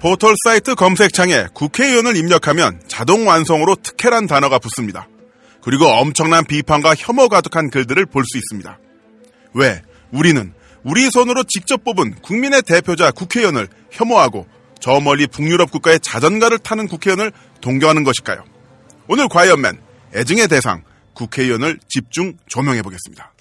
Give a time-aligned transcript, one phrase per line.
[0.00, 5.08] 포털 사이트 검색창에 국회의원을 입력하면 자동 완성으로 특혜란 단어가 붙습니다.
[5.62, 8.78] 그리고 엄청난 비판과 혐오 가득한 글들을 볼 수 있습니다.
[9.54, 10.52] 왜 우리는
[10.84, 14.46] 우리 손으로 직접 뽑은 국민의 대표자 국회의원을 혐오하고
[14.80, 18.44] 저 멀리 북유럽 국가의 자전거를 타는 국회의원을 동경하는 것일까요?
[19.08, 19.80] 오늘 과연맨
[20.14, 23.32] 애증의 대상 국회의원을 집중 조명해 보겠습니다.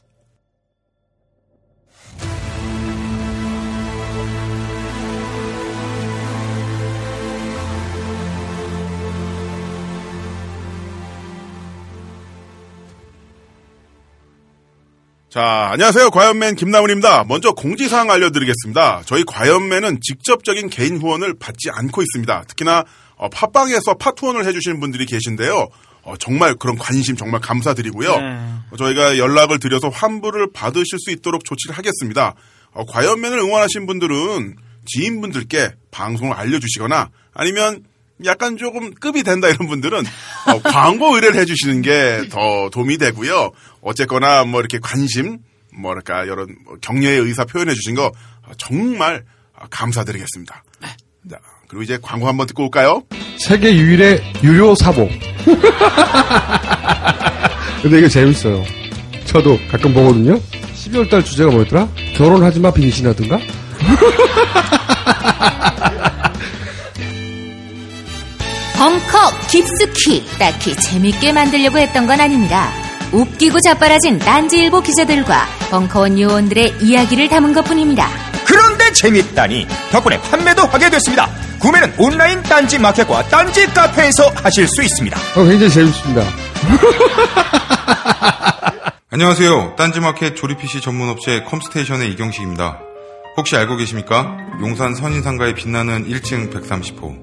[15.35, 16.11] 자, 안녕하세요.
[16.11, 17.25] 과연맨 김나훈입니다.
[17.25, 19.01] 먼저 공지사항 알려드리겠습니다.
[19.05, 22.45] 저희 과연맨은 직접적인 개인 후원을 받지 않고 있습니다.
[22.47, 22.85] 특히나
[23.17, 25.67] 어, 팟빵에서 팟 후원을 해주시는 분들이 계신데요.
[26.03, 28.17] 어, 정말 그런 관심 정말 감사드리고요.
[28.17, 28.37] 네.
[28.71, 32.35] 어, 저희가 연락을 드려서 환불을 받으실 수 있도록 조치를 하겠습니다.
[32.71, 37.83] 어, 과연맨을 응원하신 분들은 지인분들께 방송을 알려주시거나 아니면
[38.23, 43.51] 약간 조금 급이 된다 이런 분들은 어, 광고 의뢰를 해주시는 게 더 도움이 되고요.
[43.85, 45.37] 어쨌거나 뭐 이렇게 관심,
[45.79, 50.63] 뭐랄까 이런 뭐 격려의 의사 표현해 주신 거 어, 정말 어, 감사드리겠습니다.
[51.29, 53.03] 자, 그리고 이제 광고 한번 듣고 올까요?
[53.37, 55.09] 세계 유일의 유료 사복.
[57.83, 58.63] 근데 이거 재밌어요.
[59.25, 60.39] 저도 가끔 보거든요.
[60.73, 61.87] 12월 달 주제가 뭐였더라?
[62.15, 63.37] 결혼하지 마 빙신하든가?
[68.77, 72.71] 벙커 깊숙이 딱히 재밌게 만들려고 했던 건 아닙니다.
[73.15, 78.09] 웃기고 자빠진 딴지일보 기자들과 벙커원 요원들의 이야기를 담은 것뿐입니다.
[78.45, 81.29] 그런데 재밌다니 덕분에 판매도 하게 됐습니다.
[81.59, 85.17] 구매는 온라인 딴지 마켓과 딴지 카페에서 하실 수 있습니다.
[85.17, 86.23] 어, 굉장히 재밌습니다.
[89.09, 89.75] 안녕하세요.
[89.77, 92.79] 딴지마켓 조립 PC 전문 업체 컴스테이션의 이경식입니다.
[93.37, 94.35] 혹시 알고 계십니까?
[94.59, 97.15] 용산 선인상가에 빛나는 1층 130호.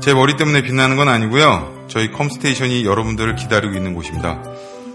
[0.00, 1.86] 제 머리 때문에 빛나는 건 아니고요.
[1.88, 4.42] 저희 컴스테이션이 여러분들을 기다리고 있는 곳입니다.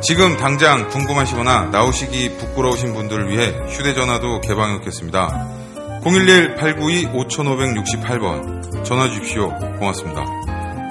[0.00, 6.00] 지금 당장 궁금하시거나 나오시기 부끄러우신 분들을 위해 휴대전화도 개방해놓겠습니다.
[6.04, 9.48] 011-892-5568번 전화 주십시오.
[9.78, 10.24] 고맙습니다.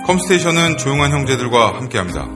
[0.05, 2.27] 컴스테이션은 조용한 형제들과 함께합니다.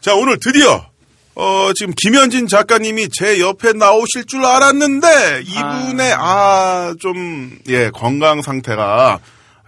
[0.00, 0.86] 자, 오늘 드디어
[1.34, 9.20] 어, 지금 김현진 작가님이 제 옆에 나오실 줄 알았는데 이분의 아, 좀 예, 건강 상태가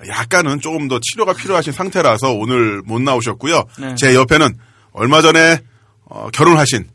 [0.06, 3.64] 약간은 조금 더 치료가 필요하신 상태라서 오늘 못 나오셨고요.
[3.78, 3.94] 네.
[3.96, 4.54] 제 옆에는
[4.92, 5.60] 얼마 전에
[6.04, 6.86] 어, 결혼하신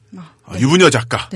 [0.45, 1.29] 어, 유부녀 작가,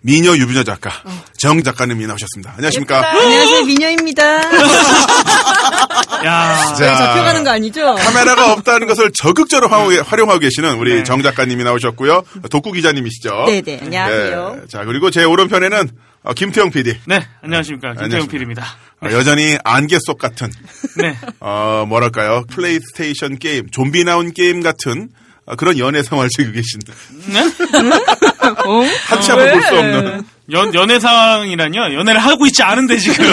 [0.00, 0.90] 미녀 유부녀 작가
[1.38, 2.52] 정 작가님이 나오셨습니다.
[2.56, 3.10] 안녕하십니까?
[3.10, 4.22] 안녕하세요, 미녀입니다.
[6.24, 6.56] 야.
[6.78, 7.94] 자, 잡혀가는 거 아니죠?
[7.96, 11.04] 카메라가 없다는 것을 적극적으로 활용하고, 활용하고 계시는 우리 네.
[11.04, 12.22] 정 작가님이 나오셨고요.
[12.50, 13.44] 독구 기자님이시죠.
[13.46, 14.56] 네네, 안녕하세요.
[14.60, 14.66] 네.
[14.68, 15.90] 자, 그리고 제 오른편에는
[16.24, 16.96] 어, 김태형 PD.
[17.06, 17.88] 네, 안녕하십니까.
[17.94, 18.30] 김태형 안녕하십니까.
[18.30, 18.76] PD입니다.
[19.02, 20.50] 어, 여전히 안개 속 같은,
[20.96, 21.16] 네.
[21.40, 22.44] 어, 뭐랄까요.
[22.48, 25.08] 플레이스테이션 게임, 좀비 나온 게임 같은
[25.46, 26.80] 어, 그런 연애 생활 즐기고 계신.
[28.64, 28.84] 어?
[29.06, 30.22] 한치 앞을 볼 수 없는.
[30.52, 31.94] 연, 연애 상황이라뇨?
[31.94, 33.24] 연애를 하고 있지 않은데, 지금.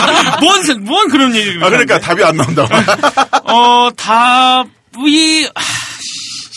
[0.40, 1.62] 뭔, 세- 뭔 그런 얘기를.
[1.62, 2.06] 아, 그러니까 하는데.
[2.06, 2.66] 답이 안 나온다.
[3.44, 5.60] 어, 답이, 아,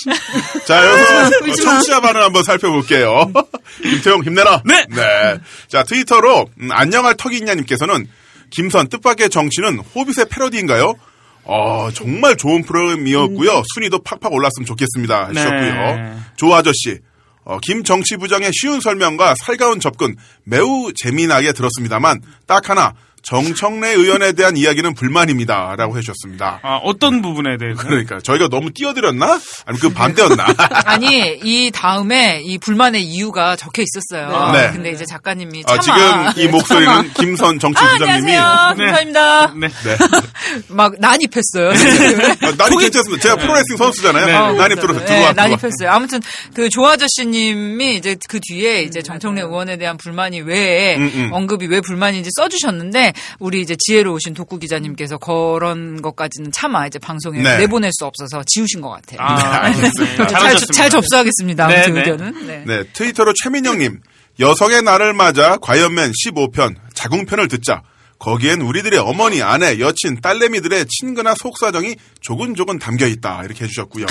[0.66, 3.32] 자, 여기서 청취자 반응 한번 살펴볼게요.
[3.82, 4.64] 김태용 힘내라.
[4.66, 5.38] 네.
[5.68, 8.08] 자, 트위터로 음, 안녕할 턱이냐님께서는
[8.50, 10.96] 김선 뜻밖의 정치는 호빗의 패러디인가요?
[11.44, 13.64] 어, 정말 좋은 프로그램이었고요.
[13.74, 15.30] 순위도 팍팍 올랐으면 좋겠습니다.
[15.30, 15.96] 하셨고요.
[15.96, 16.14] 네.
[16.36, 17.00] 조 아저씨.
[17.44, 24.34] 어, 김 정치 부장의 쉬운 설명과 살가운 접근 매우 재미나게 들었습니다만 딱 하나 정청래 의원에
[24.34, 25.76] 대한 이야기는 불만입니다.
[25.78, 26.60] 라고 해주셨습니다.
[26.64, 27.82] 아, 어떤 부분에 대해서?
[27.84, 29.40] 그러니까 저희가 너무 뛰어들었나?
[29.66, 30.46] 아니면 그 반대였나?
[30.86, 34.52] 아니 이 다음에 이 불만의 이유가 적혀 있었어요.
[34.54, 34.72] 네.
[34.72, 38.76] 근데 이제 작가님이 아, 차마 지금 이 목소리는 김선 아, 정치부장님이 안녕하세요.
[38.78, 38.86] 네.
[38.86, 39.54] 김선입니다.
[39.56, 39.68] 네.
[39.68, 39.98] 네.
[40.70, 41.74] 막 난입했어요.
[41.76, 42.22] 지금.
[42.42, 43.22] 아, 난입 괜찮습니다.
[43.22, 44.26] 제가 프로레슬링 선수잖아요.
[44.26, 44.36] 네.
[44.36, 45.34] 어, 난입 들어 네, 들어와.
[45.34, 45.90] 난입했어요.
[45.90, 46.20] 아무튼
[46.54, 51.30] 그 조아저씨님이 이제 그 뒤에 이제 정청래 의원에 대한 불만이 왜 음, 음.
[51.34, 57.58] 언급이 왜 불만인지 써주셨는데 우리 이제 지혜로우신 독구 기자님께서 그런 것까지는 차마 이제 방송에 네.
[57.58, 59.20] 내보낼 수 없어서 지우신 것 같아요.
[59.22, 60.28] 아, 네, 알겠습니다.
[60.28, 60.58] 네, 잘.
[60.58, 61.66] 잘 접수하겠습니다.
[61.66, 62.00] 아무튼 네, 네.
[62.00, 62.48] 의견은.
[62.48, 62.64] 네.
[62.66, 64.02] 네, 트위터로 최민영님.
[64.40, 67.84] 여성의 날을 맞아 과연맨 15편 자궁편을 듣자
[68.18, 74.06] 거기엔 우리들의 어머니, 아내, 여친, 딸내미들의 친근한 속사정이 조근조근 담겨 있다 이렇게 해주셨고요.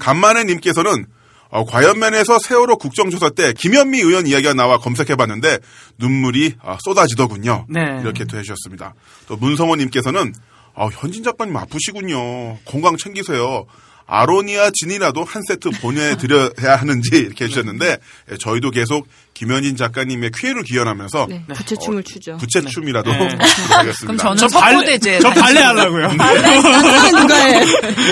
[0.00, 1.06] 간만에 님께서는
[1.50, 5.58] 어, 과연맨에서 세월호 국정조사 때 김현미 의원 이야기가 나와 검색해봤는데
[5.98, 7.66] 눈물이 아, 쏟아지더군요.
[7.68, 7.80] 네.
[8.02, 8.94] 이렇게 또 해주셨습니다.
[9.28, 10.32] 또 문성호님께서는
[10.74, 12.58] 아, 현진 작가님 아프시군요.
[12.64, 13.64] 건강 챙기세요.
[14.08, 17.98] 아로니아 진이라도 한 세트 보내드려야 하는지 이렇게 해주셨는데
[18.30, 22.36] 예, 저희도 계속 김현진 작가님의 쾌를 기원하면서 네, 부채춤을 추죠.
[22.36, 23.18] 부채춤이라도 네.
[23.70, 23.96] 하겠습니다.
[24.02, 25.18] 그럼 저는 저 석고대제.
[25.18, 26.12] 저 발레 하려고요.
[26.12, 27.64] 나는 누가 해?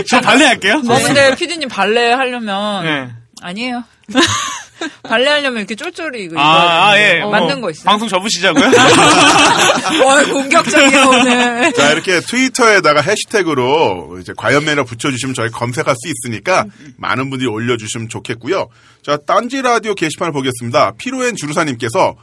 [0.08, 0.82] 저 발레 할게요.
[0.84, 3.12] 어, 근데 피디님 발레 하려면 네.
[3.44, 3.84] 아니에요.
[5.02, 7.20] 발레 하려면 이렇게 쫄쫄이 이거 아, 아, 예.
[7.20, 7.84] 만든 어, 거 있어요.
[7.84, 8.64] 방송 접으시자고요?
[10.04, 11.72] 와, 공격적이에요, 오늘.
[11.74, 16.64] 자, 이렇게 트위터에다가 해시태그로 이제 과연맨을 붙여주시면 저희 검색할 수 있으니까
[16.96, 18.68] 많은 분들이 올려주시면 좋겠고요.
[19.02, 20.92] 자, 딴지 라디오 게시판을 보겠습니다.
[20.98, 22.16] 피로엔 주루사님께서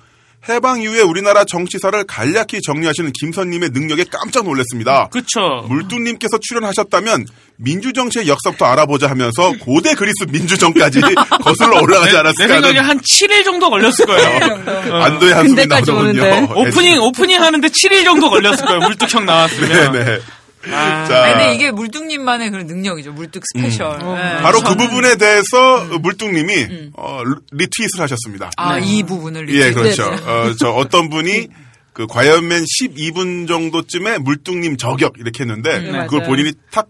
[0.49, 5.07] 해방 이후에 우리나라 정치사를 간략히 정리하시는 김선님의 능력에 깜짝 놀랐습니다.
[5.11, 5.65] 그쵸.
[5.67, 7.27] 물뚱님께서 출연하셨다면
[7.57, 10.99] 민주정치의 역사부터 알아보자 하면서 고대 그리스 민주정까지
[11.43, 14.93] 거슬러 올라가지 내 않았을까 생각에 하는 한 7일 정도 걸렸을 거예요.
[15.03, 16.47] 안도의 한숨이 나오더군요.
[16.57, 18.79] 오프닝, 오프닝 하는데 7일 정도 걸렸을 거예요.
[18.79, 19.91] 물뚝형 나왔으면.
[19.93, 20.19] 네네.
[20.69, 23.13] 아, 자, 아니, 근데 이게 물뚝님만의 그런 능력이죠.
[23.13, 23.97] 물뚝 special.
[23.99, 24.37] 네.
[24.41, 27.35] 바로 그 부분에 대해서 물뚝님이 어, 리-
[27.65, 28.51] retweet을 하셨습니다.
[28.57, 29.73] 아, 이 부분을 예, 리트윗.
[29.75, 30.03] 그렇죠.
[30.05, 31.47] 어, 저 어떤 분이
[31.93, 36.27] 그 과이언맨 12분 정도쯤에 물뚝님 저격 이렇게 했는데 네, 그걸 맞아요.
[36.29, 36.87] 본인이 탁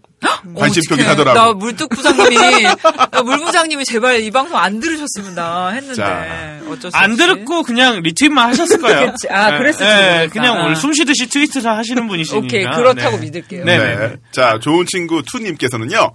[0.56, 0.90] 관심 어떡해.
[0.90, 1.40] 표기 하더라고.
[1.40, 2.64] 나 물뚝 부장님이,
[3.12, 5.96] 나 물뚝 부장님이 제발 이 방송 안 들으셨으면 나 했는데.
[5.96, 6.60] 자.
[6.70, 7.18] 어쩔 수안 없이.
[7.18, 9.12] 들었고 그냥 리트윗만 하셨을 거예요.
[9.12, 9.28] 그치.
[9.30, 10.34] 아, 예, 그랬을지 예, 모르겠다.
[10.34, 10.64] 그냥 아.
[10.66, 12.46] 오늘 숨 쉬듯이 트위트를 하시는 분이시니까.
[12.46, 13.26] 오케이, 그렇다고 네.
[13.26, 13.66] 믿을게요.
[13.66, 13.78] 네.
[13.78, 14.16] 네.
[14.32, 16.12] 자, 좋은 친구 투님께서는요.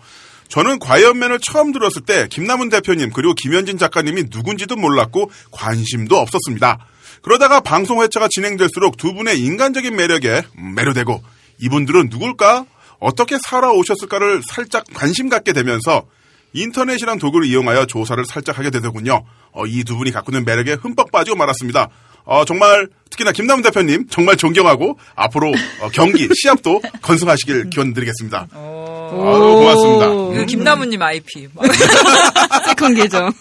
[0.48, 6.78] 저는 과연맨을 처음 들었을 때 김남훈 대표님 그리고 김현진 작가님이 누군지도 몰랐고 관심도 없었습니다.
[7.22, 11.20] 그러다가 방송 회차가 진행될수록 두 분의 인간적인 매력에 음, 매료되고
[11.58, 12.64] 이분들은 누굴까?
[12.98, 16.04] 어떻게 살아오셨을까를 살짝 관심 갖게 되면서
[16.52, 19.24] 인터넷이란 도구를 이용하여 조사를 살짝 하게 되더군요.
[19.52, 21.88] 어, 이 두 분이 갖고 있는 매력에 흠뻑 빠지고 말았습니다.
[22.24, 25.48] 어, 정말 특히나 김남훈 대표님 정말 존경하고 앞으로
[25.80, 28.48] 어, 경기 시합도 건승하시길 기원드리겠습니다.
[28.52, 30.08] 아유, 고맙습니다.
[30.08, 31.48] 그 김남훈님 IP.
[32.66, 33.32] second 계정.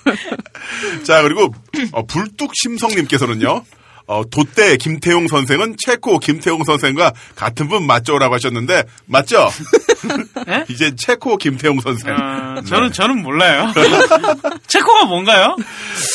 [1.04, 1.54] 자 그리고
[1.94, 3.64] 어, 물뚝심송님께서는요.
[4.08, 9.50] 어, 돛대 김태용 선생은 체코 김태용 선생과 같은 분 맞죠라고 하셨는데 맞죠?
[10.46, 10.66] 네?
[10.70, 12.14] 이제 체코 김태용 선생.
[12.14, 13.74] 어, 저는, 저는 몰라요.
[14.68, 15.56] 체코가 뭔가요?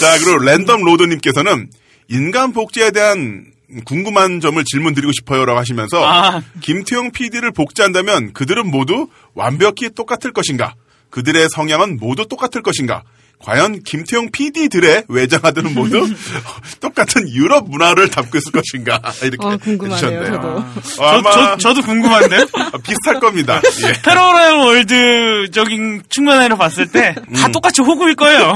[0.00, 1.68] 자, 그리고 랜덤 로드님께서는
[2.08, 3.46] 인간 복제에 대한
[3.84, 6.42] 궁금한 점을 질문 드리고 싶어요라고 하시면서 아.
[6.60, 10.74] 김태용 PD를 복제한다면 그들은 모두 완벽히 똑같을 것인가?
[11.10, 13.02] 그들의 성향은 모두 똑같을 것인가?
[13.42, 16.06] 과연 김태용 PD들의 외장하들은 모두
[16.80, 19.00] 똑같은 유럽 문화를 담고 있을 것인가?
[19.22, 20.32] 이렇게 어, 궁금하네요, 해주셨네요.
[20.32, 20.48] 저도.
[20.58, 22.44] 어, 저, 아마 저, 저 도 궁금한데요?
[22.84, 23.62] 비슷할 겁니다.
[23.86, 23.92] 예.
[24.04, 27.52] 패러렐 월드적인 측면으로 봤을 때다 음.
[27.52, 28.52] 똑같이 호구일 거예요.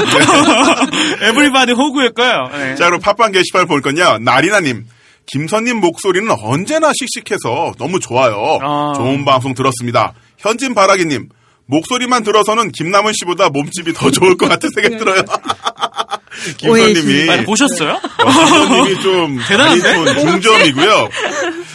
[1.22, 2.48] 에브리바디 호구일 거예요.
[2.52, 2.74] 네.
[2.76, 4.18] 자, 그럼 팟빵 게시판을 볼 건요.
[4.20, 4.84] 나리나님.
[5.26, 8.58] 김선님 목소리는 언제나 씩씩해서 너무 좋아요.
[8.62, 8.92] 아.
[8.96, 10.12] 좋은 방송 들었습니다.
[10.36, 11.30] 현진 바라기님.
[11.66, 15.22] 목소리만 들어서는 김남은 씨보다 몸집이 더 좋을 것 같은 생각이 들어요.
[16.58, 17.98] 김선님이 아니, 보셨어요?
[18.22, 20.20] 김선님이 좀 대단한데?
[20.20, 21.08] 중점이고요.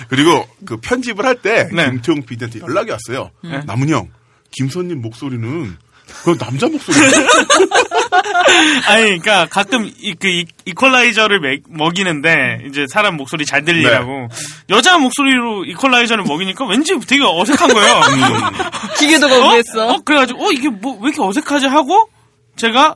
[0.10, 1.90] 그리고 그 편집을 할때 네.
[1.90, 3.32] 김태용 PD한테 연락이 왔어요.
[3.66, 4.10] 남은 형,
[4.52, 5.78] 김선님 목소리는
[6.24, 6.96] 그 남자 목소리.
[8.88, 14.28] 아니, 그러니까 가끔 이, 그 이, 이퀄라이저를 먹- 먹이는데 이제 사람 목소리 잘 들리라고
[14.70, 18.02] 여자 목소리로 이퀄라이저를 먹이니까 왠지 되게 어색한 거예요.
[19.00, 19.48] 기계도가 어?
[19.54, 19.88] 오겠어.
[19.90, 19.98] 어?
[20.04, 22.10] 그래가지고 어 이게 뭐 왜 이렇게 어색하지 하고
[22.58, 22.96] 제가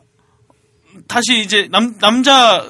[1.07, 2.65] 다시 이제 남 남자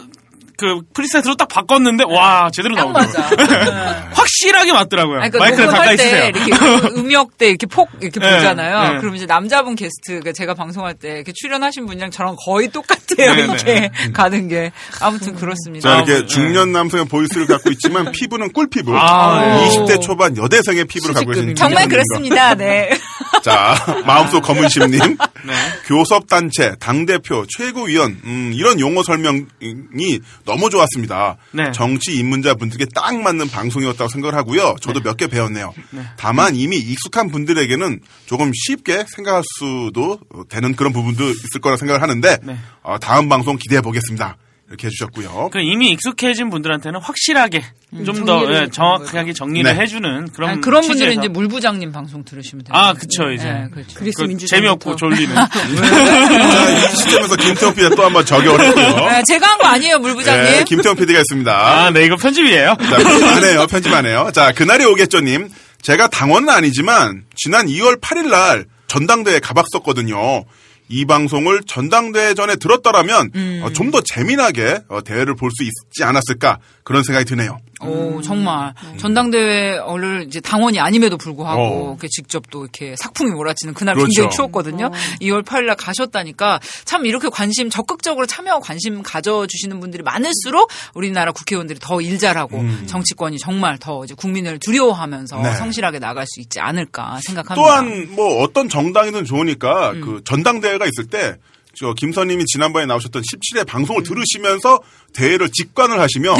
[0.57, 3.35] 그 프리셋으로 딱 바꿨는데 와 제대로 딱 나오더라고요.
[3.35, 4.09] 맞아.
[4.13, 5.21] 확실하게 맞더라고요.
[5.21, 6.25] 아니, 그러니까 마이크를 가까이 쓰세요.
[6.29, 8.93] 이렇게 그 음역 때 이렇게 폭 이렇게 네, 보잖아요.
[8.93, 8.99] 네.
[8.99, 13.35] 그럼 이제 남자분 게스트 그러니까 제가 방송할 때 이렇게 출연하신 분이랑 저랑 거의 똑같아요.
[13.35, 15.89] 네, 이게 가는 게 아무튼 그렇습니다.
[15.89, 16.25] 자, 이렇게 네.
[16.25, 18.95] 중년 남성의 보이스를 갖고 있지만 피부는 꿀 피부.
[18.95, 19.67] 아, 네.
[19.69, 22.55] 20대 초반 여대생의 피부를 갖고 계신 정말 그렇습니다.
[22.55, 22.97] 네.
[23.43, 24.99] 자, 마음속 검은 심님.
[24.99, 25.53] 네.
[25.85, 31.37] 교섭 단체, 당 대표, 최고위원, 음, 이런 용어 설명이 너무 좋았습니다.
[31.51, 31.71] 네.
[31.73, 34.75] 정치 입문자 분들께 딱 맞는 방송이었다고 생각을 하고요.
[34.81, 35.73] 저도 몇개 배웠네요.
[36.17, 40.19] 다만 이미 익숙한 분들에게는 조금 쉽게 생각할 수도
[40.49, 42.57] 되는 그런 부분도 있을 거라 생각을 하는데, 네.
[42.81, 44.37] 어, 다음 방송 기대해 보겠습니다.
[44.69, 45.49] 이렇게 해주셨고요.
[45.51, 47.63] 그 이미 익숙해진 분들한테는 확실하게
[48.05, 49.79] 좀 정리를 더 해주는 정확하게 정리를 네.
[49.79, 51.21] 해주는 그런 아니, 그런 분들은 취지에서.
[51.21, 52.73] 이제 물부장님 방송 들으시면 돼요.
[52.75, 53.99] 아 그쵸 이제 네, 그렇죠.
[53.99, 59.09] 그리스 그 민주주의 재미없고 졸리는 자, 이 시점에서 김태형 PD가 또 한번 적용을 했고요.
[59.09, 60.43] 네, 제가 한 거 아니에요, 물부장님.
[60.43, 61.51] 네, 김태형 PD가 있습니다.
[61.51, 62.75] 아 네 이거 편집이에요.
[62.79, 63.67] 자, 편집 안 해요.
[63.69, 64.31] 편집 안 해요.
[64.33, 65.49] 자, 그날이 오겠죠님.
[65.81, 70.45] 제가 당원은 아니지만 지난 2월 8일 날 전당대회 가봤었거든요.
[70.89, 73.69] 이 방송을 전당대회 전에 들었더라면 음.
[73.73, 77.57] 좀더 재미나게 어, 대회를 볼 수 있지 않았을까 그런 생각이 드네요.
[77.87, 78.73] 오, 정말.
[78.99, 81.89] 전당대회를 이제 당원이 아님에도 불구하고, 어.
[81.91, 84.07] 이렇게 직접 또 이렇게 sak풍이 몰아치는 그날 그렇죠.
[84.07, 84.91] 굉장히 추웠거든요.
[85.21, 91.79] 2월 8일 날 가셨다니까 참 이렇게 관심, 적극적으로 참여하고 관심 가져주시는 분들이 많을수록 우리나라 국회의원들이
[91.79, 95.55] 더 일 잘하고 정치권이 정말 더 이제 국민을 두려워하면서 네.
[95.55, 97.55] 성실하게 나갈 수 있지 않을까 생각합니다.
[97.55, 101.37] 또한 뭐 어떤 정당이든 좋으니까 그 전당대회가 있을 때
[101.75, 104.79] 저 김선님이 지난번에 나오셨던 17회 방송을 들으시면서
[105.13, 106.31] 대회를 직관을 하시며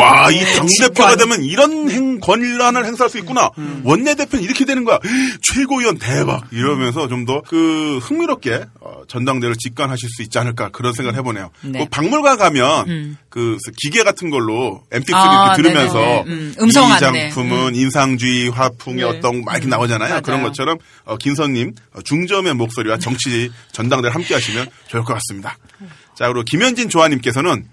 [0.00, 3.50] 와 이 당대표가 되면 이런 행 권한을 행사할 수 있구나.
[3.84, 4.98] 원내 대표는 이렇게 되는 거야.
[5.42, 6.44] 최고위원 대박.
[6.52, 11.50] 이러면서 좀 더 그 흥미롭게 어, 전당대회를 직관하실 수 있지 않을까 그런 생각을 해보네요.
[11.62, 11.80] 네.
[11.80, 16.24] 그 박물관 가면 그 기계 같은 걸로 MP3 아, 이렇게 들으면서 네네네.
[16.26, 16.98] 음, 음성 이.
[16.98, 20.08] 작품은 인상주의 화풍의 어떤 막 이렇게 나오잖아요.
[20.08, 20.22] 맞아요.
[20.22, 25.56] 그런 것처럼 어, 김선님 어, 중점의 목소리와 정치 전당대를 함께 하시면 좋을 것 같습니다.
[26.14, 27.68] 자, 그리고 김현진 조아님께서는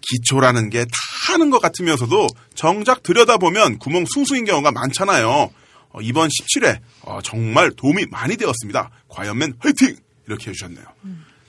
[0.00, 0.90] 기초라는 게 다
[1.32, 5.50] 하는 것 같으면서도 정작 들여다보면 구멍 숭숭인 경우가 많잖아요.
[5.90, 8.90] 어, 이번 17회 어, 정말 도움이 많이 되었습니다.
[9.08, 9.96] 과연맨 화이팅!
[10.26, 10.84] 이렇게 해주셨네요.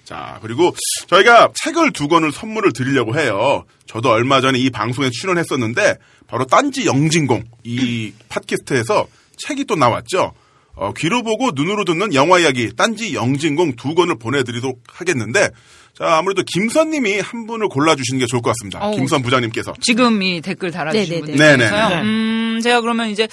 [0.04, 0.76] 자, 그리고
[1.08, 3.66] 저희가 책을 두 권을 선물을 드리려고 해요.
[3.88, 9.08] 저도 얼마 전에 이 방송에 출연했었는데 바로 딴지 영진공 이 팟캐스트에서
[9.38, 10.34] 책이 또 나왔죠.
[10.76, 15.50] 어, 귀로 보고 눈으로 듣는 영화 이야기 딴지 영진공 두 권을 보내드리도록 하겠는데
[15.98, 18.80] 자 아무래도 김선님이 한 분을 골라주시는 게 좋을 것 같습니다.
[18.80, 18.96] 어우.
[18.96, 21.20] 김선 부장님께서 지금 이 댓글 달아주신 네네네.
[21.22, 21.68] 분들 네네.
[21.70, 21.90] 중에서요.
[21.90, 22.02] 네.
[22.02, 23.28] 음, 제가 그러면 이제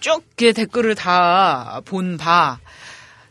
[0.00, 2.58] 쭉 이렇게 댓글을 다 본 바.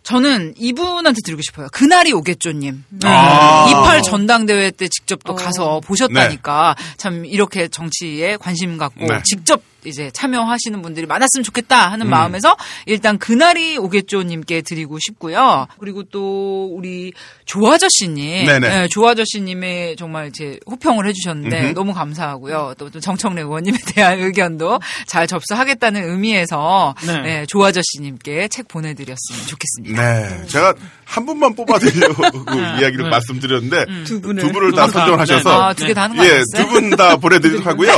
[0.01, 1.67] 저는 이분한테 드리고 싶어요.
[1.71, 2.83] 그날이 오겠죠님.
[3.03, 3.65] 아.
[3.69, 5.35] 28 전당대회 때 직접 또 어.
[5.35, 9.21] 가서 보셨다니까 참 이렇게 정치에 관심 갖고 네.
[9.23, 12.09] 직접 이제 참여하시는 분들이 많았으면 좋겠다 하는 음.
[12.09, 12.55] 마음에서
[12.85, 15.67] 일단 그날이 오겠죠님께 드리고 싶고요.
[15.79, 17.13] 그리고 또 우리
[17.45, 18.59] 조아저씨님, 네네.
[18.69, 21.73] 네, 조아저씨님의 정말 이제 호평을 해주셨는데 음흠.
[21.73, 22.75] 너무 감사하고요.
[22.77, 27.21] 또, 또 정청래 의원님에 대한 의견도 잘 접수하겠다는 의미에서 네.
[27.21, 30.01] 네, 조아저씨님께 책 보내드렸으면 좋겠습니다.
[30.01, 30.73] 네 제가
[31.05, 32.23] 한 분만 뽑아드리려고
[32.81, 34.41] 이야기를 말씀드렸는데 두 분을.
[34.43, 34.87] 두 분을 다두분 다.
[34.99, 36.41] 선정을 하셔서 아, 두개다 하는 거 예?
[36.55, 37.91] 두 분 다 보내드리도록 하고요.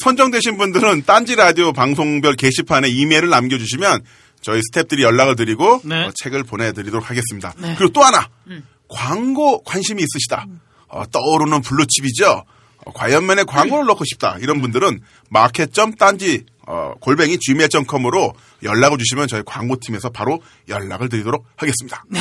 [0.00, 4.02] 선정되신 분들은 딴지 라디오 방송별 게시판에 이메일을 남겨주시면
[4.40, 6.04] 저희 스탭들이 연락을 드리고 네.
[6.04, 7.52] 어, 책을 보내드리도록 하겠습니다.
[7.76, 8.28] 그리고 또 하나
[8.88, 10.46] 광고 관심이 있으시다.
[10.88, 12.44] 어, 떠오르는 블루칩이죠.
[12.84, 14.36] 어, 과연면에 광고를 넣고 싶다.
[14.40, 22.04] 이런 분들은 마켓점 딴지 어, 골뱅이 gmail.com으로 연락을 주시면 저희 광고팀에서 바로 연락을 드리도록 하겠습니다.
[22.08, 22.20] 네,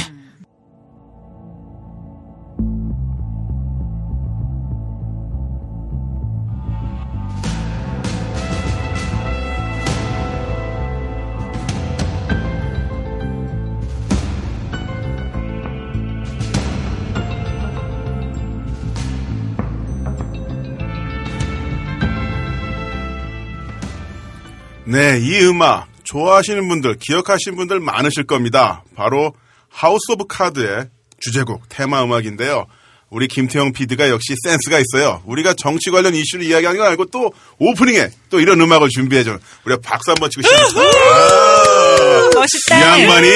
[24.87, 28.83] 이 음악 좋아하시는 분들, 기억하시는 분들 많으실 겁니다.
[28.95, 29.33] 바로
[29.69, 30.85] 하우스 오브 카드의
[31.19, 32.65] 주제곡 테마 음악인데요.
[33.09, 35.21] 우리 김태형 PD가 역시 센스가 있어요.
[35.25, 39.37] 우리가 정치 관련 이슈를 이야기하는 거 알고 또 오프닝에 또 이런 음악을 준비해줘.
[39.65, 40.81] 우리가 박수 한번 치고 시작합니다.
[40.81, 42.77] 아, 멋있다.
[42.97, 43.29] 이 양반이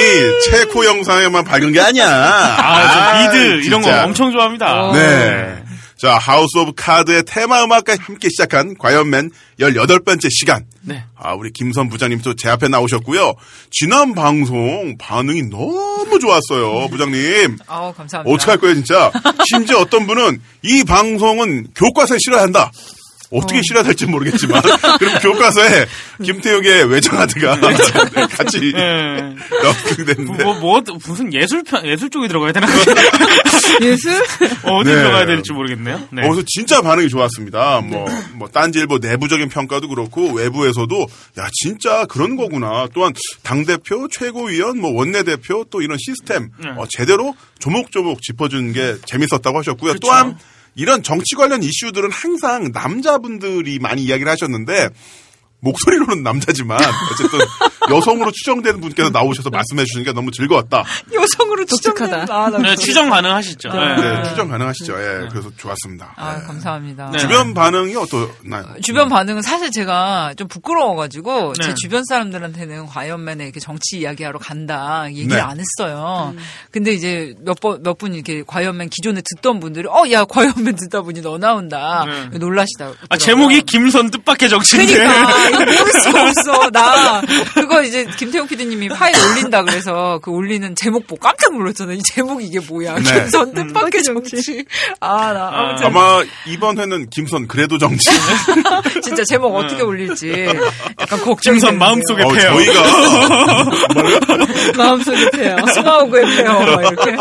[0.44, 2.06] 체코 영상에만 밝은 게 아니야.
[2.08, 4.04] 아, 저 미드 이런 거 진짜.
[4.04, 4.92] 엄청 좋아합니다.
[4.92, 5.59] 네.
[6.00, 10.64] 자, 하우스 오브 카드의 테마 음악과 함께 시작한 과이언맨 18번째 시간.
[10.80, 11.04] 네.
[11.14, 13.34] 아, 우리 김선 부장님 또제 앞에 나오셨고요.
[13.70, 17.58] 지난 방송 반응이 너무 좋았어요, 부장님.
[17.66, 18.34] 아우, 감사합니다.
[18.34, 19.12] 어떡할 거예요, 진짜.
[19.46, 22.70] 심지어 어떤 분은 이 방송은 교과서에 실어야 한다.
[23.30, 24.60] 어떻게 실어야 될지 모르겠지만.
[24.98, 25.86] 그럼 교과서에
[26.22, 27.60] 김태욱의 외장하드가
[28.28, 29.36] 같이 네.
[29.62, 30.44] 넣게 됐는데.
[30.44, 32.66] 뭐, 뭐, 무슨 예술 편, 예술 쪽에 들어가야 되나?
[33.82, 34.12] 예술?
[34.64, 34.96] 어디 네.
[34.96, 36.08] 들어가야 될지 모르겠네요.
[36.10, 36.22] 네.
[36.22, 37.80] 거기서 진짜 반응이 좋았습니다.
[37.82, 41.06] 뭐, 뭐, 딴지일보 내부적인 평가도 그렇고, 외부에서도,
[41.38, 42.88] 야, 진짜 그런 거구나.
[42.92, 46.70] 또한, 당 대표, 최고위원, 뭐, 원내 대표, 또 이런 시스템, 네.
[46.76, 49.92] 어, 제대로 조목조목 짚어준 게 재밌었다고 하셨고요.
[49.92, 50.00] 그쵸.
[50.02, 50.36] 또한,
[50.74, 54.90] 이런 정치 관련 이슈들은 항상 남자분들이 많이 이야기를 하셨는데,
[55.60, 56.78] 목소리로는 남자지만
[57.12, 57.38] 어쨌든
[57.90, 60.84] 여성으로 추정되는 분께서 나오셔서 말씀해 주시니까 너무 즐거웠다.
[61.12, 61.60] 여성으로.
[61.64, 63.68] 추정된- 아, 나 네, 추정 가능하시죠.
[63.70, 63.96] 네.
[63.96, 64.92] 네, 추정 가능하시죠.
[64.94, 66.14] 예, 그래서 좋았습니다.
[66.16, 66.46] 아, 예.
[66.46, 67.10] 감사합니다.
[67.12, 67.18] 네.
[67.18, 68.64] 주변 반응이 어떠나요?
[68.82, 71.64] 주변 반응은 사실 제가 좀 부끄러워가지고 네.
[71.66, 75.40] 제 주변 사람들한테는 과연맨에 이렇게 정치 이야기하러 간다 얘기를 네.
[75.40, 76.34] 안 했어요.
[76.70, 81.02] 근데 이제 몇 번 몇 분 이렇게 과연맨 기존에 듣던 분들이 어 야 과연맨 듣다
[81.02, 82.38] 보니 너 나온다 네.
[82.38, 82.92] 놀라시다.
[83.10, 84.94] 아, 제목이 김선 뜻밖의 정치인데.
[84.94, 86.70] 그러니까 모를 수가 없어.
[86.70, 87.20] 나
[87.54, 91.96] 그거 이제 김태용 PD님이 파일 올린다 그래서 그 올리는 제목 보고 깜짝 놀랐잖아요.
[91.96, 92.94] 이 제목이 이게 뭐야?
[92.96, 93.02] 네.
[93.02, 94.64] 김선 뜻밖의 정치.
[95.00, 98.08] 아 나 아무튼 아마 이번 회는 김선 그래도 정치.
[99.02, 100.48] 진짜 제목 어떻게 올릴지
[101.00, 101.78] 약간 걱정이 김선.
[101.78, 102.50] 마음속에 어, 패요.
[102.54, 102.82] 저희가
[104.76, 105.56] 마음속에 패요.
[105.74, 106.52] 스마우그에 패요.
[106.52, 107.16] 막 이렇게.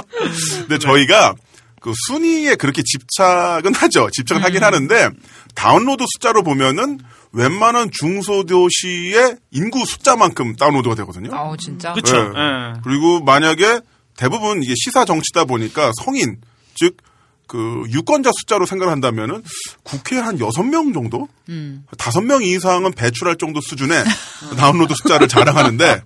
[0.67, 1.35] 근데 저희가
[1.81, 4.09] 그 순위에 그렇게 집착은 하죠.
[4.11, 4.45] 집착은 음.
[4.45, 5.09] 하긴 하는데
[5.55, 6.99] 다운로드 숫자로 보면은
[7.31, 11.29] 웬만한 중소도시의 인구 숫자만큼 다운로드가 되거든요.
[11.33, 11.93] 아 진짜.
[11.93, 12.15] 그쵸.
[12.15, 12.39] 네.
[12.39, 12.79] 예.
[12.83, 13.81] 그리고 만약에
[14.17, 16.37] 대부분 이게 시사 정치다 보니까 성인
[16.75, 16.97] 즉
[17.49, 19.41] 그 유권자 숫자로 생각을 한다면은
[19.81, 21.27] 국회에 한 여섯 명 정도?
[21.49, 21.83] 음.
[21.97, 24.03] 다섯 명 이상은 배출할 정도 수준의
[24.55, 26.03] 다운로드 숫자를 자랑하는데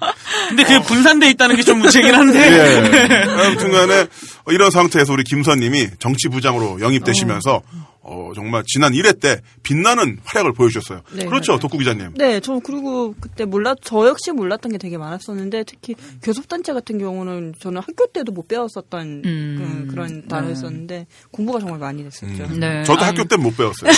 [0.47, 2.39] 근데 그게 분산돼 있다는 게 좀 문제긴 한데.
[2.39, 3.43] 예.
[3.43, 4.07] 아무튼 간에
[4.47, 7.92] 이런 상태에서 우리 김선님이 정치부장으로 영입되시면서 어,
[8.35, 11.01] 정말 지난 1회 때 빛나는 활약을 보여주셨어요.
[11.13, 11.59] 네, 그렇죠, 맞아요.
[11.59, 12.13] 덕구 기자님.
[12.15, 17.53] 네, 저 그리고 그때 몰랐, 저 역시 몰랐던 게 되게 많았었는데 특히 교섭단체 같은 경우는
[17.59, 19.87] 저는 학교 때도 못 배웠었던 음.
[19.89, 22.47] 그, 런 단어였었는데 공부가 정말 많이 됐었죠.
[22.57, 22.83] 네.
[22.83, 23.91] 저도 아니, 학교 때 못 배웠어요.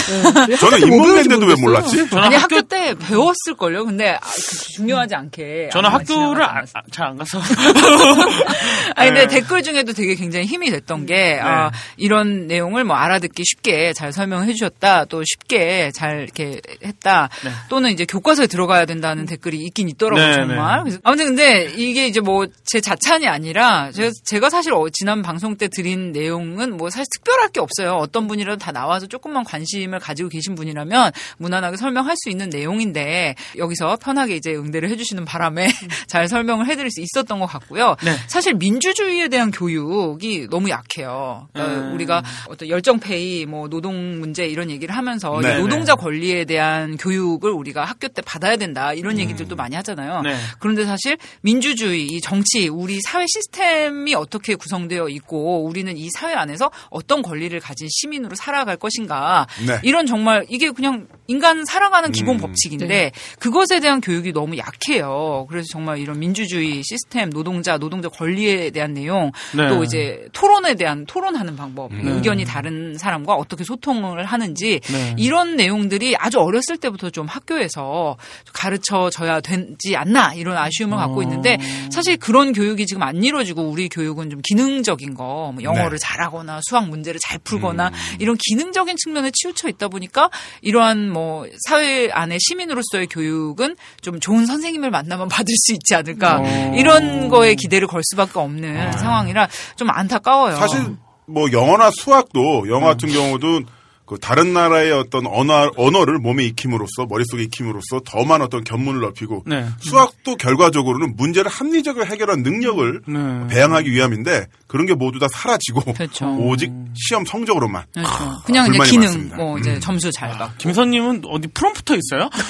[0.47, 0.55] 네.
[0.57, 2.09] 저는 인문대인데도 왜 몰랐지?
[2.09, 3.85] 저는 아니 학교, 학교 때 배웠을 걸요.
[3.85, 5.69] 근데 아, 그 중요하지 않게.
[5.71, 6.83] 저는 학교를 지나가지 않았어요.
[6.91, 7.39] 잘안 가서.
[8.95, 9.27] 아니 근데 네.
[9.27, 14.53] 댓글 중에도 되게 굉장히 힘이 됐던 게 아, 이런 내용을 뭐 알아듣기 쉽게 잘 설명해
[14.53, 15.05] 주셨다.
[15.05, 17.29] 또 쉽게 잘 이렇게 했다.
[17.43, 17.51] 네.
[17.69, 20.83] 또는 이제 교과서에 들어가야 된다는 댓글이 있긴 있더라고요, 네, 정말.
[20.83, 20.97] 네.
[21.03, 25.67] 아무튼 근데 이게 이제 뭐 제 자찬이 아니라 제가, 제가 사실 어, 지난 방송 때
[25.67, 27.93] 드린 내용은 뭐 사실 특별할 게 없어요.
[27.93, 33.97] 어떤 분이라도 다 나와서 조금만 관심을 가지고 계신 분이라면 무난하게 설명할 수 있는 내용인데 여기서
[33.97, 35.67] 편하게 이제 응대를 해주시는 바람에
[36.07, 37.95] 잘 설명을 해드릴 수 있었던 것 같고요.
[38.03, 38.15] 네.
[38.27, 41.47] 사실 민주주의에 대한 교육이 너무 약해요.
[41.53, 41.93] 그러니까 음.
[41.93, 47.85] 우리가 어떤 열정페이, 뭐 노동 문제 이런 얘기를 하면서 네, 노동자 권리에 대한 교육을 우리가
[47.85, 50.21] 학교 때 받아야 된다 이런 얘기들도 많이 하잖아요.
[50.21, 50.35] 네.
[50.59, 56.71] 그런데 사실 민주주의, 이 정치, 우리 사회 시스템이 어떻게 구성되어 있고 우리는 이 사회 안에서
[56.89, 59.79] 어떤 권리를 가진 시민으로 살아갈 것인가 네.
[59.83, 62.41] 이런 정말 이게 그냥 인간 살아가는 기본 음.
[62.41, 65.45] 법칙인데 그것에 대한 교육이 너무 약해요.
[65.49, 69.67] 그래서 정말 이런 민주주의 시스템, 노동자, 노동자 권리에 대한 내용, 네.
[69.69, 72.07] 또 이제 토론에 대한 토론하는 방법, 음.
[72.07, 75.15] 의견이 다른 사람과 어떻게 소 통을 하는지 네.
[75.17, 78.17] 이런 내용들이 아주 어렸을 때부터 좀 학교에서
[78.53, 81.57] 가르쳐 줘야 되지 않나 이런 아쉬움을 갖고 있는데
[81.91, 86.05] 사실 그런 교육이 지금 안 이루어지고 우리 교육은 좀 기능적인 거, 뭐 영어를 네.
[86.05, 87.93] 잘하거나 수학 문제를 잘 풀거나 음.
[88.19, 90.29] 이런 기능적인 측면에 치우쳐 있다 보니까
[90.61, 96.73] 이러한 뭐 사회 안에 시민으로서의 교육은 좀 좋은 선생님을 만나면 받을 수 있지 않을까 어.
[96.75, 100.55] 이런 거에 기대를 걸 수밖에 없는 상황이라 좀 안타까워요.
[100.55, 100.95] 사실
[101.27, 103.61] 뭐 영어나 수학도 영어 같은 경우도
[104.05, 109.43] 그 다른 나라의 어떤 언어, 언어를 몸에 익힘으로써 머릿속에 익힘으로써 더 많은 어떤 견문을 넓히고
[109.47, 109.65] 네.
[109.79, 113.47] 수학도 결과적으로는 문제를 합리적으로 해결한 능력을 네.
[113.49, 116.25] 배양하기 위함인데 그런 게 모두 다 사라지고 그렇죠.
[116.41, 118.41] 오직 시험 성적으로만 그렇죠.
[118.45, 119.35] 그냥 이제 불만이 기능, 많습니다.
[119.37, 120.53] 뭐 이제 점수 잘 받고.
[120.57, 122.29] 김선님은 어디 프롬프터 있어요?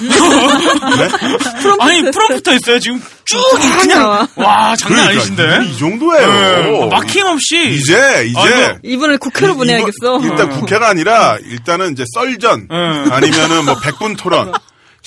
[0.96, 1.08] 네?
[1.80, 3.38] 아니 프롬프터 있어요 지금 쭉
[3.82, 4.28] 그냥 나와.
[4.36, 5.42] 와 장난 아니신데.
[5.42, 6.28] 그러니까 이 정도예요.
[6.28, 10.20] 네, 막힘없이 이제 이제 아이고, 이분을 국회로 이- 보내야겠어.
[10.22, 13.08] 일단 국회가 아니라 일단은 이제 썰전 응.
[13.12, 14.52] 아니면은 뭐 백분 토론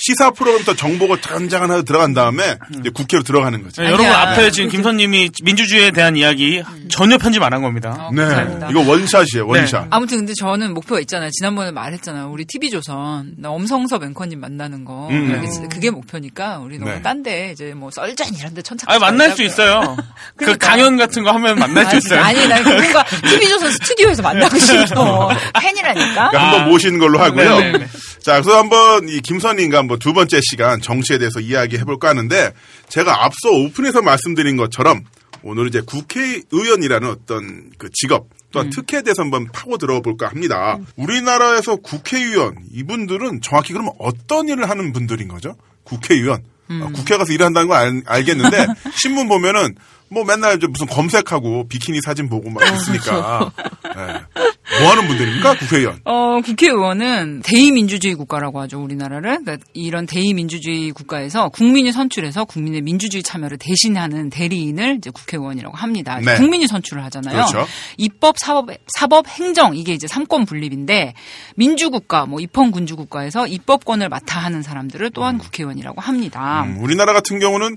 [0.00, 3.82] 시사 프로그램부터 정보가 잔장 하나 들어간 다음에 이제 국회로 들어가는 거죠.
[3.82, 3.88] 네.
[3.88, 7.90] 여러분 앞에 지금 김선님이 민주주의에 대한 이야기 전혀 편집 안 한 겁니다.
[7.98, 8.68] 어, 네, 감사합니다.
[8.70, 9.88] 이거 원샷이에요, 원샷.
[9.90, 11.30] 아무튼 근데 저는 목표가 있잖아요.
[11.32, 12.30] 지난번에 말했잖아요.
[12.30, 15.08] 우리 TV조선 나 엄성섭 앵커님 만나는 거.
[15.10, 15.44] 음.
[15.68, 17.02] 그게, 목표니까 우리 너무 네.
[17.02, 18.88] 딴데 이제 뭐 썰전 이런 데 천착.
[18.88, 19.96] 아 만날 수 있어요.
[20.36, 20.56] 그.
[20.58, 22.20] 강연 같은 거 하면 만날 수 아니, 있어요.
[22.22, 25.30] 아니, 난 그분과 TV조선 스튜디오에서 만나고 싶어.
[25.60, 26.30] 팬이라니까.
[26.30, 27.58] 그러니까 한번 모시는 걸로 하고요.
[27.58, 27.86] 네, 네, 네.
[28.22, 32.52] 자, 그래서 한번 이 김선인과 한번 두 번째 시간 정치에 대해서 이야기해 볼까 하는데
[32.88, 35.02] 제가 앞서 오픈에서 말씀드린 것처럼
[35.42, 40.78] 오늘 이제 국회의원이라는 어떤 그 직업 또한 특혜에 대해서 한번 파고 들어 볼까 합니다.
[40.96, 45.56] 우리나라에서 국회의원 이분들은 정확히 그러면 어떤 일을 하는 분들인 거죠?
[45.82, 46.44] 국회의원.
[46.68, 49.74] 어, 국회 가서 일한다는 건 알, 알겠는데 신문 보면은
[50.08, 53.50] 뭐 맨날 무슨 검색하고 비키니 사진 보고 막 있으니까
[53.86, 54.42] 예.
[54.78, 55.58] 뭐 하는 분들입니까?
[55.58, 56.00] 국회의원.
[56.04, 59.42] 어, 국회의원은 대의민주주의 국가라고 하죠, 우리나라를.
[59.42, 66.20] 그러니까 이런 대의민주주의 국가에서 국민이 선출해서 국민의 민주주의 참여를 대신하는 대리인을 이제 국회의원이라고 합니다.
[66.24, 66.36] 네.
[66.36, 67.46] 국민이 선출을 하잖아요.
[67.46, 67.66] 그렇죠.
[67.96, 71.14] 입법, 사법, 사법, 행정 이게 이제 삼권 분립인데
[71.56, 76.62] 민주국가, 뭐 입헌군주국가에서 입법권을 맡아 하는 사람들을 또한 국회의원이라고 합니다.
[76.62, 77.76] 음, 우리나라 같은 경우는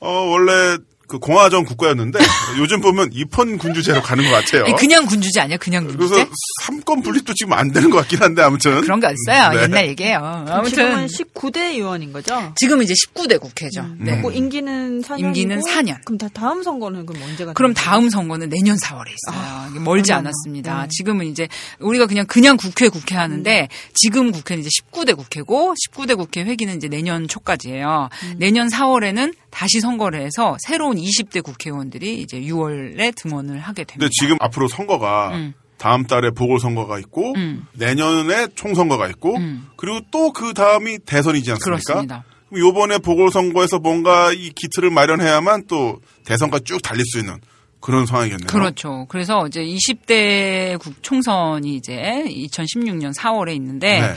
[0.00, 0.76] 어, 원래
[1.06, 2.18] 그 공화정 국가였는데
[2.58, 4.64] 요즘 보면 입헌 군주제로 가는 것 같아요.
[4.64, 5.56] 아니, 그냥 군주제 아니야?
[5.56, 6.30] 그냥 그래서 군주제?
[6.62, 9.50] 삼권 분립도 지금 안 되는 것 같긴 한데 아무튼 그런 게 어딨어요.
[9.52, 9.62] 네.
[9.62, 10.44] 옛날 얘기예요.
[10.66, 12.52] 지금은 아무튼 19대 의원인 거죠?
[12.56, 13.86] 지금 이제 19대 국회죠.
[13.98, 14.16] 네.
[14.16, 15.18] 뭐 임기는 4년.
[15.20, 16.04] 임기는 4년.
[16.04, 17.52] 그럼 다 다음 선거는 그럼 언제가?
[17.52, 17.74] 그럼?
[17.74, 19.70] 다음 선거는 내년 4월에 있어요.
[19.70, 20.82] 이게 멀지 안 않았습니다.
[20.82, 20.88] 네.
[20.90, 26.42] 지금은 이제 우리가 그냥 그냥 국회 국회 하는데 지금 국회는 이제 19대 국회고 19대 국회
[26.42, 28.08] 회기는 이제 내년 초까지예요.
[28.36, 34.00] 내년 4월에는 다시 선거를 해서 새로운 20대 국회의원들이 이제 6월에 등원을 하게 됩니다.
[34.00, 35.54] 근데 지금 앞으로 선거가 음.
[35.78, 37.66] 다음 달에 보궐선거가 있고 음.
[37.74, 39.68] 내년에 총선거가 있고 음.
[39.76, 41.64] 그리고 또 그 다음이 대선이지 않습니까?
[41.64, 42.24] 그렇습니다.
[42.48, 47.38] 그럼 요번에 보궐선거에서 뭔가 이 기틀을 마련해야만 또 대선까지 쭉 달릴 수 있는
[47.80, 48.46] 그런 상황이겠네요.
[48.48, 49.06] 그렇죠.
[49.08, 54.14] 그래서 이제 20대 국 총선이 이제 2016년 4월에 있는데 네.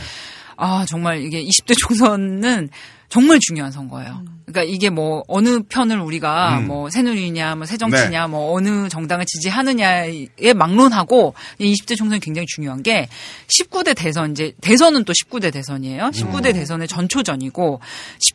[0.56, 2.70] 아, 정말 이게 20대 총선은
[3.10, 4.37] 정말 중요한 선거예요.
[4.48, 6.68] 그러니까 이게 뭐 어느 편을 우리가 음.
[6.68, 13.10] 뭐 새누리냐, 뭐 새정치냐, 뭐 어느 정당을 지지하느냐에 막론하고 이 20대 총선이 굉장히 중요한 게
[13.48, 16.12] 19대 대선 이제 대선은 또 19대 대선이에요.
[16.12, 17.82] 19대 대선의 전초전이고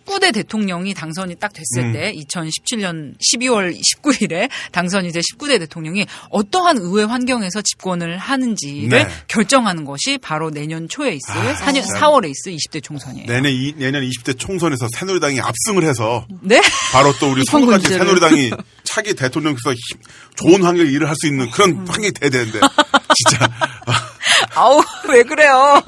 [0.05, 1.93] 19대 대통령이 당선이 딱 됐을 음.
[1.95, 9.09] 때 2017년 12월 19일에 당선이 돼 19대 대통령이 어떠한 의회 환경에서 집권을 하는지를 네.
[9.29, 12.01] 결정하는 것이 바로 내년 초에 있을 아, 4년 진짜.
[12.01, 13.27] 4월에 있을 20대 총선이에요.
[13.27, 16.02] 내년 이, 내년 20대 총선에서 새누리당이 압승을 해서
[16.41, 16.61] 네?
[16.93, 17.89] 바로 또 우리 선거까지.
[17.89, 18.51] 새누리당이
[18.85, 20.01] 차기 대통령께서 힘-
[20.37, 22.61] 좋은 환경에 일을 할 수 있는 그런 환경이 돼야 되는데
[23.29, 23.49] 진짜
[24.55, 25.81] 아우 왜 그래요?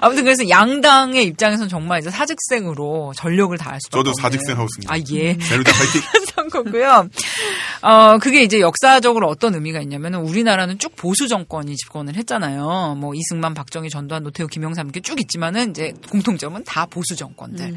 [0.00, 4.12] 아무튼 그래서 양당의 입장에서는 정말 이제 사직생으로 전력을 다할 수밖에 저도.
[4.20, 4.92] 사직생 하고 있습니다.
[4.92, 5.36] 아 예.
[5.40, 6.02] 새누리당 파이팅.
[6.52, 7.08] 선거고요.
[7.82, 12.96] 어, 그게 이제 역사적으로 어떤 의미가 있냐면 우리나라는 쭉 보수 정권이 집권을 했잖아요.
[12.98, 17.64] 뭐 이승만, 박정희, 전두환, 노태우, 김영삼 이렇게 쭉 있지만은 이제 공통점은 다 보수 정권들.
[17.66, 17.76] 음.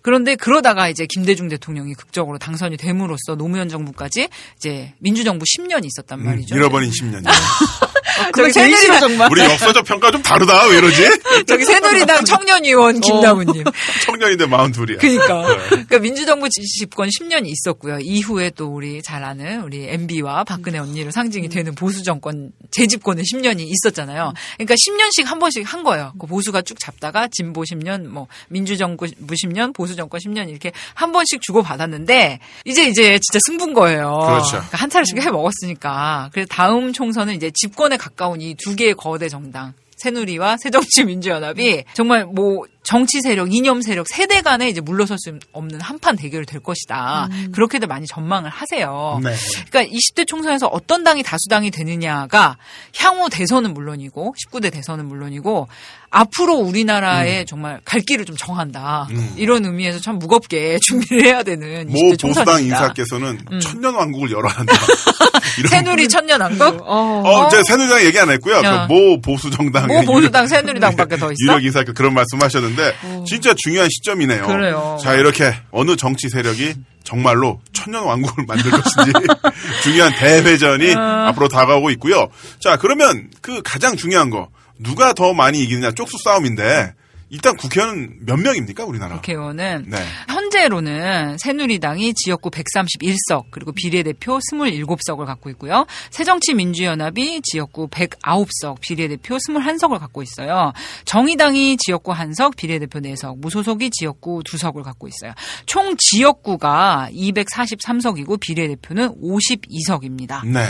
[0.00, 6.54] 그런데 그러다가 이제 김대중 대통령이 극적으로 당선이 됨으로써 노무현 정부까지 이제 민주정부 10년이 있었단 말이죠.
[6.54, 7.24] 음, 잃어버린 10년.
[8.34, 9.28] 저기 새누리당 정말.
[9.30, 10.66] 우리 역사적 평가 좀 다르다.
[10.66, 11.02] 왜 이러지?
[11.46, 13.64] 저기 새누리당 청년위원 김나무님.
[14.04, 14.98] 청년인데 마흔 둘이야.
[14.98, 15.48] 그러니까.
[15.48, 15.68] 네.
[15.68, 17.98] 그러니까 민주정부 집권 10년이 있었고요.
[18.12, 23.60] 이후에 또 우리 잘 아는 우리 MB와 박근혜 언니로 상징이 되는 보수 정권 재집권은 10년이
[23.60, 24.32] 있었잖아요.
[24.56, 26.12] 그러니까 10년씩 한 번씩 한 거예요.
[26.18, 31.12] 그 보수가 쭉 잡다가 진보 10년, 뭐 민주 정부 10년, 보수 정권 10년 이렇게 한
[31.12, 34.18] 번씩 주고 받았는데 이제 이제 진짜 승부인 거예요.
[34.26, 34.50] 그렇죠.
[34.50, 36.30] 그러니까 한 차례씩 해 먹었으니까.
[36.32, 39.72] 그래서 다음 총선은 이제 집권에 가까운 이 두 개의 거대 정당
[40.02, 46.16] 새누리와 새정치민주연합이 정말 뭐 정치 세력, 이념 세력 세대 간에 이제 물러설 수 없는 한판
[46.16, 47.28] 대결이 될 것이다.
[47.52, 49.20] 그렇게들 많이 전망을 하세요.
[49.22, 49.34] 네.
[49.70, 52.56] 그러니까 20대 총선에서 어떤 당이 다수당이 되느냐가
[52.96, 55.68] 향후 대선은 물론이고 19대 대선은 물론이고
[56.10, 59.06] 앞으로 우리나라의 정말 갈 길을 좀 정한다.
[59.10, 59.34] 음.
[59.36, 62.76] 이런 의미에서 참 무겁게 준비를 해야 되는 모 20대 보수당 총선입니다.
[62.76, 64.74] 인사께서는 천년 왕국을 열어야 한다.
[65.68, 66.82] 새누리 천년왕국?
[66.86, 67.22] 어.
[67.24, 68.60] 어, 제가 새누리당 얘기 안 했고요.
[68.64, 68.86] 야.
[68.86, 71.36] 그모 보수 정당의 모 보수당 새누리당밖에 더 있어?
[71.40, 72.94] 유력 인사 그런 말씀 하셨는데
[73.26, 74.46] 진짜 중요한 시점이네요.
[74.46, 74.98] 그래요.
[75.02, 76.74] 자 이렇게 어느 정치 세력이
[77.04, 79.12] 정말로 천년 왕국을 만들 것인지
[79.82, 81.28] 중요한 대회전이 아.
[81.28, 82.28] 앞으로 다가오고 있고요.
[82.60, 86.94] 자 그러면 그 가장 중요한 거 누가 더 많이 이기느냐 쪽수 싸움인데
[87.32, 89.14] 일단 국회의원 몇 명입니까 우리나라?
[89.14, 89.96] 국회의원은 네.
[90.28, 95.86] 현재로는 새누리당이 지역구 131석 그리고 비례대표 27석을 갖고 있고요.
[96.10, 100.74] 새정치민주연합이 지역구 109석 비례대표 21석을 갖고 있어요.
[101.06, 105.32] 정의당이 지역구 1석 비례대표 4석 무소속이 지역구 2석을 갖고 있어요.
[105.64, 110.46] 총 지역구가 243석이고 비례대표는 52석입니다.
[110.46, 110.66] 네.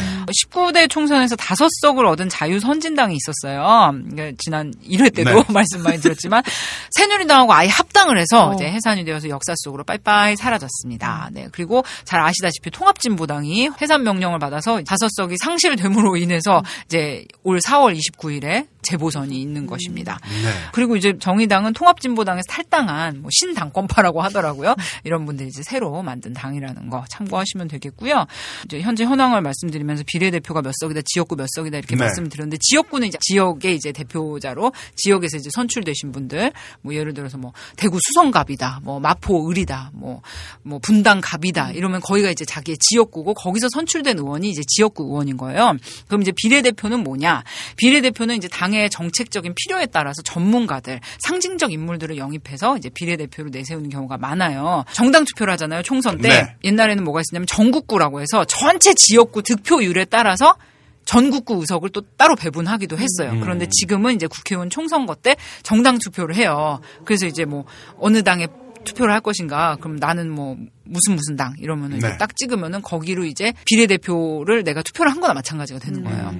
[0.46, 3.92] 19대 총선에서 5석을 얻은 자유선진당이 있었어요.
[4.11, 5.44] 그러니까 지난 1회 때도 네.
[5.53, 6.44] 말씀 많이 드렸지만
[6.91, 8.55] 새누리당하고 아예 합당을 해서 어.
[8.55, 11.31] 이제 해산이 되어서 역사 속으로 빠이빠이 사라졌습니다.
[11.33, 11.49] 네.
[11.53, 19.41] 그리고 잘 아시다시피 통합진보당이 해산 명령을 받아서 5석이 상실됨으로 인해서 이제 올 4월 29일에 재보선이
[19.41, 20.19] 있는 것입니다.
[20.23, 20.51] 네.
[20.73, 24.75] 그리고 이제 정의당은 통합진보당에서 탈당한 뭐 신당권파라고 하더라고요.
[25.05, 28.27] 이런 분들이 이제 새로 만든 당이라는 거 참고하시면 되겠고요.
[28.67, 32.05] 이제 현재 현황을 말씀드리면서 비례대표가 몇 석이다, 지역구 몇 석이다 이렇게 네.
[32.05, 37.38] 말씀을 드렸는데 지역구는 이제 지역의 이제 대표자로 지역에서 이제 선출되신 분들 분들 뭐 예를 들어서
[37.38, 43.68] 뭐 대구 수성갑이다, 뭐 마포 을이다, 뭐뭐 분당 갑이다 이러면 거기가 이제 자기의 지역구고 거기서
[43.70, 45.76] 선출된 의원이 이제 지역구 의원인 거예요.
[46.09, 47.44] 그럼 이제 비례대표는 뭐냐?
[47.76, 54.85] 비례대표는 이제 당의 정책적인 필요에 따라서 전문가들, 상징적 인물들을 영입해서 이제 비례대표로 내세우는 경우가 많아요.
[54.92, 55.83] 정당 투표를 하잖아요.
[55.83, 56.57] 총선 때 네.
[56.64, 60.57] 옛날에는 뭐가 있었냐면 전국구라고 해서 전체 지역구 득표율에 따라서
[61.05, 63.38] 전국구 의석을 또 따로 배분하기도 했어요.
[63.41, 66.81] 그런데 지금은 이제 국회의원 총선거 때 정당 투표를 해요.
[67.05, 67.65] 그래서 이제 뭐
[67.99, 68.47] 어느 당에
[68.85, 69.77] 투표를 할 것인가?
[69.81, 72.18] 그럼 나는 뭐 무슨 무슨 당 이러면은 이제 네.
[72.18, 76.35] 딱 찍으면은 거기로 이제 비례대표를 내가 투표를 한 거나 마찬가지가 되는 거예요.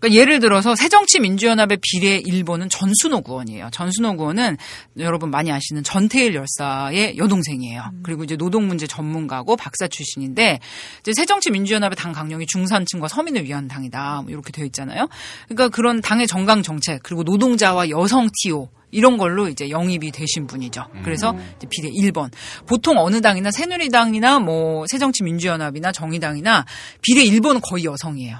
[0.00, 3.68] 그러니까 예를 들어서 새정치민주연합의 비례 1번은 전순호 구원이에요.
[3.72, 4.56] 전순호 구원은
[4.98, 7.92] 여러분 많이 아시는 전태일 열사의 여동생이에요.
[8.02, 10.58] 그리고 이제 노동 문제 전문가고 박사 출신인데
[11.00, 14.22] 이제 새정치민주연합의 당 강령이 중산층과 서민을 위한 당이다.
[14.22, 15.08] 뭐 이렇게 되어 있잖아요.
[15.48, 20.86] 그러니까 그런 당의 정강 정책 그리고 노동자와 여성 TO 이런 걸로 이제 영입이 되신 분이죠.
[21.02, 22.30] 그래서 이제 비례 1번.
[22.66, 26.64] 보통 어느 당이나 새누리당이나 뭐 새정치민주연합이나 정의당이나
[27.00, 28.38] 비례 1번은 거의 여성이에요.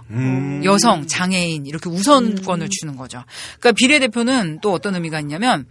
[0.64, 3.24] 여성, 장애인 이렇게 우선권을 주는 거죠.
[3.58, 5.66] 그러니까 비례대표는 또 어떤 의미가 있냐면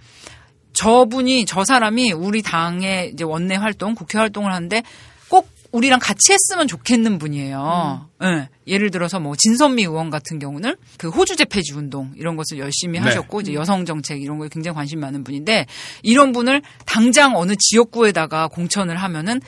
[0.73, 4.87] 저분이 저 사람이 우리 당의 이제 원내 활동, 국회 활동을 하는데 꼭
[5.71, 8.09] 우리랑 같이 했으면 좋겠는 분이에요.
[8.23, 8.49] 예.
[8.67, 13.05] 예를 들어서 뭐 진선미 의원 같은 경우는 그 호주 재폐지 운동 이런 것을 열심히 네.
[13.05, 15.65] 하셨고 이제 여성 정책 이런 거에 굉장히 관심 많은 분인데
[16.03, 19.41] 이런 분을 당장 어느 지역구에다가 공천을 하면은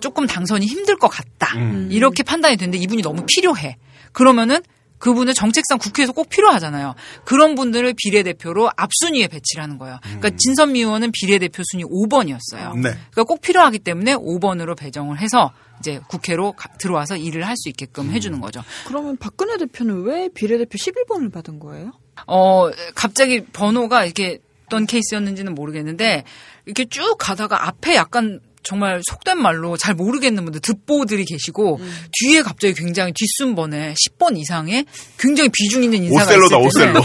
[0.00, 1.58] 조금 당선이 힘들 것 같다.
[1.90, 3.76] 이렇게 판단이 되는데 이분이 너무 필요해.
[4.12, 4.60] 그러면은
[4.98, 6.94] 그분은 정책상 국회에서 꼭 필요하잖아요.
[7.24, 9.98] 그런 분들을 비례대표로 앞순위에 배치를 하는 거예요.
[10.02, 12.74] 그러니까 진선미 의원은 비례대표 순위 5번이었어요.
[12.76, 12.90] 네.
[13.10, 18.10] 그러니까 꼭 필요하기 때문에 5번으로 배정을 해서 이제 국회로 가- 들어와서 일을 할 수 있게끔
[18.10, 18.62] 해주는 거죠.
[18.86, 21.92] 그러면 박근혜 대표는 왜 비례대표 11번을 받은 거예요?
[22.26, 26.24] 어, 갑자기 번호가 이렇게 어떤 케이스였는지는 모르겠는데
[26.64, 31.80] 이렇게 쭉 가다가 앞에 약간 정말 속된 말로 잘 모르겠는 분들 듣보들이 계시고
[32.12, 34.84] 뒤에 갑자기 굉장히 뒷순번에 10번 이상의
[35.18, 37.00] 굉장히 비중 있는 인사가 오셀로다 오셀로.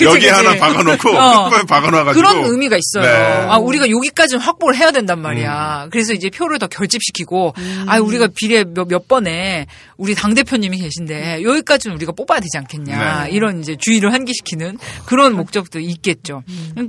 [0.00, 0.26] 여기.
[0.26, 1.50] 하나 박아놓고 어.
[1.50, 3.10] 끝에 박아놔가지고 그런 의미가 있어요.
[3.10, 3.46] 네.
[3.48, 5.88] 아, 우리가 여기까지는 확보를 해야 된단 말이야.
[5.90, 7.54] 그래서 이제 표를 더 결집시키고,
[7.86, 9.66] 아, 우리가 비례 몇, 몇 번에
[9.96, 13.24] 우리 당 대표님이 계신데, 여기까지는 우리가 뽑아야 되지 않겠냐.
[13.24, 13.30] 네.
[13.30, 16.42] 이런 이제 주의를 환기시키는 그런 목적도 있겠죠.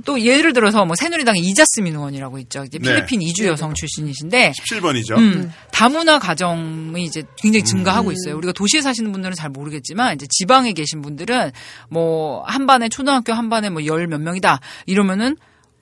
[0.04, 2.64] 또 예를 들어서 뭐 새누리당의 이자스민 의원이라고 있죠.
[2.64, 2.88] 이제 네.
[2.88, 5.18] 필리핀 이주 여성 출신이신데, 17번이죠.
[5.18, 8.36] 음, 다문화 가정이 이제 굉장히 증가하고 있어요.
[8.38, 11.52] 우리가 도시에 사시는 분들은 잘 모르겠지만 이제 지방에 계신 분들은
[11.90, 15.36] 뭐 한 반에 초등학교 한 반에 뭐 열 몇 명이다 이러면은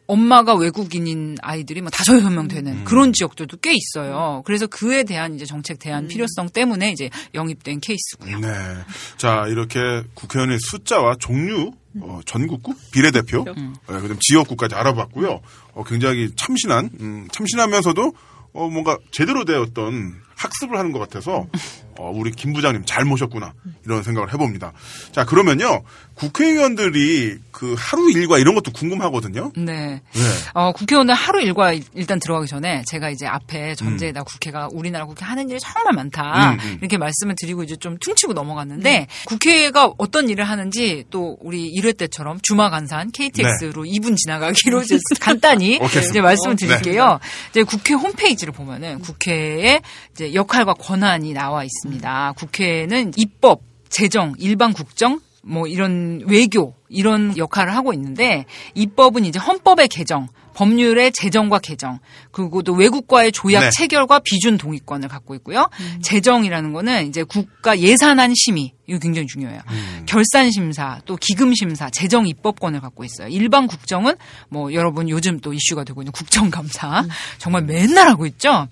[0.07, 4.43] 엄마가 외국인인 아이들이 뭐 다섯 여섯 명 되는 그런 지역들도 꽤 있어요.
[4.45, 8.39] 그래서 그에 대한 이제 정책 대안 필요성 때문에 이제 영입된 케이스고요.
[8.39, 8.49] 네.
[9.17, 13.75] 자, 이렇게 국회의원의 숫자와 종류, 어, 전국구, 비례대표, 음.
[13.87, 15.41] 어, 그다음 지역구까지 알아봤고요.
[15.73, 18.13] 어, 굉장히 참신한, 음, 참신하면서도
[18.53, 21.47] 어, 뭔가 제대로 되었던 학습을 하는 것 같아서
[21.99, 24.73] 어, 우리 김 부장님 잘 모셨구나 이런 생각을 해봅니다.
[25.13, 25.83] 자, 그러면요
[26.15, 29.53] 국회의원들이 그 하루 일과 이런 것도 궁금하거든요.
[29.57, 30.03] 네.
[30.13, 30.23] 네.
[30.53, 35.49] 어, 국회의원들 하루 일과 일단 들어가기 전에 제가 이제 앞에 전제에다 국회가 우리나라 국회 하는
[35.49, 36.53] 일이 정말 많다.
[36.53, 36.79] 음, 음.
[36.81, 42.39] 이렇게 말씀을 드리고 이제 좀 퉁치고 넘어갔는데 국회가 어떤 일을 하는지 또 우리 1회 때처럼
[42.43, 45.81] 주마 간산 KTX로 2분 지나가기로 이제 간단히.
[46.11, 47.19] 이제 말씀을 드릴게요.
[47.51, 49.81] 이제 국회 홈페이지를 보면은 국회의
[50.13, 52.35] 이제 역할과 권한이 나와 있습니다.
[52.37, 59.89] 국회는 입법, 재정, 일반 국정 뭐 이런 외교 이런 역할을 하고 있는데 입법은 이제 헌법의
[59.89, 61.99] 개정, 법률의 제정과 개정,
[62.31, 63.71] 그리고 또 외국과의 조약 네.
[63.71, 65.69] 체결과 비준 동의권을 갖고 있고요.
[66.01, 69.61] 재정이라는 거는 이제 국가 예산안 심의 이거 굉장히 중요해요.
[70.07, 73.29] 결산 심사, 또 기금 심사, 재정 입법권을 갖고 있어요.
[73.29, 74.15] 일반 국정은
[74.49, 77.05] 뭐 여러분 요즘 또 이슈가 되고 있는 국정감사
[77.39, 78.69] 정말 맨날 하고 있죠.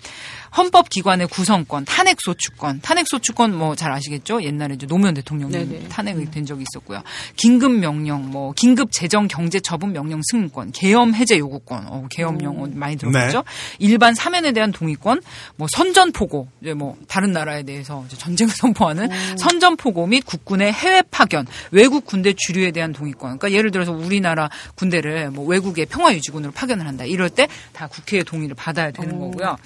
[0.57, 4.41] 헌법 기관의 구성권, 탄핵 소추권, 탄핵 소추권 뭐 잘 아시겠죠?
[4.43, 5.89] 옛날에 이제 노무현 대통령님 네네.
[5.89, 7.01] 탄핵이 된 적이 있었고요.
[7.35, 12.67] 긴급 명령, 뭐 긴급 재정 경제 처분 명령 승인권, 계엄 해제 요구권, 어, 계엄 용어
[12.71, 13.43] 많이 들어봤죠?
[13.79, 15.21] 일반 사면에 대한 동의권,
[15.57, 21.45] 뭐 선전포고, 이제 뭐 다른 나라에 대해서 이제 전쟁을 선포하는 선전포고 및 국군의 해외 파견,
[21.71, 23.37] 외국 군대 주류에 대한 동의권.
[23.37, 27.03] 그러니까 예를 들어서 우리나라 군대를 뭐 외국의 평화유지군으로 파견을 한다.
[27.05, 29.57] 이럴 때 다 국회의 동의를 받아야 되는 거고요.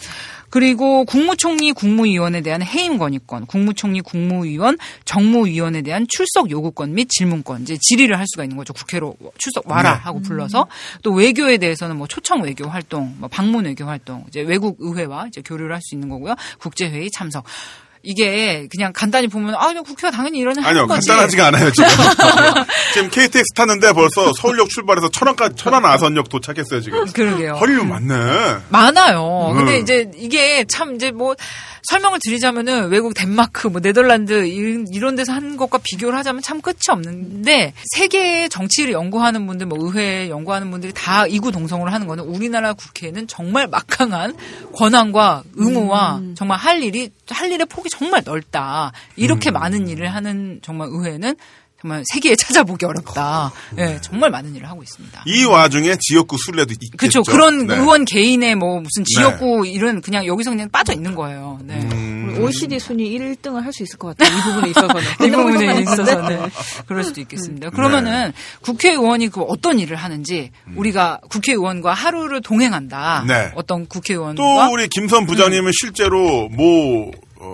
[0.50, 7.78] 그리고 국무총리 국무위원에 대한 해임 건의권, 국무총리 국무위원 정무위원에 대한 출석 요구권 및 질문권, 이제
[7.80, 8.74] 질의를 할 수가 있는 거죠.
[8.74, 10.00] 국회로 출석 와라 네.
[10.00, 10.68] 하고 불러서
[11.02, 15.42] 또 외교에 대해서는 뭐 초청 외교 활동, 뭐 방문 외교 활동, 이제 외국 의회와 이제
[15.42, 16.36] 교류를 할 수 있는 거고요.
[16.60, 17.46] 국제 회의 참석.
[18.02, 20.88] 이게 그냥 간단히 보면 아 그냥 국회가 당연히 이런 아니요.
[20.88, 21.90] 간단하지가 않아요, 지금.
[22.94, 27.06] 지금 KTX 탔는데 벌써 서울역 출발해서 천안까지, 천안 아선역 도착했어요, 지금.
[27.12, 27.54] 그러게요.
[27.54, 28.58] 허리는 많네.
[28.70, 29.50] 많아요.
[29.52, 29.58] 음.
[29.58, 31.36] 근데 이제 이게 참 이제 뭐
[31.84, 36.76] 설명을 드리자면은 외국 덴마크, 뭐 네덜란드 이- 이런 데서 하는 것과 비교를 하자면 참 끝이
[36.90, 43.28] 없는데 세계의 정치를 연구하는 분들, 뭐 의회 연구하는 분들이 다 이구동성으로 하는 거는 우리나라 국회는
[43.28, 44.36] 정말 막강한
[44.76, 48.92] 권한과 의무와 정말 할 일이 할 일의 폭이 정말 넓다.
[49.16, 51.36] 이렇게 많은 일을 하는 정말 의회는
[51.82, 53.54] 정말 세계에 찾아보기 어렵다.
[53.78, 55.24] 예, 정말 많은 일을 하고 있습니다.
[55.26, 56.98] 이 와중에 지역구 순례도 있겠죠.
[56.98, 57.24] 그렇죠.
[57.24, 57.76] 그런 네.
[57.76, 61.58] 의원 개인의 뭐 무슨 지역구 이런 그냥 여기서 그냥 빠져 있는 거예요.
[61.64, 61.80] 네.
[61.94, 62.38] 음.
[62.42, 64.38] OECD 순위 1등을 할 수 있을 것 같아요.
[64.38, 65.04] 이 부분에 있어서는.
[65.26, 65.82] 이 부분에 네.
[65.82, 66.50] 있어서는
[66.86, 67.70] 그럴 수도 있겠습니다.
[67.70, 73.24] 그러면은 국회의원이 그 어떤 일을 하는지 우리가 국회의원과 하루를 동행한다.
[73.28, 73.52] 네.
[73.56, 77.12] 어떤 국회의원과 또 우리 김선 부장님은 실제로 모 어,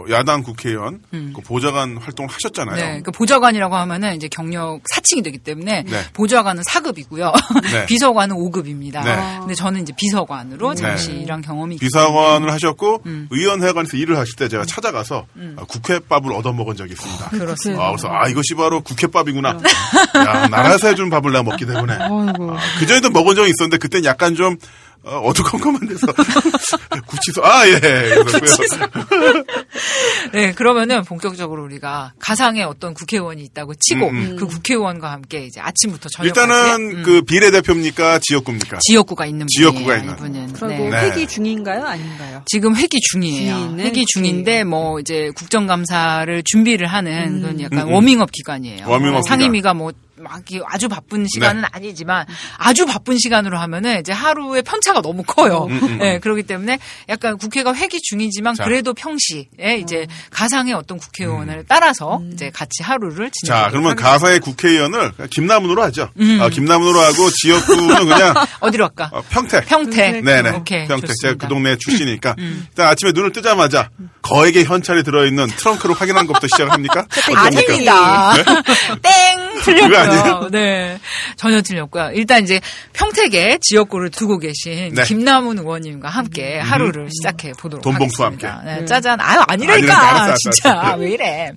[0.10, 2.76] 야당 국회의원 그 보좌관 활동을 하셨잖아요.
[2.76, 6.04] 네, 그 보좌관이라고 하면은 이제 경력 사칭이 되기 때문에 네.
[6.13, 7.32] 보좌관은 4급이고요.
[7.71, 7.86] 네.
[7.88, 9.04] 비서관은 5급입니다.
[9.04, 9.38] 네.
[9.39, 11.21] 근데 저는 이제 비서관으로 잠시 네.
[11.21, 13.28] 일한 경험이 비서관을 하셨고 음.
[13.30, 15.26] 의원회관에서 일을 하실 때 제가 찾아가서
[15.58, 17.30] 아, 국회밥을 얻어먹은 적이 있습니다.
[17.30, 17.84] 그렇습니다.
[17.84, 19.50] 아, 그래서 아 이것이 바로 국회밥이구나.
[19.50, 22.56] 야 나라에서 해주는 밥을 내가 먹기 때문에 아이고.
[22.80, 24.58] 그 전에도 먹은 적이 있었는데 그땐 약간 좀
[25.05, 26.07] 어, 어두컴컴한 데서
[27.07, 27.79] 구치소 아 예.
[27.79, 28.39] 그래서
[30.33, 36.09] 네, 그러면은 본격적으로 우리가 가상의 어떤 국회의원이 있다고 치고 음, 그 국회의원과 함께 이제 아침부터
[36.09, 38.79] 저녁까지 일단은 음, 그 비례대표입니까 지역구입니까?
[38.81, 40.13] 지역구가 있는 지역구가 있는.
[40.13, 40.53] 이분은.
[40.53, 40.89] 그리고 네.
[40.89, 41.01] 네.
[41.11, 41.85] 회기 중인가요?
[41.85, 42.41] 아닌가요?
[42.47, 43.75] 지금 회기 중이에요.
[43.77, 48.89] 회기 중인데 뭐 이제 국정감사를 준비를 하는 그런 약간 워밍업 기간이에요.
[48.89, 51.67] 워밍업 상임위가 뭐 막 아주 바쁜 시간은 네.
[51.71, 52.25] 아니지만
[52.58, 55.67] 아주 바쁜 시간으로 하면은 이제 하루의 편차가 너무 커요.
[55.99, 58.63] 네, 그렇기 때문에 약간 국회가 회기 중이지만 음, 자.
[58.63, 65.12] 그래도 평시에 이제 가상의 어떤 국회의원을 따라서 이제 같이 하루를 자, 지내고 그러면 가사의 국회의원을
[65.32, 66.10] 김남훈으로 하죠.
[66.39, 69.10] 아, 김남훈으로 하고 지역구는 그냥 어디로 할까?
[69.12, 69.65] 어, 평택.
[69.67, 70.23] 평택.
[70.23, 70.51] 네네.
[70.51, 70.88] 오케이.
[70.88, 71.08] 평택.
[71.08, 71.47] 제가 좋습니다.
[71.47, 72.36] 그 동네 출신이니까.
[72.38, 73.89] 일단 아침에 눈을 뜨자마자
[74.21, 77.06] 거액의 현찰이 들어있는 트렁크를 확인하는 것부터 시작합니까?
[77.36, 78.34] 아닙니다.
[79.01, 79.44] 땡 그거 아니에요?
[79.63, 80.49] 틀렸고요.
[80.51, 80.99] 네,
[81.35, 82.11] 전혀 틀렸고요.
[82.13, 82.59] 일단 이제
[82.93, 85.03] 평택에 지역구를 두고 계신 네.
[85.03, 88.57] 김남훈 의원님과 함께 하루를 시작해 보도록 돈봉투와 하겠습니다.
[88.57, 88.81] 함께.
[88.81, 89.19] 네, 짜잔.
[89.21, 90.97] 아유 아니라니까, 아니라니까 알았어, 알았어, 진짜 알았어.
[90.97, 91.51] 왜 이래?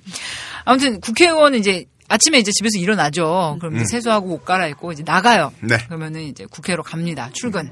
[0.64, 3.56] 아무튼 국회의원은 이제 아침에 이제 집에서 일어나죠.
[3.60, 5.52] 그럼 이제 세수하고 옷 갈아입고 이제 나가요.
[5.60, 5.76] 네.
[5.86, 7.28] 그러면은 이제 국회로 갑니다.
[7.34, 7.70] 출근.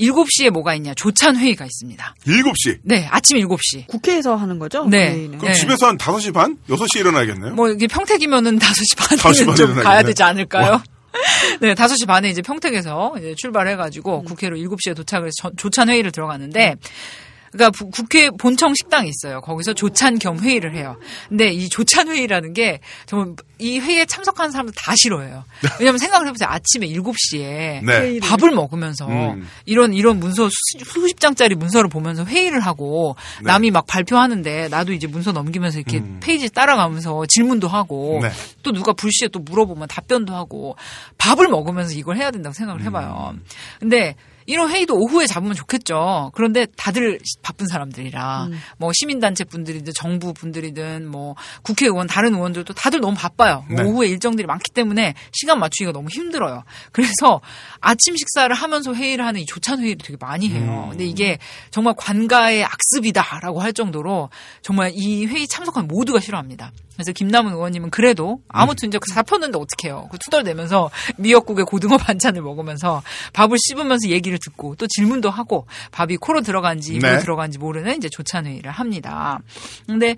[0.00, 0.94] 7시에 뭐가 있냐?
[0.94, 2.14] 조찬 회의가 있습니다.
[2.26, 2.78] 7시.
[2.82, 3.86] 네, 아침 7시.
[3.86, 4.84] 국회에서 하는 거죠?
[4.86, 5.10] 네.
[5.12, 5.38] 회의는?
[5.38, 5.58] 그럼 네.
[5.58, 6.56] 집에서 한 5시 반?
[6.68, 7.54] 6시에 일어나야겠네요?
[7.54, 9.82] 뭐 이게 평택이면은 5시 5시 반에는 반에 좀 일어나겠네.
[9.82, 10.82] 가야 되지 않을까요?
[11.60, 16.76] 네, 5시 반에 이제 평택에서 이제 출발해가지고 국회로 7시에 도착을 해서 저- 조찬 회의를 들어갔는데
[17.58, 19.40] 그러니까 부- 국회 본청 식당이 있어요.
[19.40, 20.96] 거기서 조찬 겸 회의를 해요.
[21.28, 25.44] 근데 이 조찬 회의라는 게 정말 이 회의에 참석하는 사람들 다 싫어해요.
[25.80, 26.48] 왜냐면 생각을 해보세요.
[26.48, 28.20] 아침에 7시에 네.
[28.20, 29.48] 밥을 먹으면서 음.
[29.66, 33.46] 이런 이런 문서 수, 수십 장짜리 문서를 보면서 회의를 하고 네.
[33.48, 38.22] 남이 막 발표하는데 나도 이제 문서 넘기면서 이렇게 페이지 따라가면서 질문도 하고 음.
[38.22, 38.30] 네.
[38.62, 40.76] 또 누가 불시에 또 물어보면 답변도 하고
[41.18, 43.32] 밥을 먹으면서 이걸 해야 된다고 생각을 해봐요.
[43.34, 43.42] 음.
[43.80, 44.14] 근데
[44.48, 46.32] 이런 회의도 오후에 잡으면 좋겠죠.
[46.34, 53.14] 그런데 다들 바쁜 사람들이라 뭐 시민단체 분들이든 정부 분들이든 뭐 국회의원 다른 의원들도 다들 너무
[53.14, 53.66] 바빠요.
[53.68, 53.88] 뭐 네.
[53.88, 56.64] 오후에 일정들이 많기 때문에 시간 맞추기가 너무 힘들어요.
[56.92, 57.42] 그래서
[57.80, 60.86] 아침 식사를 하면서 회의를 하는 이 조찬 회의를 되게 많이 해요.
[60.88, 61.38] 근데 이게
[61.70, 64.30] 정말 관가의 악습이다라고 할 정도로
[64.62, 66.72] 정말 이 회의 참석한 모두가 싫어합니다.
[66.98, 70.08] 그래서 김남은 의원님은 그래도 아무튼 이제 잡혔는데 어떡해요.
[70.10, 73.02] 그 투덜대면서 미역국에 고등어 반찬을 먹으면서
[73.34, 77.18] 밥을 씹으면서 얘기를 듣고 또 질문도 하고 밥이 코로 들어간지 입으로 네.
[77.18, 79.40] 들어간지 모르는 이제 조찬 회의를 합니다.
[79.86, 80.16] 근데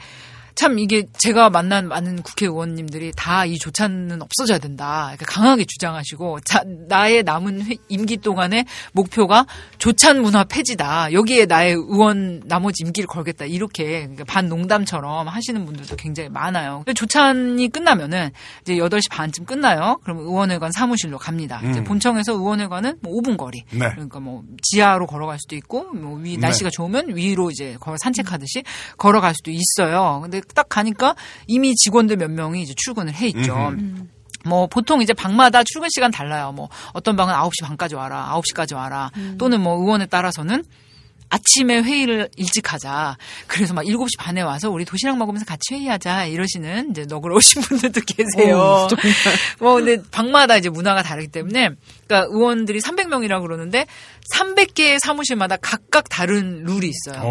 [0.61, 5.09] 참 이게 제가 만난 많은 국회의원님들이 다 이 조찬은 없어져야 된다.
[5.11, 9.46] 이렇게 강하게 주장하시고 자, 나의 남은 회- 임기 동안의 목표가
[9.79, 11.12] 조찬 문화 폐지다.
[11.14, 13.46] 여기에 나의 의원 나머지 임기를 걸겠다.
[13.46, 16.85] 이렇게 그러니까 반농담처럼 하시는 분들도 굉장히 많아요.
[16.94, 19.99] 조찬이 끝나면은 이제 8시 반쯤 끝나요.
[20.05, 21.62] 그럼 의원회관 사무실로 갑니다.
[21.70, 23.64] 이제 본청에서 의원회관은 뭐 5분 거리.
[23.70, 23.88] 네.
[23.94, 26.37] 그러니까 뭐 지하로 걸어갈 수도 있고 뭐위 네.
[26.37, 28.62] 날씨가 좋으면 위로 이제 걸어 산책하듯이
[28.99, 30.20] 걸어갈 수도 있어요.
[30.23, 31.15] 근데 딱 가니까
[31.47, 33.73] 이미 직원들 몇 명이 이제 출근을 해 있죠.
[34.45, 36.53] 뭐 보통 이제 방마다 출근 시간 달라요.
[36.53, 38.33] 뭐 어떤 방은 9시 반까지 와라.
[38.35, 39.11] 9시까지 와라.
[39.39, 40.65] 또는 뭐 의원에 따라서는
[41.33, 43.17] 아침에 회의를 일찍 하자.
[43.47, 46.25] 그래서 막 7시 반에 와서 우리 도시락 먹으면서 같이 회의하자.
[46.27, 48.89] 이러시는 이제 너그러우신 분들도 계세요.
[49.61, 51.71] 뭐 근데 방마다 이제 문화가 다르기 때문에
[52.09, 53.87] 그러니까 의원들이 300명이라고 그러는데
[54.35, 57.22] 300개의 사무실마다 각각 다른 룰이 있어요.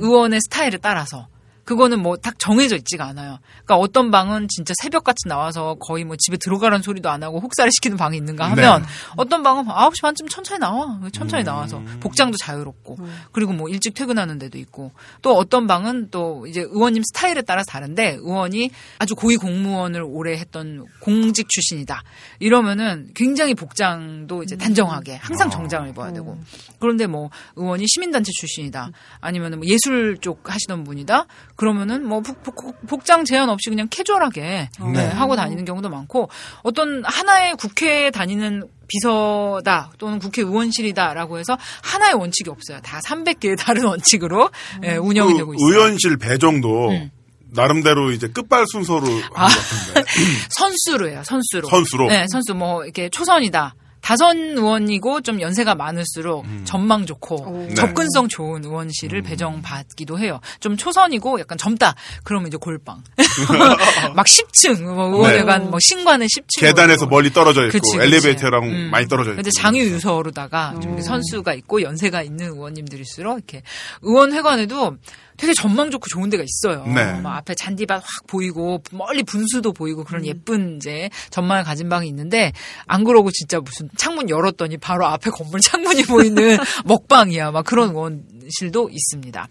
[0.00, 1.28] 의원의 스타일에 따라서.
[1.70, 3.38] 그거는 뭐 딱 정해져 있지가 않아요.
[3.64, 7.96] 그러니까 어떤 방은 진짜 새벽같이 나와서 거의 뭐 집에 들어가라는 소리도 안 하고 혹사를 시키는
[7.96, 8.88] 방이 있는가 하면 네.
[9.16, 10.98] 어떤 방은 9시 반쯤 천천히 나와.
[11.12, 11.46] 천천히 음.
[11.46, 12.98] 나와서 복장도 자유롭고
[13.32, 14.90] 그리고 뭐 일찍 퇴근하는 데도 있고
[15.22, 20.84] 또 어떤 방은 또 이제 의원님 스타일에 따라서 다른데 의원이 아주 고위 공무원을 오래 했던
[21.00, 22.02] 공직 출신이다.
[22.40, 26.36] 이러면은 굉장히 복장도 이제 단정하게 항상 정장을 입어야 되고
[26.80, 28.90] 그런데 뭐 의원이 시민단체 출신이다.
[29.20, 31.26] 아니면은 뭐 예술 쪽 하시던 분이다.
[31.60, 36.30] 그러면은 뭐 복, 복- 복장 제한 없이 그냥 캐주얼하게 네, 하고 다니는 경우도 많고
[36.62, 42.80] 어떤 하나의 국회에 다니는 비서다 또는 국회의원실이다라고 해서 하나의 원칙이 없어요.
[42.80, 44.48] 다 300개의 다른 원칙으로
[44.84, 45.68] 예, 운영이 그 되고 있어요.
[45.68, 47.10] 의원실 배정도 음.
[47.52, 50.04] 나름대로 이제 끝발 순서로 한것 같은데
[50.56, 51.20] 선수로 해요.
[51.26, 51.68] 선수로.
[51.68, 52.08] 선수로?
[52.08, 53.74] 네, 선수 뭐 이렇게 초선이다.
[54.00, 57.74] 다선 의원이고 좀 연세가 많을수록 전망 좋고 네.
[57.74, 60.40] 접근성 좋은 의원실을 배정받기도 해요.
[60.60, 61.94] 좀 초선이고 약간 젊다.
[62.24, 63.02] 그러면 이제 골방.
[64.14, 66.60] 막 10층 뭐 의원회관 뭐 신관은 10층.
[66.60, 68.06] 계단에서 멀리 떨어져 있고 그치, 그치.
[68.06, 68.90] 엘리베이터랑 음.
[68.90, 69.36] 많이 떨어져 있고.
[69.36, 73.62] 근데 장유 유서로다가 좀 선수가 있고 연세가 있는 의원님들일수록 이렇게
[74.02, 74.96] 의원회관에도
[75.40, 76.84] 되게 전망 좋고 좋은 데가 있어요.
[76.84, 77.18] 네.
[77.20, 82.52] 막 앞에 잔디밭 확 보이고 멀리 분수도 보이고 그런 예쁜 이제 전망을 가진 방이 있는데
[82.86, 87.52] 안 그러고 진짜 무슨 창문 열었더니 바로 앞에 건물 창문이 보이는 먹방이야.
[87.52, 88.20] 막 그런 의
[88.50, 89.48] 원실도 있습니다.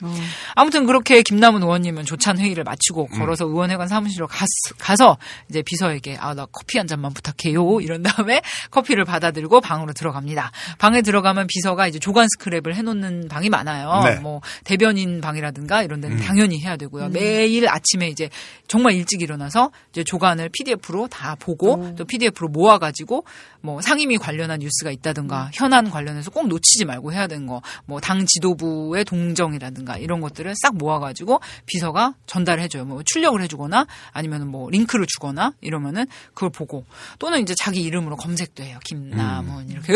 [0.56, 4.48] 아무튼 그렇게 김남은 의원님은 조찬 회의를 마치고 걸어서 의원회관 사무실로 갔,
[4.78, 5.18] 가서
[5.50, 8.42] 이제 비서에게 아 나 커피 한 잔만 부탁해요 이런 다음에
[8.72, 10.52] 커피를 받아들고 방으로 들어갑니다.
[10.78, 14.04] 방에 들어가면 비서가 이제 조간 스크랩을 해놓는 방이 많아요.
[14.06, 14.16] 네.
[14.20, 17.10] 뭐 대변인 방이라든가 이런 데는 당연히 해야 되고요.
[17.10, 18.30] 매일 아침에 이제
[18.68, 23.26] 정말 일찍 일어나서 이제 조간을 PDF로 다 보고 또 PDF로 모아가지고
[23.62, 28.26] 뭐 상임위 관련한 뉴스가 있다든가 현안 관련해서 꼭 놓치지 말고 해야 되는 거, 뭐 당
[28.26, 32.86] 지도부 의 동정이라든가 이런 것들을 싹 모아가지고 비서가 전달해줘요.
[32.86, 36.86] 뭐 출력을 해주거나 아니면 뭐 링크를 주거나 이러면은 그걸 보고
[37.20, 38.80] 또는 이제 자기 이름으로 검색도 해요.
[38.86, 39.94] 김남은 이렇게.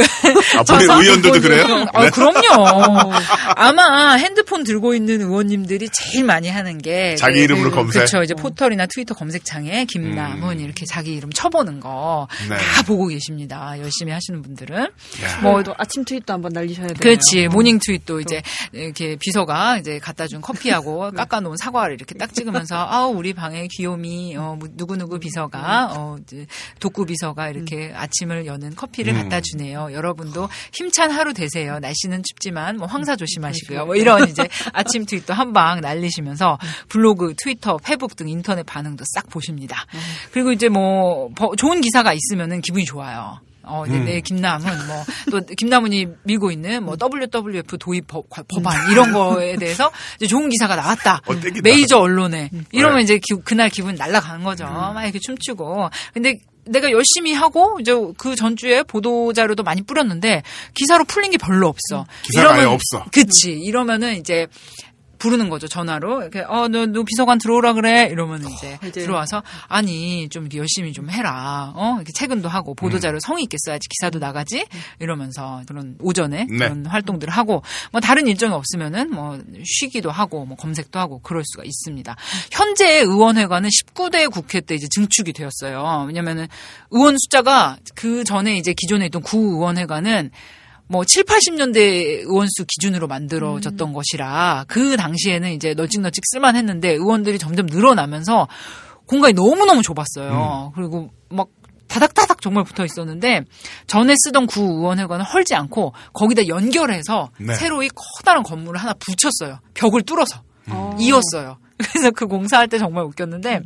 [0.57, 1.85] 아, 본인 쳐서 의원들도 그래요?
[1.93, 2.09] 아, 네.
[2.09, 3.11] 그럼요.
[3.55, 8.01] 아마 핸드폰 들고 있는 의원님들이 제일 많이 하는 게 자기 이제 이름으로 그- 검색?
[8.05, 8.21] 그쵸.
[8.23, 12.57] 이제 포털이나 트위터 검색창에 김남은 이렇게 자기 이름 쳐보는 거다 네.
[12.85, 13.75] 보고 계십니다.
[13.79, 14.77] 열심히 하시는 분들은.
[14.83, 15.41] 야.
[15.41, 16.97] 뭐뭐또 아침 tweet도 한번 날리셔야 돼요.
[16.99, 18.41] 그렇지 모닝 트윗도 이제
[18.85, 21.17] 이렇게 비서가 이제 갖다 준 커피하고 네.
[21.17, 26.45] 깎아놓은 사과를 이렇게 딱 찍으면서 아우 우리 방에 귀요미 어 누구 누구 비서가 어 이제
[26.79, 27.93] 독구 비서가 이렇게 음.
[27.95, 29.89] 아침을 여는 커피를 갖다 주네요.
[29.91, 31.79] 여러분도 힘찬 하루 되세요.
[31.79, 33.85] 날씨는 춥지만 뭐 황사 조심하시고요.
[33.85, 36.57] 뭐 이런 이제 아침 tweet도 한 방 날리시면서
[36.89, 39.85] 블로그, 트위터, 페북 등 인터넷 반응도 싹 보십니다.
[40.31, 43.39] 그리고 이제 뭐 버- 좋은 기사가 있으면은 기분이 좋아요.
[43.65, 48.25] 어, 이제 내 김남은 뭐, 또 김남은이 밀고 있는 뭐 WWF 도입 법,
[48.65, 51.21] 안 이런 거에 대해서 이제 좋은 기사가 나왔다.
[51.25, 51.33] 어.
[51.63, 52.49] 메이저 언론에.
[52.71, 53.03] 이러면 네.
[53.03, 54.65] 이제 기- 그날 기분 날아가는 거죠.
[54.65, 55.89] 막 이렇게 춤추고.
[56.13, 60.43] 근데 내가 열심히 하고 이제 그 전주에 보도 자료도 많이 뿌렸는데
[60.73, 62.05] 기사로 풀린 게 별로 없어.
[62.23, 63.05] 기사가 아예 없어.
[63.11, 63.51] 그치.
[63.51, 64.47] 이러면은 이제
[65.23, 66.21] 부르는 거죠 전화로.
[66.21, 68.09] 이렇게 어너 너 비서관 들어오라 그래.
[68.11, 69.01] 이러면 이제 이제.
[69.03, 71.71] 들어와서 아니 좀 이렇게 열심히 좀 해라.
[71.75, 71.95] 어?
[71.95, 74.65] 이렇게 퇴근도 하고 보도 자료 성의 있게 써야지 기사도 나가지?
[74.99, 76.57] 이러면서 그런 오전에 네.
[76.57, 77.63] 그런 활동들을 하고
[77.93, 82.15] 뭐 다른 일정이 없으면은 뭐 쉬기도 하고 뭐 검색도 하고 그럴 수가 있습니다.
[82.51, 86.03] 현재 의원회관은 19대 국회 때 이제 증축이 되었어요.
[86.07, 86.47] 왜냐면은
[86.91, 90.31] 의원 숫자가 그 전에 이제 기존에 있던 구 의원회관은
[90.87, 91.77] 뭐 7, 80년대
[92.27, 98.47] 의원수 기준으로 만들어졌던 것이라 그 당시에는 이제 널찍널찍 쓸만했는데 의원들이 점점 늘어나면서
[99.05, 100.71] 공간이 너무너무 좁았어요.
[100.75, 101.49] 그리고 막
[101.87, 103.43] 다닥다닥 정말 붙어 있었는데
[103.87, 107.53] 전에 쓰던 구 의원회관을 헐지 않고 거기다 연결해서 네.
[107.55, 109.59] 새로이 커다란 건물을 하나 붙였어요.
[109.73, 110.41] 벽을 뚫어서
[110.99, 111.57] 이었어요.
[111.77, 113.61] 그래서 그 공사할 때 정말 웃겼는데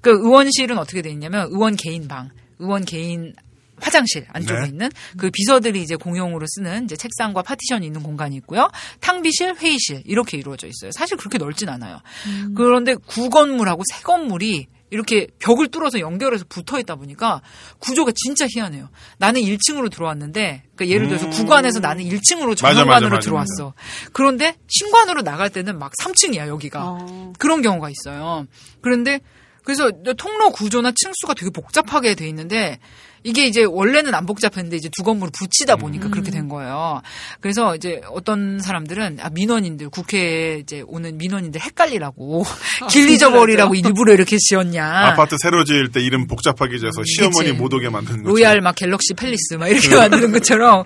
[0.00, 3.34] 그 의원실은 어떻게 돼 있냐면 의원 개인 방, 의원 개인
[3.82, 4.68] 화장실 안쪽에 네.
[4.68, 8.70] 있는 그 비서들이 이제 공용으로 쓰는 이제 책상과 파티션이 있는 공간이 있고요.
[9.00, 10.92] 탕비실, 회의실 이렇게 이루어져 있어요.
[10.92, 12.00] 사실 그렇게 넓진 않아요.
[12.56, 17.40] 그런데 구 건물하고 새 건물이 이렇게 벽을 뚫어서 연결해서 붙어 있다 보니까
[17.78, 18.90] 구조가 진짜 희한해요.
[19.16, 22.54] 나는 1층으로 들어왔는데, 그러니까 예를 들어서 구간에서 나는 1층으로 음.
[22.60, 23.72] 맞아, 정관으로 맞아, 들어왔어.
[24.12, 26.84] 그런데 신관으로 나갈 때는 막 3층이야 여기가.
[26.84, 27.32] 어.
[27.38, 28.46] 그런 경우가 있어요.
[28.82, 29.20] 그런데
[29.64, 32.78] 그래서 통로 구조나 층수가 되게 복잡하게 돼 있는데
[33.24, 36.32] 이게 이제 원래는 안 복잡했는데 이제 두 건물을 붙이다 보니까 그렇게 음.
[36.32, 37.00] 된 거예요.
[37.40, 42.44] 그래서 이제 어떤 사람들은 아, 민원인들 국회에 이제 오는 민원인들 헷갈리라고
[42.90, 44.84] 길 잊어버리라고 일부러 이렇게 지었냐.
[44.84, 47.52] 아파트 새로 지을 때 이름 복잡하게 지어서 시어머니 그치.
[47.52, 48.34] 못 오게 만드는 거죠.
[48.34, 50.84] 로얄 막 갤럭시 팰리스 막 이렇게 만드는 것처럼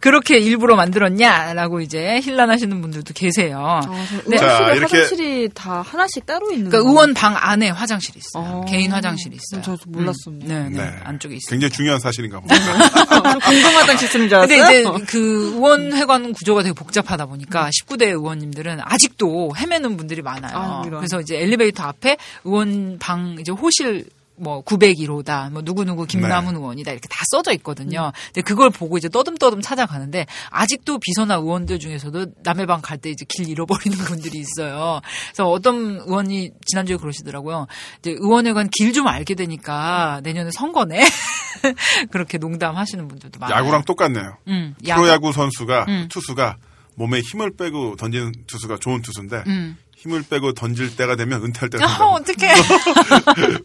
[0.00, 3.58] 그렇게 일부러 만들었냐라고 이제 힐난하시는 분들도 계세요.
[3.60, 3.80] 아,
[4.26, 4.36] 네.
[4.36, 6.90] 자, 의원실에 이렇게- 화장실이 다 하나씩 따로 있는 그러니까 거예요?
[6.90, 8.44] 의원 방 안에 화장실이 있어요.
[8.44, 8.64] 어.
[8.68, 9.62] 개인 화장실이 있어요.
[9.62, 10.42] 저도 몰랐었네요.
[10.42, 10.46] 음.
[10.48, 10.90] 네, 네.
[10.90, 10.96] 네.
[11.04, 11.50] 안쪽에 있어요.
[11.50, 12.88] 굉장히 중요한 사실인가 봅니다.
[13.30, 14.94] 좀 궁금하던 시스템인 줄 근데 알았어요.
[14.96, 20.56] 이제 그 의원회관 구조가 되게 복잡하다 보니까 19대 의원님들은 아직도 헤매는 분들이 많아요.
[20.56, 20.82] 아.
[20.82, 24.06] 그래서 이제 엘리베이터 앞에 의원 방 이제 호실
[24.38, 26.60] 뭐 901호다, 뭐 누구누구 김남훈 네.
[26.60, 28.12] 의원이다 이렇게 다 써져 있거든요.
[28.26, 33.24] 근데 그걸 보고 이제 떠듬떠듬 찾아가는데 아직도 비서나 의원들 중에서도 남의 방 갈 때 이제
[33.28, 35.00] 길 잃어버리는 분들이 있어요.
[35.28, 37.66] 그래서 어떤 의원이 지난주에 그러시더라고요.
[38.00, 41.02] 이제 의원회관 길 좀 알게 되니까 내년에 선거네.
[42.10, 43.58] 그렇게 농담하시는 분들도 많아요.
[43.58, 44.36] 야구랑 똑같네요.
[44.48, 45.02] 음, 야구.
[45.02, 46.08] 프로야구 선수가 음.
[46.10, 46.56] 투수가
[46.94, 49.76] 몸에 힘을 빼고 던지는 투수가 좋은 투수인데 음.
[49.96, 52.10] 힘을 빼고 던질 때가 되면 은퇴할 때가 아, 된다고.
[52.16, 52.52] 어떡해.